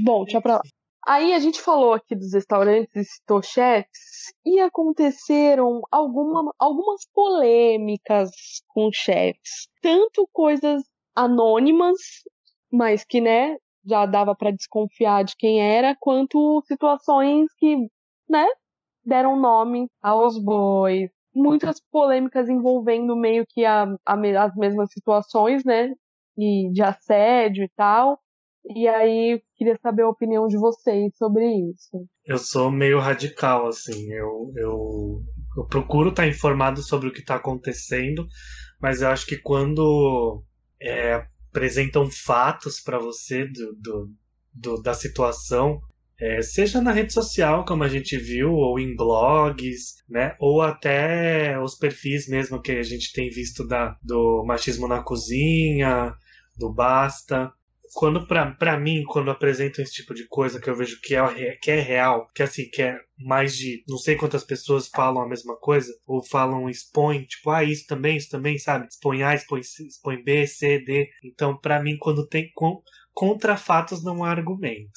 bom, 0.02 0.24
tinha 0.24 0.40
pra 0.40 0.54
lá. 0.56 0.62
Aí 1.06 1.34
a 1.34 1.38
gente 1.38 1.60
falou 1.60 1.92
aqui 1.92 2.14
dos 2.16 2.32
restaurantes 2.32 2.94
e 2.96 3.04
citou 3.04 3.42
chefs, 3.42 4.32
e 4.44 4.58
aconteceram 4.60 5.82
alguma, 5.90 6.50
algumas 6.58 7.02
polêmicas 7.12 8.30
com 8.68 8.90
chefs. 8.92 9.68
Tanto 9.82 10.26
coisas 10.32 10.82
anônimas, 11.14 11.98
mas 12.72 13.04
que, 13.04 13.20
né, 13.20 13.56
já 13.86 14.06
dava 14.06 14.34
para 14.34 14.50
desconfiar 14.50 15.24
de 15.24 15.34
quem 15.36 15.60
era, 15.60 15.96
quanto 15.98 16.62
situações 16.66 17.52
que, 17.58 17.76
né, 18.28 18.46
deram 19.04 19.38
nome 19.38 19.88
aos 20.02 20.38
bois. 20.38 21.10
Muitas 21.34 21.80
polêmicas 21.90 22.48
envolvendo 22.48 23.16
meio 23.16 23.44
que 23.48 23.64
a, 23.64 23.84
a, 24.06 24.44
as 24.44 24.54
mesmas 24.56 24.90
situações, 24.92 25.64
né, 25.64 25.92
e 26.38 26.70
de 26.72 26.82
assédio 26.82 27.64
e 27.64 27.70
tal. 27.76 28.18
E 28.66 28.88
aí, 28.88 29.42
queria 29.56 29.76
saber 29.82 30.02
a 30.02 30.08
opinião 30.08 30.46
de 30.46 30.56
vocês 30.56 31.14
sobre 31.18 31.44
isso. 31.70 32.06
Eu 32.24 32.38
sou 32.38 32.70
meio 32.70 32.98
radical, 32.98 33.66
assim. 33.66 34.10
Eu, 34.10 34.52
eu, 34.56 35.22
eu 35.58 35.66
procuro 35.66 36.08
estar 36.08 36.26
informado 36.26 36.80
sobre 36.82 37.08
o 37.08 37.12
que 37.12 37.20
está 37.20 37.34
acontecendo, 37.34 38.26
mas 38.80 39.02
eu 39.02 39.08
acho 39.08 39.26
que 39.26 39.36
quando 39.36 40.42
é, 40.80 41.26
apresentam 41.54 42.10
fatos 42.10 42.80
para 42.80 42.98
você 42.98 43.46
do, 43.46 43.72
do, 43.76 44.10
do, 44.52 44.82
da 44.82 44.92
situação, 44.92 45.80
é, 46.20 46.42
seja 46.42 46.80
na 46.80 46.90
rede 46.90 47.12
social, 47.12 47.64
como 47.64 47.84
a 47.84 47.88
gente 47.88 48.16
viu, 48.16 48.52
ou 48.52 48.78
em 48.78 48.96
blogs, 48.96 50.02
né? 50.08 50.34
Ou 50.40 50.62
até 50.62 51.56
os 51.60 51.76
perfis 51.76 52.26
mesmo 52.26 52.60
que 52.60 52.72
a 52.72 52.82
gente 52.82 53.12
tem 53.12 53.30
visto 53.30 53.64
da, 53.66 53.96
do 54.02 54.44
machismo 54.44 54.88
na 54.88 55.00
cozinha, 55.00 56.12
do 56.56 56.72
Basta. 56.72 57.52
Quando, 57.94 58.26
pra 58.26 58.78
mim, 58.78 59.04
quando 59.04 59.30
apresentam 59.30 59.82
esse 59.82 59.94
tipo 59.94 60.12
de 60.14 60.26
coisa 60.26 60.60
que 60.60 60.68
eu 60.68 60.76
vejo 60.76 61.00
que 61.00 61.14
é, 61.14 61.56
que 61.62 61.70
é 61.70 61.80
real, 61.80 62.28
que 62.34 62.42
assim, 62.42 62.68
que 62.68 62.82
é 62.82 62.98
mais 63.18 63.56
de 63.56 63.84
não 63.88 63.96
sei 63.98 64.16
quantas 64.16 64.42
pessoas 64.42 64.88
falam 64.88 65.22
a 65.22 65.28
mesma 65.28 65.56
coisa, 65.56 65.94
ou 66.06 66.22
falam, 66.22 66.68
expõe, 66.68 67.24
tipo, 67.24 67.50
ah, 67.50 67.62
isso 67.62 67.86
também, 67.86 68.16
isso 68.16 68.28
também, 68.30 68.58
sabe? 68.58 68.88
Expõe 68.88 69.22
A, 69.22 69.34
expõe, 69.34 69.60
expõe 69.60 70.22
B, 70.24 70.46
C, 70.46 70.80
D. 70.80 71.08
Então, 71.22 71.56
para 71.56 71.80
mim, 71.82 71.96
quando 71.98 72.26
tem 72.26 72.50
contra 73.14 73.56
fatos 73.56 74.02
não 74.02 74.24
há 74.24 74.30
argumento. 74.30 74.90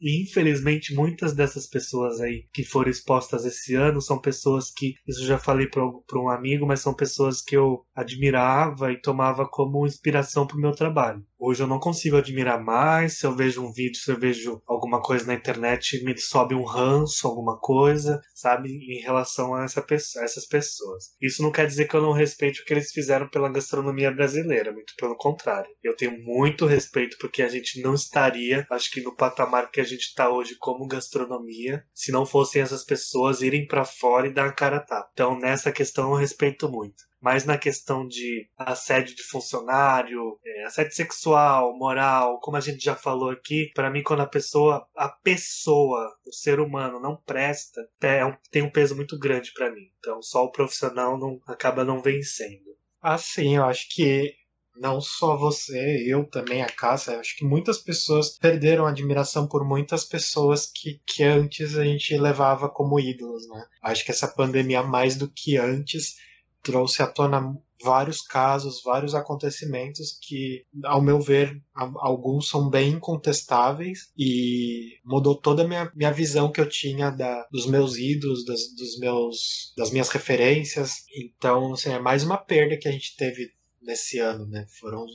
E 0.00 0.22
infelizmente 0.22 0.94
muitas 0.94 1.34
dessas 1.34 1.66
pessoas 1.66 2.20
aí 2.22 2.48
que 2.54 2.64
foram 2.64 2.90
expostas 2.90 3.44
esse 3.44 3.74
ano 3.74 4.00
são 4.00 4.18
pessoas 4.18 4.70
que, 4.70 4.94
isso 5.06 5.20
eu 5.22 5.26
já 5.26 5.38
falei 5.38 5.68
para 5.68 5.84
um 5.84 6.30
amigo, 6.30 6.66
mas 6.66 6.80
são 6.80 6.94
pessoas 6.94 7.42
que 7.42 7.54
eu 7.54 7.84
admirava 7.94 8.90
e 8.92 9.00
tomava 9.00 9.46
como 9.46 9.86
inspiração 9.86 10.46
para 10.46 10.56
o 10.56 10.60
meu 10.60 10.72
trabalho. 10.72 11.22
Hoje 11.42 11.62
eu 11.62 11.66
não 11.66 11.80
consigo 11.80 12.18
admirar 12.18 12.62
mais. 12.62 13.18
Se 13.18 13.24
eu 13.24 13.34
vejo 13.34 13.64
um 13.64 13.72
vídeo, 13.72 13.98
se 13.98 14.10
eu 14.12 14.18
vejo 14.20 14.60
alguma 14.66 15.00
coisa 15.00 15.24
na 15.24 15.32
internet, 15.32 16.04
me 16.04 16.14
sobe 16.18 16.54
um 16.54 16.64
ranço, 16.64 17.26
alguma 17.26 17.58
coisa, 17.58 18.20
sabe, 18.34 18.68
em 18.68 19.00
relação 19.00 19.54
a, 19.54 19.64
essa 19.64 19.80
a 19.80 20.22
essas 20.22 20.46
pessoas. 20.46 21.14
Isso 21.18 21.42
não 21.42 21.50
quer 21.50 21.66
dizer 21.66 21.88
que 21.88 21.96
eu 21.96 22.02
não 22.02 22.12
respeite 22.12 22.60
o 22.60 22.64
que 22.66 22.74
eles 22.74 22.92
fizeram 22.92 23.26
pela 23.26 23.48
gastronomia 23.48 24.10
brasileira, 24.10 24.70
muito 24.70 24.92
pelo 24.98 25.16
contrário. 25.16 25.70
Eu 25.82 25.96
tenho 25.96 26.22
muito 26.22 26.66
respeito 26.66 27.16
porque 27.18 27.42
a 27.42 27.48
gente 27.48 27.80
não 27.80 27.94
estaria, 27.94 28.66
acho 28.70 28.90
que 28.90 29.00
no 29.00 29.16
patamar 29.16 29.70
que 29.70 29.80
a 29.80 29.84
gente 29.84 30.02
está 30.02 30.28
hoje 30.28 30.56
como 30.58 30.86
gastronomia, 30.86 31.82
se 31.94 32.12
não 32.12 32.26
fossem 32.26 32.60
essas 32.60 32.84
pessoas 32.84 33.40
irem 33.40 33.66
para 33.66 33.86
fora 33.86 34.26
e 34.26 34.34
dar 34.34 34.44
a 34.44 34.52
cara 34.52 34.76
a 34.76 34.80
tapa. 34.80 35.08
Então, 35.14 35.38
nessa 35.38 35.72
questão 35.72 36.10
eu 36.10 36.16
respeito 36.16 36.70
muito 36.70 37.09
mas 37.20 37.44
na 37.44 37.58
questão 37.58 38.06
de 38.06 38.48
assédio 38.56 39.14
de 39.14 39.22
funcionário, 39.22 40.38
é, 40.44 40.64
assédio 40.64 40.94
sexual, 40.94 41.76
moral, 41.76 42.40
como 42.40 42.56
a 42.56 42.60
gente 42.60 42.82
já 42.82 42.96
falou 42.96 43.30
aqui, 43.30 43.70
para 43.74 43.90
mim 43.90 44.02
quando 44.02 44.20
a 44.20 44.26
pessoa, 44.26 44.86
a 44.96 45.08
pessoa, 45.08 46.10
o 46.26 46.32
ser 46.32 46.60
humano 46.60 47.00
não 47.00 47.16
presta, 47.16 47.80
é 48.00 48.24
um, 48.24 48.34
tem 48.50 48.62
um 48.62 48.70
peso 48.70 48.96
muito 48.96 49.18
grande 49.18 49.52
para 49.52 49.70
mim. 49.70 49.90
Então 49.98 50.22
só 50.22 50.44
o 50.44 50.52
profissional 50.52 51.18
não 51.18 51.40
acaba 51.46 51.84
não 51.84 52.02
vencendo. 52.02 52.70
Assim, 53.02 53.56
eu 53.56 53.64
acho 53.64 53.86
que 53.94 54.34
não 54.80 55.00
só 55.00 55.36
você, 55.36 56.04
eu 56.06 56.24
também, 56.24 56.62
a 56.62 56.66
Cássia, 56.66 57.18
acho 57.18 57.36
que 57.36 57.44
muitas 57.44 57.78
pessoas 57.78 58.38
perderam 58.38 58.86
admiração 58.86 59.46
por 59.46 59.62
muitas 59.62 60.04
pessoas 60.04 60.66
que, 60.66 61.00
que 61.06 61.22
antes 61.22 61.76
a 61.76 61.84
gente 61.84 62.16
levava 62.16 62.68
como 62.68 62.98
ídolos, 62.98 63.46
né? 63.48 63.62
Acho 63.82 64.04
que 64.04 64.10
essa 64.10 64.28
pandemia, 64.28 64.82
mais 64.82 65.16
do 65.16 65.30
que 65.30 65.58
antes, 65.58 66.16
trouxe 66.62 67.02
à 67.02 67.06
tona 67.06 67.54
vários 67.82 68.20
casos, 68.20 68.82
vários 68.82 69.14
acontecimentos 69.14 70.18
que, 70.20 70.64
ao 70.84 71.00
meu 71.00 71.20
ver, 71.20 71.60
alguns 71.74 72.48
são 72.48 72.68
bem 72.68 72.92
incontestáveis 72.92 74.12
e 74.16 74.98
mudou 75.04 75.34
toda 75.34 75.62
a 75.62 75.66
minha, 75.66 75.90
minha 75.94 76.12
visão 76.12 76.52
que 76.52 76.60
eu 76.60 76.68
tinha 76.68 77.10
da, 77.10 77.46
dos 77.50 77.66
meus 77.66 77.96
ídolos, 77.96 78.44
das, 78.44 78.74
dos 78.74 78.98
meus, 78.98 79.72
das 79.76 79.90
minhas 79.90 80.10
referências. 80.10 81.04
Então, 81.14 81.72
assim, 81.72 81.90
é 81.90 81.98
mais 81.98 82.22
uma 82.22 82.36
perda 82.36 82.76
que 82.76 82.88
a 82.88 82.92
gente 82.92 83.16
teve 83.16 83.50
nesse 83.80 84.18
ano, 84.18 84.46
né? 84.46 84.66
Foram 84.78 85.06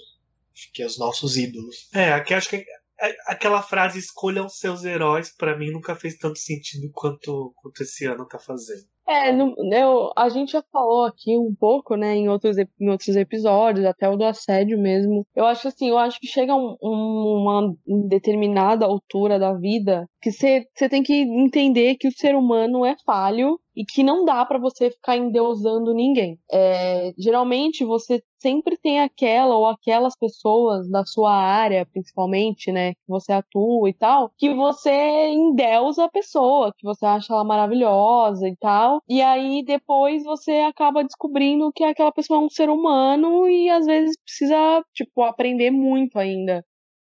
que 0.74 0.84
os 0.84 0.98
nossos 0.98 1.38
ídolos. 1.38 1.90
É, 1.94 2.14
aqui 2.14 2.34
acho 2.34 2.50
que 2.50 2.66
é, 3.00 3.16
aquela 3.28 3.62
frase 3.62 4.00
escolham 4.00 4.48
seus 4.48 4.86
heróis 4.86 5.30
para 5.30 5.58
mim 5.58 5.72
nunca 5.72 5.96
fez 5.96 6.18
tanto 6.18 6.40
sentido 6.40 6.90
quanto, 6.94 7.54
quanto 7.58 7.84
esse 7.84 8.06
ano 8.06 8.26
tá 8.26 8.40
fazendo. 8.40 8.88
É, 9.08 9.32
no, 9.32 9.54
eu, 9.72 10.12
a 10.16 10.30
gente 10.30 10.54
já 10.54 10.64
falou 10.72 11.06
aqui 11.06 11.38
um 11.38 11.54
pouco, 11.54 11.96
né, 11.96 12.16
em 12.16 12.28
outros, 12.28 12.58
em 12.58 12.90
outros 12.90 13.16
episódios, 13.16 13.86
até 13.86 14.10
o 14.10 14.16
do 14.18 14.24
assédio 14.26 14.80
mesmo. 14.80 15.28
Eu 15.36 15.46
acho 15.46 15.68
assim, 15.68 15.90
eu 15.90 15.98
acho 15.98 16.20
que 16.20 16.26
chega 16.26 16.56
um, 16.56 16.76
um, 16.82 17.42
uma 17.42 17.76
determinada 18.10 18.84
altura 18.86 19.38
da 19.38 19.54
vida 19.54 20.10
que 20.26 20.32
você 20.32 20.90
tem 20.90 21.04
que 21.04 21.14
entender 21.14 21.98
que 21.98 22.08
o 22.08 22.12
ser 22.12 22.36
humano 22.36 22.84
é 22.84 22.96
falho 23.06 23.60
e 23.76 23.86
que 23.86 24.02
não 24.02 24.26
dá 24.26 24.44
para 24.44 24.58
você 24.58 24.90
ficar 24.90 25.16
endeusando 25.16 25.94
ninguém. 25.94 26.40
É, 26.52 27.14
geralmente 27.16 27.86
você 27.86 28.24
sempre 28.40 28.76
tem 28.76 29.02
aquela 29.02 29.56
ou 29.56 29.68
aquelas 29.68 30.16
pessoas 30.18 30.90
da 30.90 31.06
sua 31.06 31.32
área, 31.32 31.86
principalmente, 31.86 32.72
né, 32.72 32.94
que 32.94 33.08
você 33.08 33.34
atua 33.34 33.88
e 33.88 33.94
tal, 33.94 34.32
que 34.36 34.52
você 34.52 35.28
endeusa 35.28 36.06
a 36.06 36.10
pessoa, 36.10 36.74
que 36.76 36.84
você 36.84 37.06
acha 37.06 37.32
ela 37.32 37.44
maravilhosa 37.44 38.48
e 38.48 38.56
tal. 38.56 39.02
E 39.08 39.22
aí 39.22 39.64
depois 39.64 40.24
você 40.24 40.54
acaba 40.62 41.04
descobrindo 41.04 41.72
que 41.72 41.84
aquela 41.84 42.12
pessoa 42.12 42.42
é 42.42 42.44
um 42.44 42.50
ser 42.50 42.70
humano 42.70 43.48
e 43.48 43.70
às 43.70 43.86
vezes 43.86 44.18
precisa, 44.24 44.84
tipo, 44.92 45.22
aprender 45.22 45.70
muito 45.70 46.18
ainda. 46.18 46.66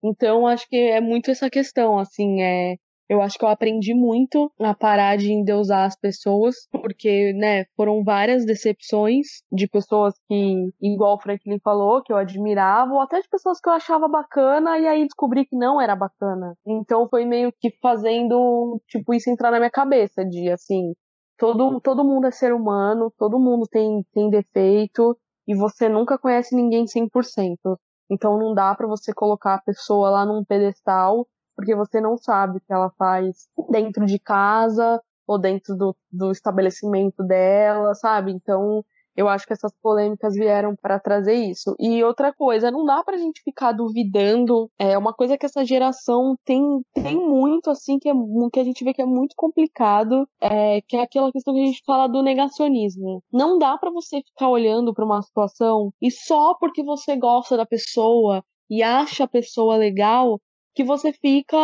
Então, 0.04 0.46
acho 0.48 0.68
que 0.68 0.76
é 0.76 1.00
muito 1.00 1.32
essa 1.32 1.50
questão, 1.50 1.98
assim, 1.98 2.42
é 2.42 2.76
eu 3.10 3.22
acho 3.22 3.38
que 3.38 3.46
eu 3.46 3.50
aprendi 3.50 3.94
muito 3.94 4.52
a 4.60 4.74
parar 4.74 5.18
de 5.18 5.32
endeusar 5.32 5.86
as 5.86 5.96
pessoas, 5.96 6.68
porque, 6.72 7.34
né, 7.34 7.66
foram 7.76 8.04
várias 8.04 8.46
decepções 8.46 9.44
de 9.52 9.68
pessoas 9.68 10.14
que, 10.28 10.70
igual 10.82 11.16
o 11.16 11.20
Franklin 11.20 11.60
falou, 11.64 12.02
que 12.02 12.12
eu 12.12 12.18
admirava, 12.18 12.94
ou 12.94 13.02
até 13.02 13.20
de 13.20 13.28
pessoas 13.28 13.60
que 13.60 13.70
eu 13.70 13.74
achava 13.74 14.08
bacana 14.08 14.78
e 14.80 14.88
aí 14.88 15.04
descobri 15.04 15.46
que 15.46 15.56
não 15.56 15.82
era 15.82 15.96
bacana. 15.96 16.56
Então 16.66 17.08
foi 17.10 17.26
meio 17.26 17.52
que 17.60 17.72
fazendo, 17.82 18.82
tipo, 18.88 19.14
isso 19.14 19.30
entrar 19.30 19.52
na 19.52 19.60
minha 19.60 19.72
cabeça 19.72 20.26
de, 20.26 20.50
assim, 20.50 20.94
todo, 21.38 21.80
todo 21.82 22.04
mundo 22.04 22.28
é 22.28 22.32
ser 22.32 22.54
humano, 22.54 23.12
todo 23.18 23.40
mundo 23.40 23.68
tem, 23.70 24.04
tem 24.14 24.30
defeito 24.30 25.18
e 25.48 25.56
você 25.56 25.90
nunca 25.90 26.18
conhece 26.18 26.56
ninguém 26.56 26.86
100%. 26.86 27.78
Então 28.10 28.38
não 28.38 28.54
dá 28.54 28.74
para 28.76 28.88
você 28.88 29.14
colocar 29.14 29.56
a 29.56 29.62
pessoa 29.62 30.10
lá 30.10 30.26
num 30.26 30.44
pedestal 30.44 31.28
porque 31.56 31.76
você 31.76 32.00
não 32.02 32.18
sabe 32.18 32.58
o 32.58 32.62
que 32.62 32.74
ela 32.74 32.92
faz 32.98 33.48
dentro 33.70 34.06
de 34.06 34.20
casa 34.20 35.02
ou 35.28 35.40
dentro 35.40 35.76
do, 35.76 35.96
do 36.12 36.32
estabelecimento 36.32 37.24
dela, 37.24 37.94
sabe? 37.96 38.32
Então, 38.32 38.84
eu 39.16 39.30
acho 39.30 39.46
que 39.46 39.54
essas 39.54 39.72
polêmicas 39.82 40.34
vieram 40.34 40.76
para 40.76 41.00
trazer 41.00 41.36
isso. 41.36 41.76
E 41.80 42.04
outra 42.04 42.34
coisa, 42.34 42.72
não 42.72 42.84
dá 42.84 43.04
pra 43.04 43.18
gente 43.18 43.42
ficar 43.44 43.72
duvidando. 43.72 44.70
É 44.78 44.98
uma 44.98 45.14
coisa 45.14 45.38
que 45.38 45.46
essa 45.46 45.64
geração 45.64 46.36
tem, 46.44 46.62
tem 46.94 47.16
muito, 47.16 47.70
assim, 47.70 48.00
que, 48.00 48.10
é, 48.10 48.14
que 48.52 48.60
a 48.60 48.64
gente 48.64 48.84
vê 48.84 48.94
que 48.94 49.02
é 49.02 49.06
muito 49.06 49.36
complicado, 49.36 50.28
é, 50.42 50.82
que 50.82 50.98
é 50.98 51.02
aquela 51.02 51.32
questão 51.32 51.54
que 51.54 51.62
a 51.62 51.66
gente 51.66 51.84
fala 51.86 52.08
do 52.08 52.24
negacionismo. 52.24 53.24
Não 53.32 53.58
dá 53.58 53.78
para 53.78 53.92
você 53.92 54.22
ficar 54.22 54.50
olhando 54.50 54.94
para 54.94 55.06
uma 55.06 55.22
situação 55.22 55.92
e 56.02 56.10
só 56.10 56.56
porque 56.56 56.84
você 56.84 57.16
gosta 57.16 57.56
da 57.56 57.66
pessoa 57.66 58.44
e 58.70 58.82
acha 58.82 59.26
a 59.26 59.28
pessoa 59.28 59.76
legal, 59.76 60.40
que 60.76 60.84
você 60.84 61.14
fica, 61.14 61.58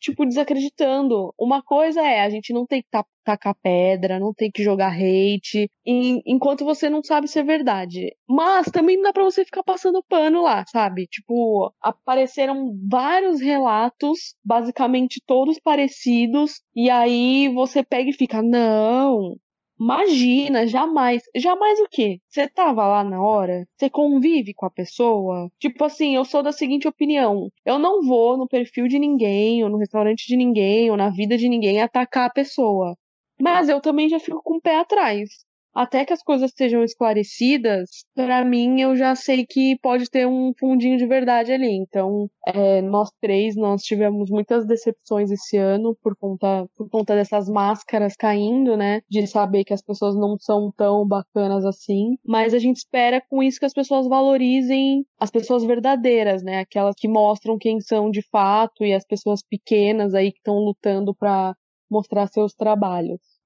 tipo, 0.00 0.24
desacreditando. 0.26 1.32
Uma 1.38 1.62
coisa 1.62 2.00
é, 2.00 2.22
a 2.22 2.30
gente 2.30 2.52
não 2.52 2.66
tem 2.66 2.82
que 2.82 2.88
tacar 3.24 3.54
pedra, 3.62 4.18
não 4.18 4.32
tem 4.34 4.50
que 4.50 4.62
jogar 4.62 4.92
hate, 4.92 5.70
enquanto 5.84 6.64
você 6.64 6.88
não 6.88 7.02
sabe 7.02 7.28
se 7.28 7.38
é 7.38 7.42
verdade. 7.44 8.14
Mas 8.28 8.66
também 8.66 8.96
não 8.96 9.04
dá 9.04 9.12
pra 9.12 9.24
você 9.24 9.44
ficar 9.44 9.62
passando 9.62 10.02
pano 10.08 10.42
lá, 10.42 10.64
sabe? 10.66 11.06
Tipo, 11.06 11.72
apareceram 11.82 12.74
vários 12.88 13.40
relatos, 13.40 14.34
basicamente 14.44 15.22
todos 15.26 15.58
parecidos, 15.60 16.60
e 16.74 16.88
aí 16.90 17.52
você 17.54 17.84
pega 17.84 18.10
e 18.10 18.14
fica, 18.14 18.42
não, 18.42 19.36
Imagina, 19.80 20.66
jamais. 20.66 21.22
Jamais 21.34 21.80
o 21.80 21.88
quê? 21.90 22.20
Você 22.28 22.46
tava 22.48 22.86
lá 22.86 23.02
na 23.02 23.20
hora? 23.22 23.66
Você 23.76 23.88
convive 23.90 24.52
com 24.54 24.66
a 24.66 24.70
pessoa? 24.70 25.50
Tipo 25.58 25.84
assim, 25.84 26.14
eu 26.14 26.24
sou 26.24 26.42
da 26.42 26.52
seguinte 26.52 26.86
opinião: 26.86 27.50
eu 27.64 27.78
não 27.78 28.02
vou 28.02 28.36
no 28.36 28.46
perfil 28.46 28.86
de 28.88 28.98
ninguém, 28.98 29.64
ou 29.64 29.70
no 29.70 29.78
restaurante 29.78 30.26
de 30.26 30.36
ninguém, 30.36 30.90
ou 30.90 30.96
na 30.96 31.08
vida 31.10 31.36
de 31.36 31.48
ninguém 31.48 31.80
atacar 31.80 32.26
a 32.28 32.32
pessoa. 32.32 32.94
Mas 33.40 33.68
eu 33.70 33.80
também 33.80 34.08
já 34.08 34.20
fico 34.20 34.42
com 34.42 34.56
o 34.56 34.60
pé 34.60 34.76
atrás 34.78 35.30
até 35.74 36.04
que 36.04 36.12
as 36.12 36.22
coisas 36.22 36.52
sejam 36.56 36.82
esclarecidas, 36.82 38.04
para 38.14 38.44
mim 38.44 38.80
eu 38.80 38.96
já 38.96 39.14
sei 39.14 39.46
que 39.46 39.78
pode 39.80 40.10
ter 40.10 40.26
um 40.26 40.52
fundinho 40.58 40.98
de 40.98 41.06
verdade 41.06 41.52
ali. 41.52 41.70
Então, 41.70 42.28
é, 42.46 42.82
nós 42.82 43.10
três, 43.20 43.56
nós 43.56 43.82
tivemos 43.82 44.30
muitas 44.30 44.66
decepções 44.66 45.30
esse 45.30 45.56
ano 45.56 45.96
por 46.02 46.16
conta, 46.16 46.66
por 46.76 46.88
conta 46.88 47.14
dessas 47.14 47.48
máscaras 47.48 48.14
caindo, 48.16 48.76
né? 48.76 49.00
De 49.08 49.26
saber 49.26 49.64
que 49.64 49.72
as 49.74 49.82
pessoas 49.82 50.16
não 50.16 50.36
são 50.38 50.72
tão 50.76 51.06
bacanas 51.06 51.64
assim. 51.64 52.16
Mas 52.26 52.54
a 52.54 52.58
gente 52.58 52.78
espera 52.78 53.22
com 53.28 53.42
isso 53.42 53.58
que 53.58 53.66
as 53.66 53.72
pessoas 53.72 54.08
valorizem 54.08 55.04
as 55.18 55.30
pessoas 55.30 55.64
verdadeiras, 55.64 56.42
né? 56.42 56.60
Aquelas 56.60 56.94
que 56.96 57.08
mostram 57.08 57.58
quem 57.58 57.80
são 57.80 58.10
de 58.10 58.22
fato 58.30 58.84
e 58.84 58.92
as 58.92 59.04
pessoas 59.06 59.40
pequenas 59.42 60.14
aí 60.14 60.32
que 60.32 60.38
estão 60.38 60.56
lutando 60.56 61.14
para 61.14 61.54
mostrar 61.90 62.26
seus 62.28 62.54
trabalhos. 62.54 63.39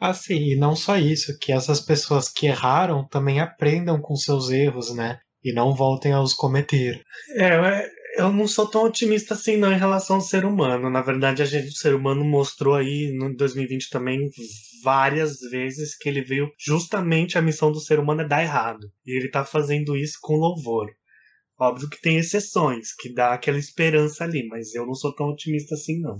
Assim, 0.00 0.52
e 0.52 0.56
não 0.56 0.76
só 0.76 0.96
isso, 0.96 1.36
que 1.38 1.52
essas 1.52 1.80
pessoas 1.80 2.28
que 2.28 2.46
erraram 2.46 3.06
também 3.08 3.40
aprendam 3.40 4.00
com 4.00 4.14
seus 4.14 4.50
erros, 4.50 4.94
né? 4.94 5.18
e 5.42 5.52
não 5.52 5.74
voltem 5.74 6.12
a 6.12 6.20
os 6.20 6.34
cometer. 6.34 7.02
É, 7.36 7.88
eu 8.16 8.32
não 8.32 8.46
sou 8.48 8.68
tão 8.68 8.84
otimista 8.84 9.34
assim 9.34 9.56
não 9.56 9.72
em 9.72 9.78
relação 9.78 10.16
ao 10.16 10.22
ser 10.22 10.44
humano. 10.44 10.90
Na 10.90 11.00
verdade, 11.00 11.42
a 11.42 11.44
gente, 11.44 11.68
o 11.68 11.76
ser 11.76 11.94
humano 11.94 12.24
mostrou 12.24 12.74
aí 12.74 13.12
no 13.12 13.34
2020 13.34 13.90
também 13.90 14.30
várias 14.82 15.38
vezes 15.50 15.96
que 15.96 16.08
ele 16.08 16.22
veio 16.22 16.50
justamente 16.58 17.38
a 17.38 17.42
missão 17.42 17.70
do 17.70 17.80
ser 17.80 17.98
humano 17.98 18.22
é 18.22 18.28
dar 18.28 18.42
errado. 18.42 18.90
E 19.06 19.16
ele 19.16 19.30
tá 19.30 19.44
fazendo 19.44 19.96
isso 19.96 20.18
com 20.20 20.34
louvor. 20.34 20.88
Óbvio 21.60 21.88
que 21.88 22.00
tem 22.00 22.18
exceções, 22.18 22.94
que 22.94 23.12
dá 23.12 23.32
aquela 23.32 23.58
esperança 23.58 24.22
ali, 24.22 24.46
mas 24.46 24.74
eu 24.74 24.86
não 24.86 24.94
sou 24.94 25.12
tão 25.12 25.30
otimista 25.30 25.74
assim 25.74 26.00
não. 26.00 26.16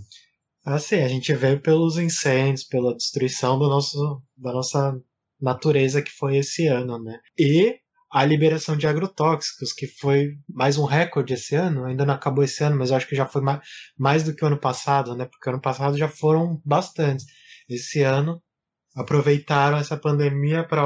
Assim, 0.64 0.96
a 0.96 1.09
gente 1.09 1.32
vê 1.34 1.56
pelos 1.56 1.96
incêndios, 1.96 2.64
pela 2.64 2.94
destruição 2.94 3.59
do 3.59 3.68
nosso, 3.68 4.22
da 4.36 4.52
nossa 4.52 5.00
natureza 5.40 6.02
que 6.02 6.11
foi 6.11 6.36
esse 6.36 6.66
ano, 6.66 7.02
né? 7.02 7.18
E 7.38 7.76
a 8.11 8.24
liberação 8.24 8.76
de 8.76 8.86
agrotóxicos, 8.86 9.72
que 9.72 9.86
foi 9.86 10.30
mais 10.48 10.78
um 10.78 10.84
recorde 10.84 11.34
esse 11.34 11.54
ano, 11.54 11.84
ainda 11.84 12.06
não 12.06 12.14
acabou 12.14 12.42
esse 12.42 12.64
ano, 12.64 12.76
mas 12.76 12.90
eu 12.90 12.96
acho 12.96 13.06
que 13.06 13.16
já 13.16 13.26
foi 13.26 13.42
mais, 13.42 13.61
mais 13.98 14.24
do 14.24 14.34
que 14.34 14.44
o 14.44 14.46
ano 14.46 14.59
passado, 14.59 15.14
né? 15.14 15.26
Porque 15.26 15.48
ano 15.48 15.61
passado 15.61 15.96
já 15.96 16.09
foram 16.09 16.61
bastantes. 16.64 17.26
Esse 17.68 18.02
ano 18.02 18.42
aproveitaram 18.96 19.76
essa 19.76 19.96
pandemia 19.96 20.66
para 20.66 20.82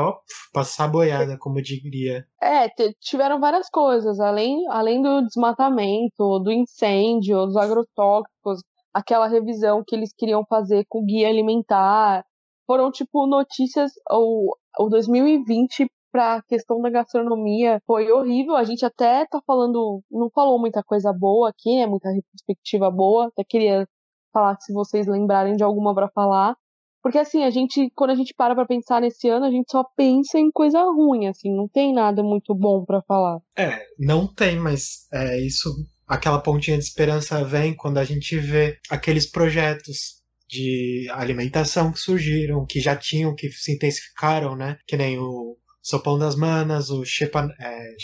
passar 0.52 0.88
boiada, 0.88 1.38
como 1.38 1.62
diria. 1.62 2.26
É, 2.42 2.68
tiveram 3.00 3.40
várias 3.40 3.68
coisas, 3.70 4.20
além, 4.20 4.68
além 4.68 5.00
do 5.00 5.24
desmatamento, 5.24 6.40
do 6.40 6.52
incêndio, 6.52 7.46
dos 7.46 7.56
agrotóxicos, 7.56 8.60
aquela 8.93 9.26
revisão 9.26 9.82
que 9.86 9.95
eles 9.95 10.12
queriam 10.12 10.45
fazer 10.49 10.84
com 10.88 11.01
o 11.01 11.05
guia 11.05 11.28
alimentar. 11.28 12.24
Foram, 12.66 12.90
tipo, 12.90 13.26
notícias. 13.26 13.93
O, 14.11 14.55
o 14.78 14.88
2020 14.88 15.86
para 16.12 16.36
a 16.36 16.43
questão 16.43 16.80
da 16.80 16.90
gastronomia 16.90 17.80
foi 17.86 18.11
horrível. 18.12 18.55
A 18.55 18.64
gente 18.64 18.84
até 18.84 19.26
tá 19.26 19.40
falando, 19.47 20.03
não 20.11 20.30
falou 20.30 20.59
muita 20.59 20.82
coisa 20.82 21.12
boa 21.12 21.49
aqui, 21.49 21.76
né? 21.76 21.86
Muita 21.86 22.11
retrospectiva 22.11 22.90
boa. 22.90 23.28
Até 23.28 23.43
queria 23.45 23.88
falar 24.32 24.57
se 24.61 24.72
vocês 24.72 25.07
lembrarem 25.07 25.57
de 25.57 25.64
alguma 25.64 25.95
para 25.95 26.09
falar. 26.09 26.55
Porque 27.03 27.18
assim, 27.18 27.43
a 27.43 27.51
gente, 27.51 27.90
quando 27.97 28.11
a 28.11 28.14
gente 28.14 28.32
para 28.32 28.55
pra 28.55 28.64
pensar 28.64 29.01
nesse 29.01 29.28
ano, 29.28 29.45
a 29.45 29.51
gente 29.51 29.70
só 29.70 29.82
pensa 29.97 30.38
em 30.38 30.53
coisa 30.53 30.80
ruim, 30.84 31.26
assim, 31.26 31.53
não 31.53 31.66
tem 31.66 31.93
nada 31.93 32.22
muito 32.22 32.55
bom 32.55 32.84
para 32.84 33.03
falar. 33.03 33.40
É, 33.59 33.84
não 33.99 34.32
tem, 34.32 34.57
mas 34.57 35.09
é 35.12 35.36
isso 35.40 35.68
aquela 36.12 36.38
pontinha 36.38 36.76
de 36.76 36.84
esperança 36.84 37.42
vem 37.42 37.74
quando 37.74 37.96
a 37.96 38.04
gente 38.04 38.36
vê 38.36 38.78
aqueles 38.90 39.24
projetos 39.24 40.20
de 40.46 41.08
alimentação 41.10 41.90
que 41.90 41.98
surgiram, 41.98 42.66
que 42.66 42.80
já 42.80 42.94
tinham, 42.94 43.34
que 43.34 43.50
se 43.50 43.72
intensificaram, 43.72 44.54
né? 44.54 44.76
Que 44.86 44.94
nem 44.94 45.18
o 45.18 45.56
Sopão 45.82 46.18
das 46.18 46.36
Manas, 46.36 46.90
o 46.90 47.02
Shepa, 47.02 47.48
é, 47.58 47.94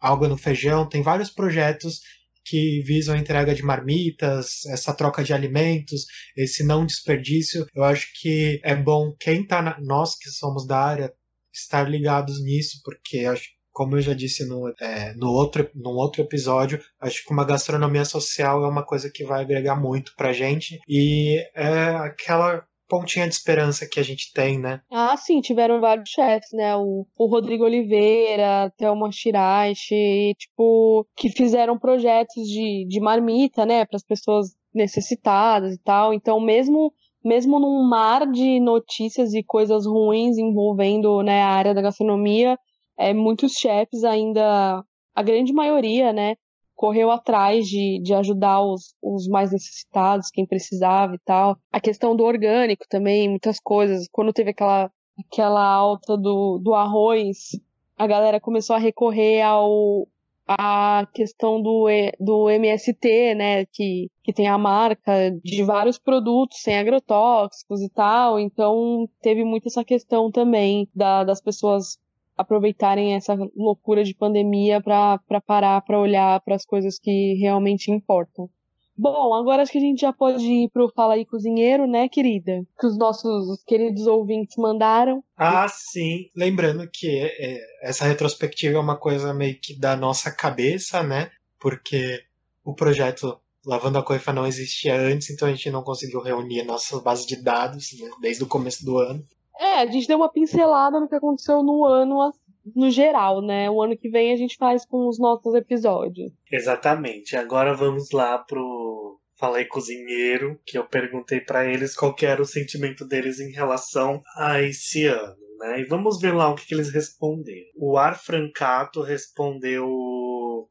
Alga 0.00 0.28
no 0.28 0.38
Feijão, 0.38 0.88
tem 0.88 1.02
vários 1.02 1.28
projetos 1.28 2.00
que 2.42 2.80
visam 2.80 3.14
a 3.14 3.18
entrega 3.18 3.54
de 3.54 3.62
marmitas, 3.62 4.64
essa 4.70 4.94
troca 4.94 5.22
de 5.22 5.34
alimentos, 5.34 6.06
esse 6.34 6.64
não 6.64 6.86
desperdício. 6.86 7.66
Eu 7.74 7.84
acho 7.84 8.08
que 8.18 8.58
é 8.64 8.74
bom 8.74 9.14
quem 9.20 9.46
tá 9.46 9.60
na, 9.60 9.78
nós 9.78 10.16
que 10.16 10.30
somos 10.30 10.66
da 10.66 10.78
área 10.78 11.12
estar 11.52 11.86
ligados 11.86 12.42
nisso, 12.42 12.80
porque 12.82 13.26
acho 13.26 13.57
como 13.78 13.96
eu 13.96 14.00
já 14.00 14.12
disse 14.12 14.44
no, 14.44 14.74
é, 14.80 15.14
no 15.14 15.30
outro, 15.30 15.70
num 15.72 15.92
outro 15.92 16.20
episódio, 16.20 16.80
acho 17.00 17.24
que 17.24 17.32
uma 17.32 17.44
gastronomia 17.44 18.04
social 18.04 18.64
é 18.64 18.68
uma 18.68 18.84
coisa 18.84 19.08
que 19.08 19.22
vai 19.22 19.40
agregar 19.40 19.76
muito 19.80 20.14
pra 20.16 20.32
gente 20.32 20.80
e 20.88 21.38
é 21.54 21.90
aquela 21.94 22.64
pontinha 22.88 23.28
de 23.28 23.34
esperança 23.34 23.88
que 23.88 24.00
a 24.00 24.02
gente 24.02 24.32
tem, 24.32 24.58
né? 24.58 24.80
Ah, 24.90 25.16
sim, 25.16 25.40
tiveram 25.40 25.80
vários 25.80 26.10
chefs, 26.10 26.48
né? 26.52 26.74
O, 26.74 27.06
o 27.16 27.26
Rodrigo 27.26 27.62
Oliveira, 27.62 28.72
Thelma 28.76 29.12
Shirashi, 29.12 30.34
tipo, 30.36 31.06
que 31.16 31.30
fizeram 31.30 31.78
projetos 31.78 32.48
de, 32.48 32.84
de 32.88 32.98
marmita, 32.98 33.64
né, 33.64 33.86
para 33.86 33.96
as 33.96 34.04
pessoas 34.04 34.56
necessitadas 34.74 35.72
e 35.72 35.78
tal. 35.78 36.12
Então, 36.12 36.40
mesmo 36.40 36.92
mesmo 37.24 37.60
num 37.60 37.82
mar 37.88 38.26
de 38.30 38.58
notícias 38.58 39.34
e 39.34 39.42
coisas 39.42 39.86
ruins 39.86 40.38
envolvendo 40.38 41.22
né, 41.22 41.42
a 41.42 41.48
área 41.48 41.74
da 41.74 41.82
gastronomia, 41.82 42.58
é, 42.98 43.14
muitos 43.14 43.52
chefes 43.52 44.04
ainda, 44.04 44.84
a 45.14 45.22
grande 45.22 45.52
maioria, 45.52 46.12
né, 46.12 46.36
correu 46.74 47.10
atrás 47.10 47.66
de, 47.66 48.00
de 48.02 48.14
ajudar 48.14 48.62
os, 48.62 48.94
os 49.02 49.26
mais 49.28 49.52
necessitados, 49.52 50.30
quem 50.30 50.46
precisava 50.46 51.14
e 51.14 51.18
tal. 51.24 51.56
A 51.72 51.80
questão 51.80 52.14
do 52.14 52.24
orgânico 52.24 52.84
também, 52.88 53.28
muitas 53.28 53.58
coisas. 53.58 54.06
Quando 54.12 54.32
teve 54.32 54.50
aquela, 54.50 54.90
aquela 55.18 55.64
alta 55.64 56.16
do, 56.16 56.58
do 56.58 56.74
arroz, 56.74 57.50
a 57.96 58.06
galera 58.06 58.40
começou 58.40 58.76
a 58.76 58.78
recorrer 58.78 59.42
ao 59.42 60.06
a 60.50 61.06
questão 61.12 61.60
do, 61.60 61.86
do 62.18 62.48
MST, 62.48 63.34
né, 63.34 63.66
que, 63.66 64.10
que 64.24 64.32
tem 64.32 64.46
a 64.46 64.56
marca 64.56 65.30
de 65.44 65.62
vários 65.62 65.98
produtos 65.98 66.62
sem 66.62 66.78
agrotóxicos 66.78 67.82
e 67.82 67.90
tal, 67.90 68.40
então 68.40 69.06
teve 69.20 69.44
muito 69.44 69.68
essa 69.68 69.84
questão 69.84 70.30
também 70.30 70.88
da, 70.94 71.22
das 71.22 71.42
pessoas 71.42 71.98
aproveitarem 72.38 73.14
essa 73.14 73.36
loucura 73.56 74.04
de 74.04 74.14
pandemia 74.14 74.80
para 74.80 75.20
parar, 75.44 75.80
para 75.82 76.00
olhar 76.00 76.40
para 76.40 76.54
as 76.54 76.64
coisas 76.64 76.98
que 76.98 77.34
realmente 77.34 77.90
importam. 77.90 78.48
Bom, 78.96 79.32
agora 79.32 79.62
acho 79.62 79.70
que 79.70 79.78
a 79.78 79.82
gente 79.82 80.00
já 80.00 80.12
pode 80.12 80.44
ir 80.44 80.70
pro 80.70 80.90
Fala 80.92 81.14
aí 81.14 81.24
Cozinheiro, 81.24 81.86
né, 81.86 82.08
querida? 82.08 82.64
Que 82.80 82.86
os 82.86 82.98
nossos 82.98 83.62
queridos 83.64 84.08
ouvintes 84.08 84.56
mandaram. 84.56 85.22
Ah, 85.36 85.68
sim. 85.68 86.28
Lembrando 86.34 86.88
que 86.92 87.08
é, 87.08 87.60
essa 87.80 88.04
retrospectiva 88.04 88.76
é 88.76 88.80
uma 88.80 88.96
coisa 88.96 89.32
meio 89.32 89.56
que 89.60 89.78
da 89.78 89.94
nossa 89.94 90.32
cabeça, 90.32 91.00
né? 91.02 91.30
Porque 91.60 92.24
o 92.64 92.74
projeto 92.74 93.40
Lavando 93.64 93.98
a 93.98 94.02
Coifa 94.02 94.32
não 94.32 94.46
existia 94.46 94.98
antes, 94.98 95.30
então 95.30 95.46
a 95.46 95.50
gente 95.52 95.70
não 95.70 95.82
conseguiu 95.82 96.20
reunir 96.20 96.62
a 96.62 96.64
nossa 96.64 96.98
base 97.00 97.26
de 97.26 97.36
dados 97.36 97.92
né, 98.00 98.08
desde 98.20 98.42
o 98.42 98.48
começo 98.48 98.84
do 98.84 98.98
ano. 98.98 99.24
É, 99.58 99.80
a 99.80 99.86
gente 99.86 100.06
deu 100.06 100.18
uma 100.18 100.30
pincelada 100.30 101.00
no 101.00 101.08
que 101.08 101.14
aconteceu 101.14 101.62
no 101.62 101.84
ano 101.84 102.32
no 102.74 102.90
geral, 102.90 103.40
né? 103.40 103.70
O 103.70 103.82
ano 103.82 103.96
que 103.96 104.08
vem 104.08 104.32
a 104.32 104.36
gente 104.36 104.56
faz 104.56 104.84
com 104.84 105.08
os 105.08 105.18
nossos 105.18 105.54
episódios. 105.54 106.32
Exatamente. 106.50 107.36
Agora 107.36 107.74
vamos 107.74 108.10
lá 108.12 108.38
pro 108.38 109.18
Falei 109.38 109.64
Cozinheiro, 109.64 110.60
que 110.66 110.76
eu 110.76 110.84
perguntei 110.84 111.40
para 111.40 111.64
eles 111.64 111.94
qual 111.94 112.14
era 112.22 112.42
o 112.42 112.46
sentimento 112.46 113.06
deles 113.06 113.40
em 113.40 113.50
relação 113.50 114.20
a 114.36 114.60
esse 114.60 115.06
ano. 115.06 115.36
Né? 115.60 115.80
E 115.80 115.84
vamos 115.84 116.20
ver 116.20 116.32
lá 116.34 116.50
o 116.50 116.54
que, 116.54 116.66
que 116.66 116.74
eles 116.74 116.92
responderam. 116.92 117.68
O 117.76 117.96
Ar 117.96 118.18
Francato 118.18 119.00
respondeu 119.00 119.88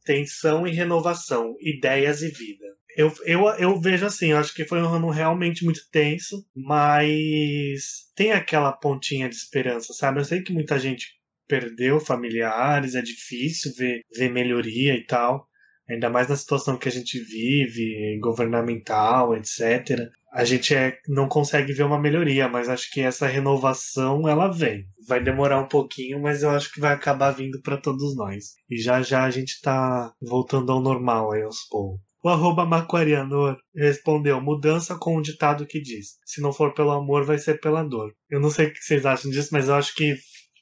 tensão 0.06 0.68
e 0.68 0.72
renovação, 0.72 1.56
ideias 1.60 2.22
e 2.22 2.30
vida. 2.30 2.67
Eu, 2.98 3.14
eu, 3.26 3.48
eu 3.60 3.80
vejo 3.80 4.08
assim, 4.08 4.32
eu 4.32 4.38
acho 4.38 4.56
que 4.56 4.66
foi 4.66 4.82
um 4.82 4.92
ano 4.92 5.12
realmente 5.12 5.64
muito 5.64 5.82
tenso, 5.92 6.44
mas 6.56 8.12
tem 8.16 8.32
aquela 8.32 8.74
pontinha 8.74 9.30
de 9.30 9.36
esperança, 9.36 9.94
sabe? 9.94 10.20
Eu 10.20 10.26
sei 10.26 10.42
que 10.42 10.52
muita 10.52 10.80
gente 10.80 11.06
perdeu 11.48 12.00
familiares, 12.00 12.96
é 12.96 13.02
difícil 13.04 13.72
ver, 13.78 14.02
ver 14.18 14.32
melhoria 14.32 14.96
e 14.96 15.06
tal, 15.06 15.48
ainda 15.88 16.10
mais 16.10 16.28
na 16.28 16.36
situação 16.36 16.76
que 16.76 16.90
a 16.90 16.92
gente 16.92 17.20
vive, 17.20 18.20
governamental, 18.20 19.36
etc. 19.36 20.10
A 20.34 20.44
gente 20.44 20.74
é, 20.74 20.98
não 21.08 21.28
consegue 21.30 21.74
ver 21.74 21.84
uma 21.84 22.02
melhoria, 22.02 22.50
mas 22.50 22.68
acho 22.68 22.92
que 22.92 23.02
essa 23.02 23.28
renovação 23.28 24.28
ela 24.28 24.48
vem. 24.52 24.86
Vai 25.08 25.24
demorar 25.24 25.60
um 25.62 25.68
pouquinho, 25.68 26.20
mas 26.20 26.42
eu 26.42 26.50
acho 26.50 26.74
que 26.74 26.80
vai 26.80 26.94
acabar 26.94 27.30
vindo 27.30 27.62
para 27.62 27.78
todos 27.78 28.16
nós. 28.16 28.56
E 28.68 28.82
já 28.82 29.04
já 29.04 29.24
a 29.24 29.30
gente 29.30 29.62
tá 29.62 30.12
voltando 30.20 30.72
ao 30.72 30.82
normal 30.82 31.32
aí 31.32 31.44
aos 31.44 31.60
poucos. 31.70 32.07
O 32.24 32.30
arroba 32.30 32.66
Maquariano 32.66 33.56
respondeu: 33.76 34.42
mudança 34.42 34.98
com 35.00 35.18
um 35.18 35.22
ditado 35.22 35.66
que 35.68 35.80
diz: 35.80 36.18
se 36.26 36.42
não 36.42 36.52
for 36.52 36.74
pelo 36.74 36.92
amor, 36.92 37.26
vai 37.26 37.38
ser 37.38 37.60
pela 37.60 37.84
dor. 37.84 38.12
Eu 38.30 38.40
não 38.40 38.50
sei 38.50 38.68
o 38.68 38.74
que 38.74 38.80
vocês 38.80 39.06
acham 39.06 39.32
disso, 39.32 39.50
mas 39.52 39.68
eu 39.68 39.76
acho 39.76 39.94
que 39.96 40.16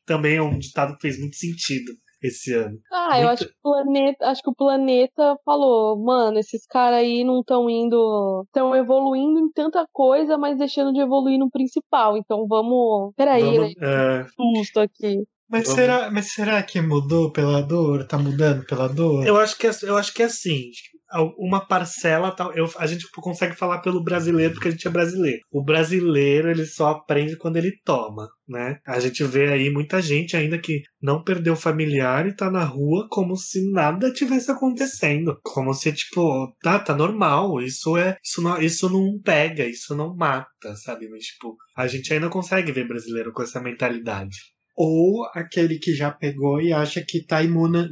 também 0.06 0.36
é 0.36 0.42
um 0.42 0.58
ditado 0.58 0.96
que 0.96 1.02
fez 1.02 1.20
muito 1.20 1.36
sentido 1.36 1.92
esse 2.22 2.54
ano. 2.54 2.78
Ah, 2.92 3.10
muito... 3.10 3.22
eu 3.22 3.30
acho 3.30 3.46
que 3.46 3.52
o 3.52 3.72
planeta, 3.72 4.28
acho 4.28 4.42
que 4.42 4.50
o 4.50 4.56
planeta 4.56 5.38
falou, 5.46 6.04
mano, 6.04 6.40
esses 6.40 6.66
caras 6.66 7.00
aí 7.00 7.24
não 7.24 7.40
estão 7.40 7.70
indo, 7.70 8.44
estão 8.46 8.76
evoluindo 8.76 9.40
em 9.40 9.52
tanta 9.52 9.86
coisa, 9.92 10.38
mas 10.38 10.58
deixando 10.58 10.94
de 10.94 11.00
evoluir 11.00 11.38
no 11.40 11.50
principal. 11.50 12.18
Então 12.18 12.48
vamos, 12.48 13.14
peraí, 13.16 13.44
vamos, 13.44 13.76
né? 13.76 14.22
É... 14.22 14.26
Susto 14.36 14.80
aqui. 14.80 15.24
Mas 15.50 15.68
será, 15.68 16.10
mas 16.12 16.32
será 16.34 16.62
que 16.64 16.82
mudou 16.82 17.32
pela 17.32 17.62
dor? 17.62 18.06
Tá 18.08 18.18
mudando 18.18 18.66
pela 18.66 18.88
dor? 18.88 19.26
Eu 19.26 19.38
acho 19.38 19.58
que 19.58 19.68
é, 19.68 19.72
eu 19.84 19.96
acho 19.96 20.14
que 20.14 20.24
é 20.24 20.26
assim 20.26 20.72
uma 21.38 21.66
parcela 21.66 22.32
tal. 22.32 22.54
Eu, 22.54 22.70
a 22.78 22.88
gente 22.88 23.08
consegue 23.12 23.56
falar 23.56 23.80
pelo 23.80 24.04
brasileiro 24.04 24.54
porque 24.54 24.68
a 24.68 24.72
gente 24.72 24.88
é 24.88 24.92
brasileiro. 24.92 25.40
O 25.52 25.64
brasileiro 25.64 26.50
ele 26.50 26.66
só 26.66 26.90
aprende 26.90 27.38
quando 27.38 27.58
ele 27.58 27.72
toma, 27.84 28.28
né? 28.48 28.80
A 28.86 29.00
gente 29.00 29.24
vê 29.24 29.52
aí 29.52 29.70
muita 29.70 30.02
gente 30.02 30.36
ainda 30.36 30.58
que 30.58 30.82
não 31.02 31.24
perdeu 31.24 31.56
familiar 31.56 32.28
e 32.28 32.36
tá 32.36 32.50
na 32.50 32.64
rua 32.64 33.08
como 33.10 33.36
se 33.36 33.72
nada 33.72 34.12
tivesse 34.12 34.52
acontecendo, 34.52 35.40
como 35.44 35.74
se 35.74 35.92
tipo 35.94 36.54
tá 36.62 36.80
tá 36.80 36.96
normal. 36.96 37.62
Isso 37.62 37.98
é 37.98 38.18
isso 38.24 38.42
não 38.42 38.62
isso 38.62 38.90
não 38.90 39.20
pega, 39.24 39.66
isso 39.66 39.96
não 39.96 40.16
mata, 40.16 40.76
sabe? 40.76 41.08
Mas 41.10 41.26
tipo 41.26 41.56
a 41.76 41.88
gente 41.88 42.14
ainda 42.14 42.30
consegue 42.30 42.72
ver 42.72 42.88
brasileiro 42.88 43.32
com 43.32 43.44
essa 43.44 43.62
mentalidade. 43.62 44.55
Ou 44.76 45.26
aquele 45.34 45.80
que 45.80 45.94
já 45.94 46.12
pegou 46.12 46.62
e 46.62 46.74
acha 46.74 47.02
que 47.02 47.20
está 47.20 47.42
imuna, 47.42 47.90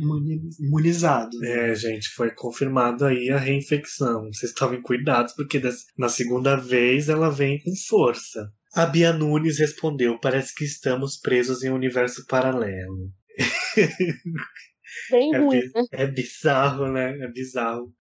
imunizado. 0.59 1.37
Né? 1.39 1.71
É, 1.71 1.75
gente, 1.75 2.09
foi 2.09 2.31
confirmado 2.31 3.05
aí 3.05 3.29
a 3.29 3.37
reinfecção. 3.37 4.25
Vocês 4.33 4.51
tomem 4.53 4.81
cuidado, 4.81 5.31
porque 5.35 5.61
na 5.97 6.09
segunda 6.09 6.55
vez 6.55 7.07
ela 7.07 7.29
vem 7.29 7.59
com 7.63 7.71
força. 7.87 8.51
A 8.75 8.85
Bia 8.85 9.13
Nunes 9.13 9.59
respondeu: 9.59 10.19
Parece 10.19 10.53
que 10.53 10.65
estamos 10.65 11.17
presos 11.17 11.63
em 11.63 11.69
um 11.69 11.75
universo 11.75 12.25
paralelo. 12.27 13.11
Bem 15.09 15.33
é, 15.33 15.37
ruim, 15.37 15.61
né? 15.73 15.85
É 15.91 16.07
bizarro, 16.07 16.91
né? 16.91 17.17
É 17.19 17.27
bizarro. 17.31 17.93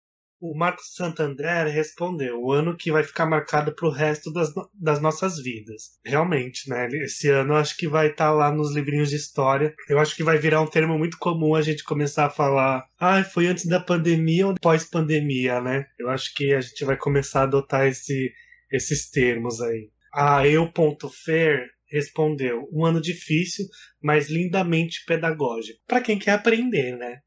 O 0.45 0.59
Marcos 0.59 0.97
Santander 0.97 1.69
respondeu: 1.69 2.43
o 2.43 2.51
ano 2.51 2.77
que 2.77 2.91
vai 2.91 3.05
ficar 3.05 3.27
marcado 3.27 3.73
para 3.73 3.87
o 3.87 3.93
resto 3.93 4.33
das, 4.33 4.53
das 4.75 5.01
nossas 5.01 5.41
vidas. 5.41 6.01
Realmente, 6.05 6.69
né? 6.69 6.89
Esse 7.05 7.29
ano 7.29 7.55
acho 7.55 7.77
que 7.77 7.87
vai 7.87 8.09
estar 8.09 8.25
tá 8.27 8.33
lá 8.33 8.51
nos 8.51 8.75
livrinhos 8.75 9.11
de 9.11 9.15
história. 9.15 9.73
Eu 9.89 10.01
acho 10.01 10.17
que 10.17 10.25
vai 10.25 10.39
virar 10.39 10.61
um 10.61 10.67
termo 10.67 10.99
muito 10.99 11.17
comum 11.17 11.55
a 11.55 11.63
gente 11.63 11.85
começar 11.85 12.27
a 12.27 12.31
falar: 12.31 12.85
ah, 12.99 13.23
foi 13.23 13.47
antes 13.47 13.67
da 13.67 13.79
pandemia 13.79 14.49
ou 14.49 14.55
pós-pandemia, 14.61 15.61
né? 15.61 15.87
Eu 15.97 16.11
acho 16.11 16.35
que 16.35 16.53
a 16.53 16.61
gente 16.61 16.85
vai 16.85 16.97
começar 16.97 17.43
a 17.43 17.45
adotar 17.45 17.87
esse, 17.87 18.33
esses 18.69 19.09
termos 19.11 19.61
aí. 19.61 19.91
A 20.13 20.45
eu.fer 20.45 21.71
respondeu: 21.89 22.69
um 22.73 22.85
ano 22.85 23.01
difícil, 23.01 23.65
mas 24.03 24.29
lindamente 24.29 25.05
pedagógico. 25.07 25.79
Para 25.87 26.01
quem 26.01 26.19
quer 26.19 26.33
aprender, 26.33 26.97
né? 26.97 27.21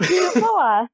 Eu 0.00 0.30
falar. 0.40 0.88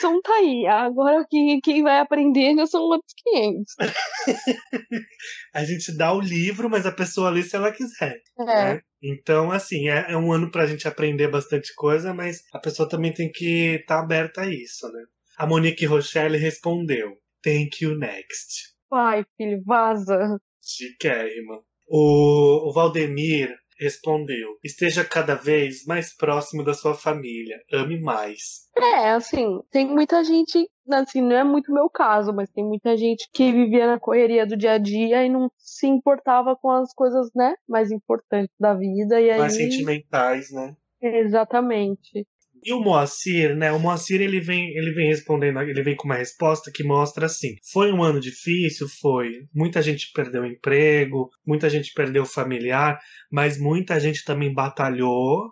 Som 0.00 0.20
tá 0.20 0.32
aí. 0.34 0.66
Agora 0.66 1.26
quem, 1.28 1.60
quem 1.60 1.82
vai 1.82 1.98
aprender 1.98 2.54
já 2.54 2.66
são 2.66 2.82
outros 2.82 3.12
500. 3.16 3.74
a 5.54 5.64
gente 5.64 5.96
dá 5.96 6.12
o 6.12 6.20
livro, 6.20 6.70
mas 6.70 6.86
a 6.86 6.92
pessoa 6.92 7.30
lê 7.30 7.42
se 7.42 7.56
ela 7.56 7.72
quiser. 7.72 8.20
É. 8.40 8.44
Né? 8.44 8.80
Então, 9.02 9.50
assim, 9.50 9.88
é, 9.88 10.12
é, 10.12 10.16
um 10.16 10.32
ano 10.32 10.50
pra 10.50 10.66
gente 10.66 10.86
aprender 10.88 11.28
bastante 11.28 11.74
coisa, 11.74 12.14
mas 12.14 12.42
a 12.52 12.58
pessoa 12.58 12.88
também 12.88 13.12
tem 13.12 13.30
que 13.30 13.76
estar 13.80 13.96
tá 13.96 14.02
aberta 14.02 14.42
a 14.42 14.48
isso, 14.48 14.86
né? 14.92 15.04
A 15.36 15.46
Monique 15.46 15.86
Rochelle 15.86 16.38
respondeu: 16.38 17.16
Thank 17.42 17.84
you 17.84 17.96
next. 17.98 18.72
Vai, 18.88 19.24
filho, 19.36 19.62
vaza. 19.64 20.38
Chiquérrima. 20.62 21.60
O, 21.88 22.68
o 22.68 22.72
Valdemir 22.72 23.61
respondeu: 23.82 24.56
Esteja 24.62 25.04
cada 25.04 25.34
vez 25.34 25.84
mais 25.86 26.14
próximo 26.16 26.64
da 26.64 26.74
sua 26.74 26.94
família. 26.94 27.60
Ame 27.72 28.00
mais. 28.00 28.62
É, 28.76 29.10
assim, 29.10 29.60
tem 29.70 29.86
muita 29.86 30.24
gente, 30.24 30.66
assim, 30.90 31.20
não 31.20 31.36
é 31.36 31.44
muito 31.44 31.72
meu 31.72 31.90
caso, 31.90 32.32
mas 32.32 32.50
tem 32.50 32.64
muita 32.64 32.96
gente 32.96 33.28
que 33.32 33.52
vivia 33.52 33.86
na 33.86 34.00
correria 34.00 34.46
do 34.46 34.56
dia 34.56 34.72
a 34.72 34.78
dia 34.78 35.24
e 35.24 35.28
não 35.28 35.50
se 35.58 35.86
importava 35.86 36.56
com 36.56 36.70
as 36.70 36.94
coisas, 36.94 37.28
né, 37.34 37.54
mais 37.68 37.90
importantes 37.90 38.54
da 38.58 38.74
vida. 38.74 39.20
E 39.20 39.30
aí... 39.30 39.38
Mais 39.38 39.56
sentimentais, 39.56 40.50
né? 40.50 40.74
Exatamente. 41.02 42.26
E 42.64 42.72
o 42.72 42.80
Moacir, 42.80 43.56
né? 43.56 43.72
O 43.72 43.78
Moacir 43.80 44.20
ele 44.20 44.40
vem, 44.40 44.70
ele 44.76 44.92
vem 44.92 45.08
respondendo, 45.08 45.60
ele 45.60 45.82
vem 45.82 45.96
com 45.96 46.04
uma 46.06 46.14
resposta 46.14 46.70
que 46.72 46.84
mostra 46.84 47.26
assim: 47.26 47.56
foi 47.72 47.92
um 47.92 48.02
ano 48.02 48.20
difícil, 48.20 48.88
foi. 48.88 49.48
Muita 49.52 49.82
gente 49.82 50.12
perdeu 50.14 50.46
emprego, 50.46 51.28
muita 51.44 51.68
gente 51.68 51.92
perdeu 51.92 52.24
familiar, 52.24 53.00
mas 53.30 53.58
muita 53.58 53.98
gente 53.98 54.24
também 54.24 54.54
batalhou, 54.54 55.50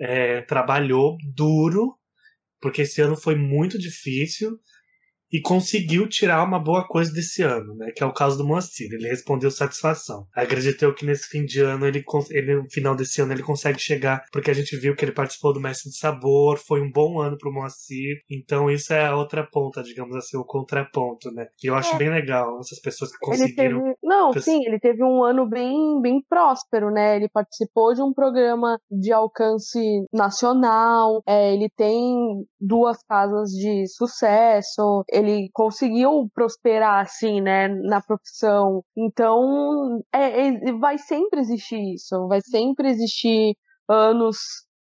é, 0.00 0.40
trabalhou 0.42 1.16
duro, 1.34 1.94
porque 2.60 2.82
esse 2.82 3.02
ano 3.02 3.16
foi 3.16 3.34
muito 3.34 3.78
difícil 3.78 4.58
e 5.32 5.40
conseguiu 5.40 6.08
tirar 6.08 6.44
uma 6.44 6.58
boa 6.58 6.86
coisa 6.86 7.12
desse 7.12 7.42
ano, 7.42 7.74
né? 7.76 7.90
Que 7.94 8.02
é 8.02 8.06
o 8.06 8.12
caso 8.12 8.38
do 8.38 8.46
Moacir. 8.46 8.88
Ele 8.92 9.08
respondeu 9.08 9.50
satisfação. 9.50 10.26
Acredito 10.34 10.92
que 10.94 11.04
nesse 11.04 11.28
fim 11.28 11.44
de 11.44 11.60
ano, 11.60 11.86
ele, 11.86 12.04
ele, 12.30 12.56
no 12.56 12.70
final 12.70 12.94
desse 12.94 13.20
ano, 13.20 13.32
ele 13.32 13.42
consegue 13.42 13.78
chegar, 13.78 14.24
porque 14.32 14.50
a 14.50 14.54
gente 14.54 14.76
viu 14.76 14.94
que 14.94 15.04
ele 15.04 15.12
participou 15.12 15.52
do 15.52 15.60
Mestre 15.60 15.90
de 15.90 15.98
Sabor, 15.98 16.58
foi 16.58 16.80
um 16.80 16.90
bom 16.90 17.20
ano 17.20 17.36
pro 17.38 17.52
Moacir. 17.52 18.20
Então, 18.30 18.70
isso 18.70 18.92
é 18.92 19.06
a 19.06 19.16
outra 19.16 19.44
ponta, 19.44 19.82
digamos 19.82 20.14
assim, 20.16 20.36
o 20.36 20.44
contraponto, 20.44 21.30
né? 21.32 21.46
E 21.62 21.66
eu 21.66 21.74
acho 21.74 21.94
é. 21.94 21.98
bem 21.98 22.10
legal 22.10 22.58
essas 22.60 22.80
pessoas 22.80 23.10
que 23.10 23.18
conseguiram. 23.18 23.82
Teve... 23.82 23.94
Não, 24.02 24.32
sim, 24.34 24.64
ele 24.64 24.78
teve 24.78 25.02
um 25.02 25.24
ano 25.24 25.48
bem, 25.48 26.00
bem 26.00 26.22
próspero, 26.28 26.90
né? 26.90 27.16
Ele 27.16 27.28
participou 27.28 27.94
de 27.94 28.02
um 28.02 28.12
programa 28.12 28.78
de 28.90 29.12
alcance 29.12 29.78
nacional, 30.12 31.22
é, 31.26 31.52
ele 31.52 31.68
tem 31.76 32.16
duas 32.60 32.98
casas 33.08 33.50
de 33.50 33.86
sucesso 33.88 35.04
ele 35.16 35.48
conseguiu 35.52 36.28
prosperar 36.34 37.00
assim, 37.00 37.40
né, 37.40 37.68
na 37.68 38.00
profissão. 38.02 38.82
Então, 38.96 40.00
é, 40.12 40.48
é, 40.48 40.72
vai 40.74 40.98
sempre 40.98 41.40
existir 41.40 41.94
isso, 41.94 42.28
vai 42.28 42.40
sempre 42.42 42.88
existir 42.90 43.56
anos 43.88 44.36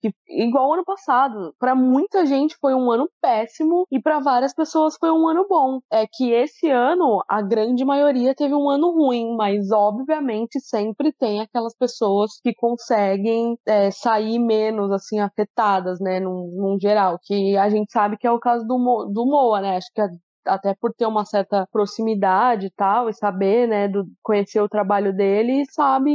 que, 0.00 0.12
igual 0.28 0.72
ano 0.72 0.84
passado, 0.84 1.54
para 1.58 1.74
muita 1.74 2.24
gente 2.26 2.56
foi 2.60 2.74
um 2.74 2.90
ano 2.90 3.08
péssimo 3.20 3.86
e 3.90 4.00
para 4.00 4.20
várias 4.20 4.54
pessoas 4.54 4.96
foi 4.98 5.10
um 5.10 5.28
ano 5.28 5.46
bom. 5.48 5.80
É 5.90 6.06
que 6.06 6.32
esse 6.32 6.70
ano 6.70 7.22
a 7.28 7.42
grande 7.42 7.84
maioria 7.84 8.34
teve 8.34 8.54
um 8.54 8.68
ano 8.68 8.90
ruim, 8.92 9.36
mas 9.36 9.70
obviamente 9.70 10.60
sempre 10.60 11.12
tem 11.12 11.40
aquelas 11.40 11.76
pessoas 11.76 12.40
que 12.42 12.54
conseguem 12.54 13.56
é, 13.66 13.90
sair 13.90 14.38
menos 14.38 14.90
assim 14.90 15.20
afetadas, 15.20 16.00
né, 16.00 16.20
num, 16.20 16.50
num, 16.56 16.78
geral, 16.80 17.18
que 17.22 17.56
a 17.56 17.68
gente 17.68 17.92
sabe 17.92 18.16
que 18.16 18.26
é 18.26 18.30
o 18.30 18.40
caso 18.40 18.66
do, 18.66 18.78
Mo, 18.78 19.04
do 19.12 19.26
Moa, 19.26 19.60
né? 19.60 19.76
Acho 19.76 19.92
que 19.94 20.00
até 20.46 20.74
por 20.74 20.92
ter 20.94 21.06
uma 21.06 21.24
certa 21.24 21.66
proximidade 21.70 22.66
e 22.66 22.70
tal, 22.70 23.08
e 23.08 23.12
saber, 23.14 23.68
né, 23.68 23.88
do, 23.88 24.06
conhecer 24.22 24.60
o 24.60 24.68
trabalho 24.68 25.14
dele, 25.14 25.64
sabe, 25.70 26.10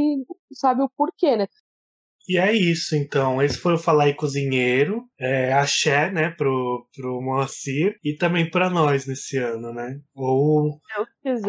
sabe 0.52 0.82
o 0.82 0.90
porquê, 0.96 1.36
né? 1.36 1.46
E 2.28 2.38
é 2.38 2.52
isso, 2.52 2.96
então. 2.96 3.40
Esse 3.42 3.58
foi 3.58 3.74
o 3.74 3.78
Falar 3.78 4.04
aí 4.04 4.14
Cozinheiro, 4.14 5.04
é, 5.18 5.52
axé, 5.52 6.10
né, 6.10 6.30
pro, 6.30 6.86
pro 6.94 7.20
Moacir 7.22 7.96
e 8.04 8.14
também 8.14 8.50
para 8.50 8.68
nós 8.68 9.06
nesse 9.06 9.38
ano, 9.38 9.72
né? 9.72 9.98
Ou 10.14 10.80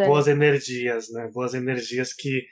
boas 0.06 0.28
energias, 0.28 1.08
né? 1.12 1.30
Boas 1.34 1.54
energias 1.54 2.14
que 2.14 2.44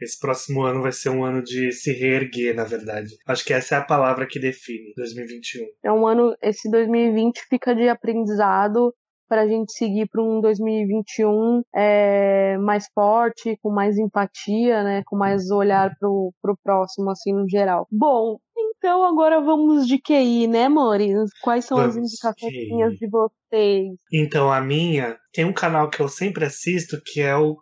esse 0.00 0.18
próximo 0.18 0.62
ano 0.62 0.82
vai 0.82 0.92
ser 0.92 1.10
um 1.10 1.24
ano 1.24 1.42
de 1.42 1.70
se 1.72 1.92
reerguer, 1.92 2.54
na 2.54 2.64
verdade. 2.64 3.14
Acho 3.26 3.44
que 3.44 3.52
essa 3.52 3.76
é 3.76 3.78
a 3.78 3.84
palavra 3.84 4.26
que 4.26 4.40
define 4.40 4.92
2021. 4.96 5.66
É 5.84 5.92
um 5.92 6.06
ano, 6.06 6.36
esse 6.42 6.70
2020 6.70 7.40
fica 7.48 7.74
de 7.74 7.88
aprendizado 7.88 8.92
para 9.28 9.42
a 9.42 9.46
gente 9.46 9.72
seguir 9.72 10.08
para 10.08 10.22
um 10.22 10.40
2021 10.40 11.62
é, 11.74 12.56
mais 12.58 12.86
forte, 12.94 13.58
com 13.62 13.70
mais 13.70 13.98
empatia, 13.98 14.82
né, 14.82 15.02
com 15.06 15.16
mais 15.16 15.50
olhar 15.50 15.94
para 15.98 16.08
o 16.08 16.32
próximo, 16.62 17.10
assim, 17.10 17.32
no 17.32 17.48
geral. 17.48 17.86
Bom, 17.90 18.38
então 18.76 19.02
agora 19.04 19.40
vamos 19.40 19.86
de 19.86 19.98
QI, 19.98 20.46
né, 20.46 20.68
Mores? 20.68 21.30
Quais 21.42 21.64
são 21.64 21.78
vamos 21.78 21.96
as 21.96 22.02
indicações 22.02 22.98
de 22.98 23.08
vocês? 23.08 23.88
Então, 24.12 24.52
a 24.52 24.60
minha 24.60 25.16
tem 25.32 25.44
um 25.44 25.52
canal 25.52 25.88
que 25.88 26.00
eu 26.00 26.08
sempre 26.08 26.44
assisto, 26.44 27.00
que 27.04 27.20
é 27.20 27.36
o 27.36 27.56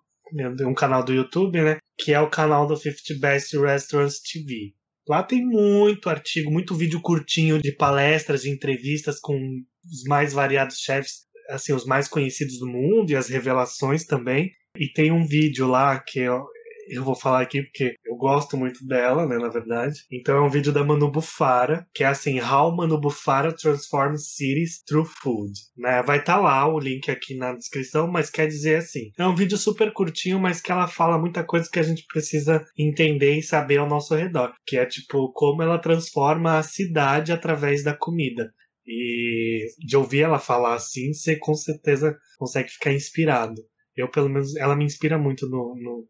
um 0.67 0.75
canal 0.75 1.05
do 1.05 1.13
YouTube, 1.13 1.61
né? 1.61 1.79
Que 1.99 2.13
é 2.13 2.21
o 2.21 2.31
canal 2.31 2.67
do 2.67 2.77
50 2.77 3.21
Best 3.21 3.57
Restaurants 3.57 4.21
TV. 4.21 4.73
Lá 5.09 5.23
tem 5.23 5.45
muito 5.45 6.09
artigo, 6.09 6.51
muito 6.51 6.75
vídeo 6.75 7.01
curtinho 7.01 7.61
de 7.61 7.73
palestras, 7.73 8.43
de 8.43 8.51
entrevistas 8.51 9.19
com 9.21 9.35
os 9.35 10.05
mais 10.07 10.33
variados 10.33 10.79
chefs 10.79 11.27
assim, 11.49 11.73
os 11.73 11.85
mais 11.85 12.09
conhecidos 12.09 12.59
do 12.59 12.67
mundo 12.67 13.11
e 13.11 13.17
as 13.17 13.29
revelações 13.29 14.05
também. 14.05 14.51
E 14.77 14.89
tem 14.89 15.13
um 15.13 15.27
vídeo 15.27 15.67
lá 15.67 15.99
que 15.99 16.21
eu, 16.21 16.45
eu 16.89 17.05
vou 17.05 17.15
falar 17.15 17.43
aqui 17.43 17.63
porque 17.63 17.95
eu 18.05 18.17
gosto 18.17 18.57
muito 18.57 18.87
dela, 18.87 19.27
né, 19.27 19.37
na 19.37 19.49
verdade. 19.49 20.01
Então 20.11 20.37
é 20.37 20.41
um 20.41 20.49
vídeo 20.49 20.73
da 20.73 20.85
Manu 20.85 21.11
Bufara, 21.11 21.87
que 21.95 22.05
é 22.05 22.07
assim, 22.07 22.41
How 22.41 22.75
Manu 22.75 23.01
Bufara 23.01 23.55
Transforms 23.55 24.35
Cities 24.35 24.83
Through 24.85 25.09
Food. 25.23 25.53
Né? 25.77 26.03
Vai 26.03 26.19
estar 26.19 26.37
tá 26.37 26.41
lá 26.41 26.67
o 26.67 26.79
link 26.79 27.11
aqui 27.11 27.37
na 27.37 27.53
descrição, 27.55 28.07
mas 28.07 28.31
quer 28.31 28.47
dizer 28.47 28.77
assim, 28.77 29.11
é 29.19 29.27
um 29.27 29.35
vídeo 29.35 29.59
super 29.59 29.93
curtinho, 29.93 30.41
mas 30.41 30.61
que 30.61 30.73
ela 30.73 30.89
fala 30.89 31.19
muita 31.19 31.45
coisa 31.45 31.69
que 31.71 31.79
a 31.79 31.83
gente 31.83 32.05
precisa 32.07 32.65
entender 32.79 33.37
e 33.39 33.43
saber 33.43 33.79
ao 33.79 33.89
nosso 33.89 34.15
redor, 34.15 34.53
que 34.67 34.77
é 34.77 34.87
tipo 34.87 35.33
como 35.33 35.63
ela 35.63 35.79
transforma 35.79 36.59
a 36.59 36.63
cidade 36.63 37.33
através 37.33 37.83
da 37.83 37.95
comida. 37.95 38.53
E 38.87 39.67
de 39.79 39.97
ouvir 39.97 40.23
ela 40.23 40.39
falar 40.39 40.75
assim, 40.75 41.13
você 41.13 41.37
com 41.37 41.55
certeza 41.55 42.17
consegue 42.39 42.69
ficar 42.71 42.93
inspirado. 42.93 43.63
Eu, 43.97 44.09
pelo 44.11 44.29
menos, 44.29 44.57
ela 44.57 44.75
me 44.75 44.85
inspira 44.85 45.19
muito 45.19 45.49
no, 45.49 45.75
no, 45.77 46.09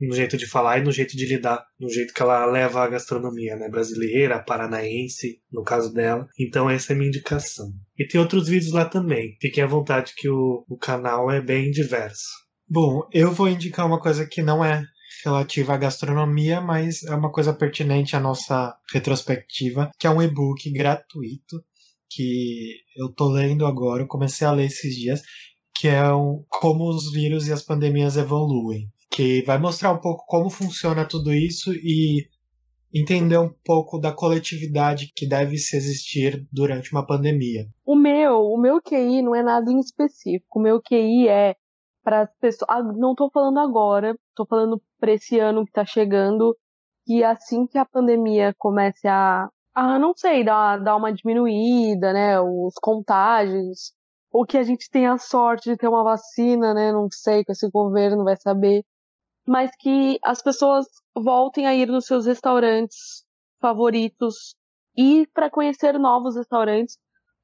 no, 0.00 0.14
jeito 0.14 0.36
de 0.36 0.46
falar 0.46 0.78
e 0.78 0.82
no 0.82 0.90
jeito 0.90 1.16
de 1.16 1.26
lidar, 1.26 1.64
no 1.78 1.90
jeito 1.90 2.14
que 2.14 2.22
ela 2.22 2.46
leva 2.46 2.82
a 2.82 2.88
gastronomia, 2.88 3.54
né? 3.56 3.68
Brasileira, 3.68 4.42
paranaense, 4.42 5.40
no 5.52 5.62
caso 5.62 5.92
dela. 5.92 6.26
Então, 6.38 6.68
essa 6.70 6.92
é 6.92 6.96
minha 6.96 7.08
indicação. 7.08 7.70
E 7.98 8.06
tem 8.06 8.20
outros 8.20 8.48
vídeos 8.48 8.72
lá 8.72 8.86
também. 8.86 9.36
Fiquem 9.40 9.62
à 9.62 9.66
vontade 9.66 10.14
que 10.16 10.28
o, 10.28 10.64
o 10.68 10.78
canal 10.78 11.30
é 11.30 11.40
bem 11.40 11.70
diverso. 11.70 12.48
Bom, 12.66 13.06
eu 13.12 13.30
vou 13.32 13.48
indicar 13.48 13.86
uma 13.86 14.00
coisa 14.00 14.26
que 14.26 14.42
não 14.42 14.64
é 14.64 14.84
relativa 15.24 15.74
à 15.74 15.76
gastronomia, 15.76 16.60
mas 16.60 17.02
é 17.04 17.14
uma 17.14 17.32
coisa 17.32 17.52
pertinente 17.52 18.14
à 18.14 18.20
nossa 18.20 18.76
retrospectiva, 18.92 19.90
que 19.98 20.06
é 20.06 20.10
um 20.10 20.22
e-book 20.22 20.70
gratuito 20.70 21.62
que 22.10 22.74
eu 22.96 23.12
tô 23.12 23.28
lendo 23.28 23.66
agora, 23.66 24.02
eu 24.02 24.08
comecei 24.08 24.46
a 24.46 24.52
ler 24.52 24.66
esses 24.66 24.94
dias, 24.94 25.22
que 25.74 25.88
é 25.88 26.12
um, 26.12 26.44
como 26.48 26.88
os 26.88 27.12
vírus 27.12 27.46
e 27.46 27.52
as 27.52 27.62
pandemias 27.62 28.16
evoluem, 28.16 28.88
que 29.10 29.42
vai 29.42 29.58
mostrar 29.58 29.92
um 29.92 30.00
pouco 30.00 30.24
como 30.26 30.50
funciona 30.50 31.06
tudo 31.06 31.32
isso 31.32 31.72
e 31.72 32.26
entender 32.92 33.38
um 33.38 33.52
pouco 33.64 33.98
da 33.98 34.12
coletividade 34.12 35.12
que 35.14 35.28
deve 35.28 35.58
se 35.58 35.76
existir 35.76 36.46
durante 36.50 36.92
uma 36.92 37.06
pandemia. 37.06 37.66
O 37.84 37.94
meu, 37.94 38.40
o 38.40 38.58
meu 38.58 38.80
QI 38.80 39.22
não 39.22 39.34
é 39.34 39.42
nada 39.42 39.70
em 39.70 39.78
específico. 39.78 40.58
O 40.58 40.62
meu 40.62 40.80
QI 40.80 41.28
é 41.28 41.54
para 42.02 42.22
as 42.22 42.30
pessoas. 42.40 42.68
Ah, 42.70 42.82
não 42.82 43.14
tô 43.14 43.30
falando 43.30 43.58
agora, 43.58 44.16
tô 44.34 44.46
falando 44.46 44.80
para 44.98 45.12
esse 45.12 45.38
ano 45.38 45.64
que 45.64 45.72
tá 45.72 45.84
chegando, 45.84 46.56
que 47.06 47.22
assim 47.22 47.66
que 47.66 47.78
a 47.78 47.84
pandemia 47.84 48.54
comece 48.56 49.06
a, 49.06 49.48
a 49.78 49.98
não 49.98 50.12
sei, 50.16 50.42
dar, 50.44 50.78
dar 50.78 50.96
uma 50.96 51.12
diminuída, 51.12 52.12
né, 52.12 52.40
os 52.40 52.74
contágios, 52.80 53.92
ou 54.32 54.44
que 54.44 54.58
a 54.58 54.62
gente 54.64 54.90
tenha 54.90 55.12
a 55.12 55.18
sorte 55.18 55.70
de 55.70 55.76
ter 55.76 55.88
uma 55.88 56.02
vacina, 56.02 56.74
né, 56.74 56.92
não 56.92 57.08
sei, 57.10 57.44
que 57.44 57.52
esse 57.52 57.70
governo 57.70 58.24
vai 58.24 58.36
saber, 58.36 58.84
mas 59.46 59.70
que 59.78 60.18
as 60.24 60.42
pessoas 60.42 60.86
voltem 61.16 61.66
a 61.66 61.74
ir 61.74 61.86
nos 61.88 62.06
seus 62.06 62.26
restaurantes 62.26 63.24
favoritos 63.60 64.54
e 64.96 65.26
para 65.32 65.50
conhecer 65.50 65.98
novos 65.98 66.36
restaurantes, 66.36 66.98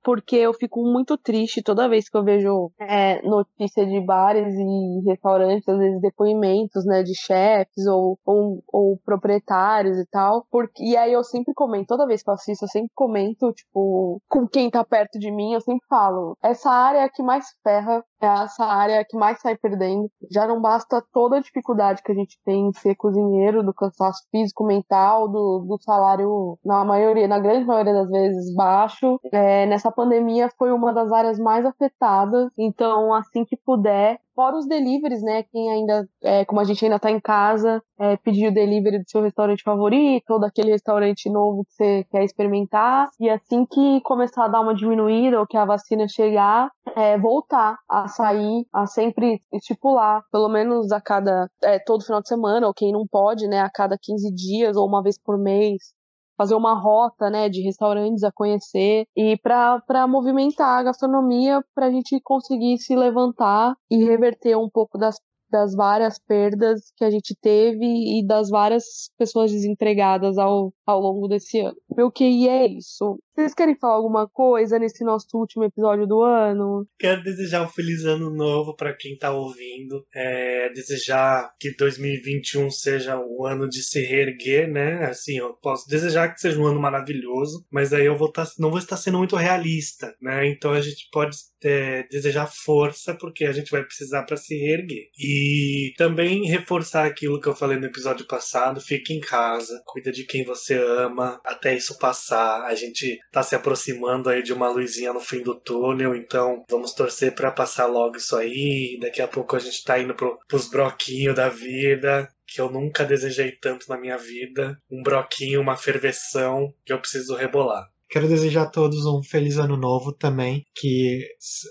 porque 0.05 0.37
eu 0.37 0.53
fico 0.53 0.83
muito 0.85 1.17
triste 1.17 1.63
toda 1.63 1.89
vez 1.89 2.09
que 2.09 2.17
eu 2.17 2.23
vejo 2.23 2.71
é, 2.79 3.23
notícia 3.23 3.87
de 3.87 4.01
bares 4.01 4.55
e 4.55 5.03
restaurantes, 5.09 5.67
às 5.67 5.79
vezes 5.79 6.01
depoimentos, 6.01 6.85
né, 6.85 7.03
de 7.03 7.15
chefes 7.15 7.87
ou, 7.87 8.19
ou, 8.25 8.63
ou, 8.71 8.99
proprietários 9.05 9.99
e 9.99 10.07
tal. 10.11 10.47
Porque, 10.51 10.85
e 10.85 10.97
aí 10.97 11.13
eu 11.13 11.25
sempre 11.25 11.55
comento, 11.55 11.87
toda 11.89 12.07
vez 12.07 12.23
que 12.23 12.29
eu 12.29 12.35
assisto, 12.35 12.67
eu 12.67 12.69
sempre 12.69 12.91
comento, 12.95 13.51
tipo, 13.53 14.21
com 14.29 14.47
quem 14.47 14.71
tá 14.71 14.85
perto 14.85 15.19
de 15.19 15.31
mim, 15.31 15.55
eu 15.55 15.61
sempre 15.61 15.87
falo, 15.89 16.37
essa 16.43 16.71
área 16.71 16.99
é 16.99 17.09
que 17.09 17.23
mais 17.23 17.47
ferra, 17.63 18.05
é 18.21 18.27
essa 18.27 18.65
área 18.65 19.05
que 19.09 19.17
mais 19.17 19.41
sai 19.41 19.57
perdendo. 19.57 20.11
Já 20.31 20.47
não 20.47 20.61
basta 20.61 21.03
toda 21.13 21.37
a 21.37 21.41
dificuldade 21.41 22.03
que 22.03 22.13
a 22.13 22.15
gente 22.15 22.39
tem 22.45 22.69
em 22.69 22.73
ser 22.73 22.95
cozinheiro, 22.97 23.63
do 23.63 23.73
cansaço 23.73 24.23
físico, 24.31 24.65
mental, 24.67 25.29
do, 25.29 25.65
do 25.67 25.79
salário, 25.83 26.59
na 26.65 26.85
maioria, 26.85 27.27
na 27.27 27.39
grande 27.39 27.65
maioria 27.65 27.95
das 27.95 28.11
vezes, 28.11 28.55
baixo. 28.55 29.19
É, 29.33 29.67
nessa 29.67 29.94
pandemia 29.95 30.51
foi 30.59 30.73
uma 30.73 30.93
das 30.93 31.13
áreas 31.13 31.39
mais 31.39 31.65
afetadas. 31.65 32.51
Então, 32.59 33.13
assim 33.15 33.45
que 33.45 33.57
puder, 33.57 34.19
fora 34.35 34.57
os 34.57 34.67
deliveries, 34.67 35.23
né? 35.23 35.45
Quem 35.45 35.71
ainda, 35.71 36.09
é, 36.23 36.45
como 36.45 36.61
a 36.61 36.65
gente 36.65 36.85
ainda 36.85 36.99
tá 36.99 37.11
em 37.11 37.21
casa, 37.21 37.83
é, 37.99 38.17
pedir 38.17 38.49
o 38.49 38.55
delivery 38.55 38.99
do 38.99 39.09
seu 39.09 39.23
restaurante 39.23 39.63
favorito 39.63 40.31
ou 40.31 40.41
daquele 40.41 40.73
restaurante 40.73 41.31
novo 41.31 41.65
que 41.65 41.73
você 41.73 42.05
quer 42.11 42.25
experimentar. 42.25 43.09
E 43.21 43.31
assim 43.31 43.65
que 43.65 44.01
começar 44.03 44.45
a 44.45 44.49
dar 44.49 44.61
uma 44.61 44.75
diminuída 44.75 45.39
ou 45.39 45.47
que 45.47 45.57
a 45.57 45.65
vacina 45.65 46.09
chegar, 46.09 46.71
é, 46.97 47.17
voltar 47.19 47.79
a 47.89 48.09
sair, 48.09 48.67
a 48.73 48.87
sempre 48.87 49.41
estipular, 49.53 50.23
pelo 50.31 50.49
menos 50.49 50.91
a 50.93 51.01
cada, 51.01 51.49
é, 51.63 51.79
todo 51.79 52.05
final 52.05 52.21
de 52.21 52.29
semana, 52.29 52.67
ou 52.67 52.75
quem 52.75 52.93
não 52.93 53.07
pode, 53.07 53.47
né, 53.47 53.61
a 53.61 53.71
cada 53.71 53.97
15 54.01 54.35
dias 54.35 54.77
ou 54.77 54.87
uma 54.87 55.03
vez 55.03 55.19
por 55.19 55.39
mês, 55.39 55.95
fazer 56.37 56.55
uma 56.55 56.75
rota, 56.75 57.31
né, 57.31 57.49
de 57.49 57.63
restaurantes 57.63 58.25
a 58.25 58.33
conhecer 58.33 59.07
e 59.17 59.37
para 59.39 60.07
movimentar 60.09 60.81
a 60.81 60.83
gastronomia 60.83 61.63
para 61.75 61.87
a 61.87 61.91
gente 61.91 62.21
conseguir 62.23 62.79
se 62.79 62.95
levantar 62.97 63.75
e 63.91 64.05
reverter 64.05 64.57
um 64.57 64.69
pouco 64.69 64.99
das 64.99 65.17
das 65.51 65.73
várias 65.73 66.19
perdas 66.19 66.93
que 66.97 67.05
a 67.05 67.11
gente 67.11 67.33
teve 67.41 67.85
e 68.19 68.27
das 68.27 68.51
várias 68.51 69.09
pessoas 69.17 69.53
desempregadas 69.53 70.37
ao, 70.37 70.73
ao 70.85 71.01
longo 71.01 71.29
desse 71.29 71.61
ano. 71.61 71.77
Meu 71.97 72.11
QI 72.11 72.49
é 72.49 72.67
isso. 72.67 73.17
Vocês 73.35 73.53
querem 73.53 73.75
falar 73.75 73.95
alguma 73.95 74.29
coisa 74.29 74.79
nesse 74.79 75.03
nosso 75.03 75.27
último 75.35 75.65
episódio 75.65 76.07
do 76.07 76.23
ano? 76.23 76.87
Quero 76.97 77.21
desejar 77.25 77.65
um 77.65 77.69
feliz 77.69 78.05
ano 78.05 78.31
novo 78.31 78.77
para 78.77 78.95
quem 78.95 79.19
tá 79.19 79.33
ouvindo. 79.33 80.07
É, 80.15 80.69
desejar 80.73 81.53
que 81.59 81.75
2021 81.77 82.71
seja 82.71 83.19
o 83.19 83.45
ano 83.45 83.69
de 83.69 83.83
se 83.83 84.01
reerguer, 84.01 84.71
né? 84.71 85.07
Assim, 85.07 85.39
eu 85.39 85.53
posso 85.55 85.89
desejar 85.89 86.33
que 86.33 86.41
seja 86.41 86.61
um 86.61 86.67
ano 86.67 86.81
maravilhoso, 86.81 87.67
mas 87.73 87.93
aí 87.93 88.07
eu 88.07 88.17
vou 88.17 88.31
tá, 88.31 88.47
não 88.57 88.71
vou 88.71 88.79
estar 88.79 88.97
sendo 88.97 89.19
muito 89.19 89.35
realista, 89.35 90.15
né? 90.23 90.47
Então 90.47 90.71
a 90.71 90.81
gente 90.81 91.09
pode 91.11 91.37
é, 91.65 92.07
desejar 92.09 92.47
força 92.47 93.15
porque 93.15 93.45
a 93.47 93.53
gente 93.53 93.71
vai 93.71 93.83
precisar 93.83 94.23
para 94.23 94.37
se 94.37 94.57
reerguer. 94.57 95.09
E 95.19 95.93
também 95.97 96.47
reforçar 96.47 97.05
aquilo 97.05 97.41
que 97.41 97.49
eu 97.49 97.57
falei 97.57 97.79
no 97.79 97.87
episódio 97.87 98.27
passado: 98.29 98.81
fique 98.81 99.13
em 99.13 99.21
casa, 99.21 99.83
cuida 99.87 100.13
de 100.13 100.25
quem 100.25 100.45
você 100.45 100.75
ama 100.75 101.41
até 101.45 101.75
isso 101.75 101.99
passar. 101.99 102.63
A 102.65 102.75
gente 102.77 103.19
tá 103.35 103.43
se 103.43 103.55
aproximando 103.57 104.31
aí 104.31 104.43
de 104.43 104.53
uma 104.53 104.69
luzinha 104.69 105.13
no 105.13 105.19
fim 105.19 105.43
do 105.43 105.55
túnel, 105.55 106.15
então 106.15 106.65
vamos 106.71 106.95
torcer 106.95 107.35
para 107.35 107.51
passar 107.51 107.87
logo 107.87 108.17
isso 108.17 108.37
aí. 108.37 108.97
Daqui 109.01 109.21
a 109.21 109.27
pouco 109.27 109.57
a 109.57 109.59
gente 109.59 109.83
tá 109.83 109.99
indo 109.99 110.15
pro, 110.15 110.39
pros 110.47 110.71
broquinhos 110.71 111.35
da 111.35 111.49
vida, 111.49 112.29
que 112.47 112.61
eu 112.61 112.71
nunca 112.71 113.05
desejei 113.05 113.51
tanto 113.53 113.87
na 113.89 113.99
minha 113.99 114.17
vida. 114.17 114.79
Um 114.89 115.03
broquinho, 115.03 115.61
uma 115.61 115.77
ferveção 115.77 116.73
que 116.87 116.93
eu 116.93 117.01
preciso 117.01 117.35
rebolar. 117.35 117.89
Quero 118.09 118.29
desejar 118.29 118.63
a 118.63 118.71
todos 118.71 119.05
um 119.07 119.21
feliz 119.25 119.57
ano 119.57 119.77
novo 119.77 120.13
também, 120.13 120.63
que 120.77 121.27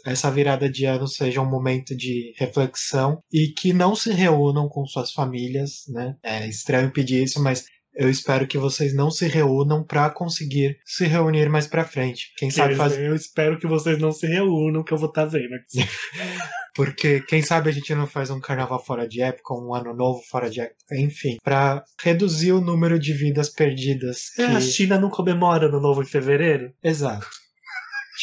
essa 0.06 0.30
virada 0.30 0.70
de 0.70 0.84
ano 0.84 1.08
seja 1.08 1.40
um 1.40 1.50
momento 1.50 1.96
de 1.96 2.34
reflexão 2.38 3.20
e 3.32 3.54
que 3.58 3.72
não 3.72 3.96
se 3.96 4.12
reúnam 4.12 4.68
com 4.68 4.86
suas 4.86 5.14
famílias, 5.14 5.84
né? 5.88 6.16
É 6.22 6.46
estranho 6.46 6.92
pedir 6.92 7.24
isso, 7.24 7.42
mas 7.42 7.64
eu 7.96 8.10
espero 8.10 8.48
que 8.48 8.58
vocês 8.58 8.94
não 8.94 9.12
se 9.12 9.28
reúnam 9.28 9.84
para 9.84 10.10
conseguir 10.10 10.78
se 10.86 11.06
reunir 11.06 11.50
mais 11.50 11.68
para 11.68 11.86
frente. 11.86 12.34
Quem 12.38 12.50
sabe 12.50 12.76
fazer. 12.76 13.06
Eu 13.06 13.16
espero 13.16 13.60
que 13.60 13.68
vocês 13.68 14.00
não 14.00 14.12
se 14.12 14.26
reúnam, 14.28 14.84
que 14.84 14.94
eu 14.94 14.98
vou 14.98 15.10
estar 15.10 15.24
tá 15.24 15.28
vendo 15.28 15.54
aqui. 15.56 15.88
Porque 16.76 17.22
quem 17.22 17.42
sabe 17.44 17.70
a 17.70 17.72
gente 17.72 17.94
não 17.94 18.08
faz 18.08 18.32
um 18.32 18.40
carnaval 18.40 18.84
fora 18.84 19.08
de 19.08 19.22
época, 19.22 19.54
um 19.54 19.76
ano 19.76 19.94
novo 19.94 20.22
fora 20.28 20.50
de 20.50 20.60
época, 20.60 20.98
enfim, 20.98 21.38
para 21.44 21.84
reduzir 22.02 22.52
o 22.52 22.62
número 22.62 22.98
de 22.98 23.14
vidas 23.14 23.50
perdidas. 23.50 24.32
É, 24.40 24.48
que... 24.48 24.56
A 24.56 24.60
China 24.60 25.00
não 25.00 25.10
comemora 25.10 25.70
no 25.70 25.80
novo 25.80 26.02
em 26.02 26.06
fevereiro? 26.06 26.74
Exato. 26.84 27.28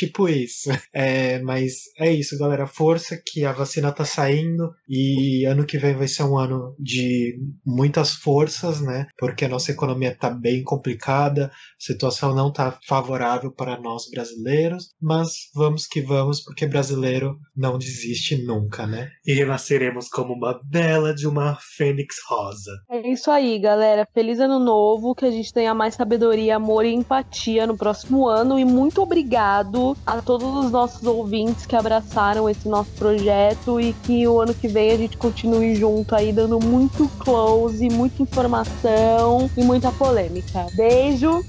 Tipo 0.01 0.31
isso. 0.31 0.71
É, 0.93 1.41
mas 1.41 1.85
é 1.99 2.13
isso, 2.13 2.37
galera. 2.39 2.67
Força 2.67 3.17
que 3.25 3.45
a 3.45 3.53
vacina 3.53 3.93
tá 3.93 4.05
saindo 4.05 4.71
e 4.89 5.45
ano 5.45 5.65
que 5.65 5.79
vem 5.79 5.95
vai 5.95 6.09
ser 6.09 6.25
um 6.25 6.37
ano 6.37 6.75
de 6.79 7.39
muitas 7.65 8.13
forças, 8.13 8.81
né? 8.81 9.07
Porque 9.17 9.45
a 9.45 9.49
nossa 9.49 9.71
economia 9.71 10.15
tá 10.15 10.29
bem 10.31 10.63
complicada, 10.65 11.47
a 11.47 11.51
situação 11.79 12.35
não 12.35 12.53
tá 12.53 12.79
favorável 12.87 13.53
para 13.53 13.81
nós 13.81 14.11
brasileiros, 14.11 14.93
mas 15.01 15.49
vamos 15.55 15.87
que 15.87 16.03
vamos, 16.03 16.43
porque 16.43 16.67
brasileiro 16.67 17.39
não 17.57 17.79
desiste 17.79 18.37
nunca, 18.45 18.87
né? 18.87 19.09
E 19.25 19.33
renasceremos 19.33 20.09
como 20.09 20.35
uma 20.35 20.61
bela 20.65 21.15
de 21.15 21.27
uma 21.27 21.57
fênix 21.77 22.17
rosa. 22.29 22.73
É 22.91 23.09
isso 23.09 23.31
aí, 23.31 23.59
galera. 23.59 24.07
Feliz 24.13 24.41
ano 24.41 24.59
novo, 24.59 25.15
que 25.15 25.25
a 25.25 25.31
gente 25.31 25.53
tenha 25.53 25.73
mais 25.73 25.95
sabedoria, 25.95 26.57
amor 26.57 26.85
e 26.85 26.93
empatia 26.93 27.67
no 27.67 27.77
próximo 27.77 28.29
ano 28.29 28.59
e 28.59 28.65
muito 28.65 29.01
obrigado 29.01 29.90
a 30.07 30.21
todos 30.21 30.65
os 30.65 30.71
nossos 30.71 31.03
ouvintes 31.05 31.67
que 31.67 31.77
abraçaram 31.77 32.49
esse 32.49 32.69
nosso 32.69 32.91
projeto 32.93 33.81
e 33.81 33.93
que 34.05 34.27
o 34.27 34.41
ano 34.41 34.55
que 34.55 34.69
vem 34.69 34.93
a 34.93 34.97
gente 34.97 35.17
continue 35.17 35.75
junto 35.75 36.15
aí, 36.15 36.33
dando 36.33 36.59
muito 36.61 37.09
close, 37.19 37.89
muita 37.89 38.23
informação 38.23 39.51
e 39.57 39.63
muita 39.63 39.91
polêmica. 39.93 40.67
Beijo! 40.75 41.45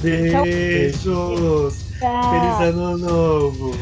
Beijos! 0.00 1.84
Tchau. 1.98 2.30
Feliz 2.30 2.74
ano 2.74 2.98
novo! 2.98 3.74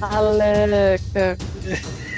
Aleca! 0.00 1.38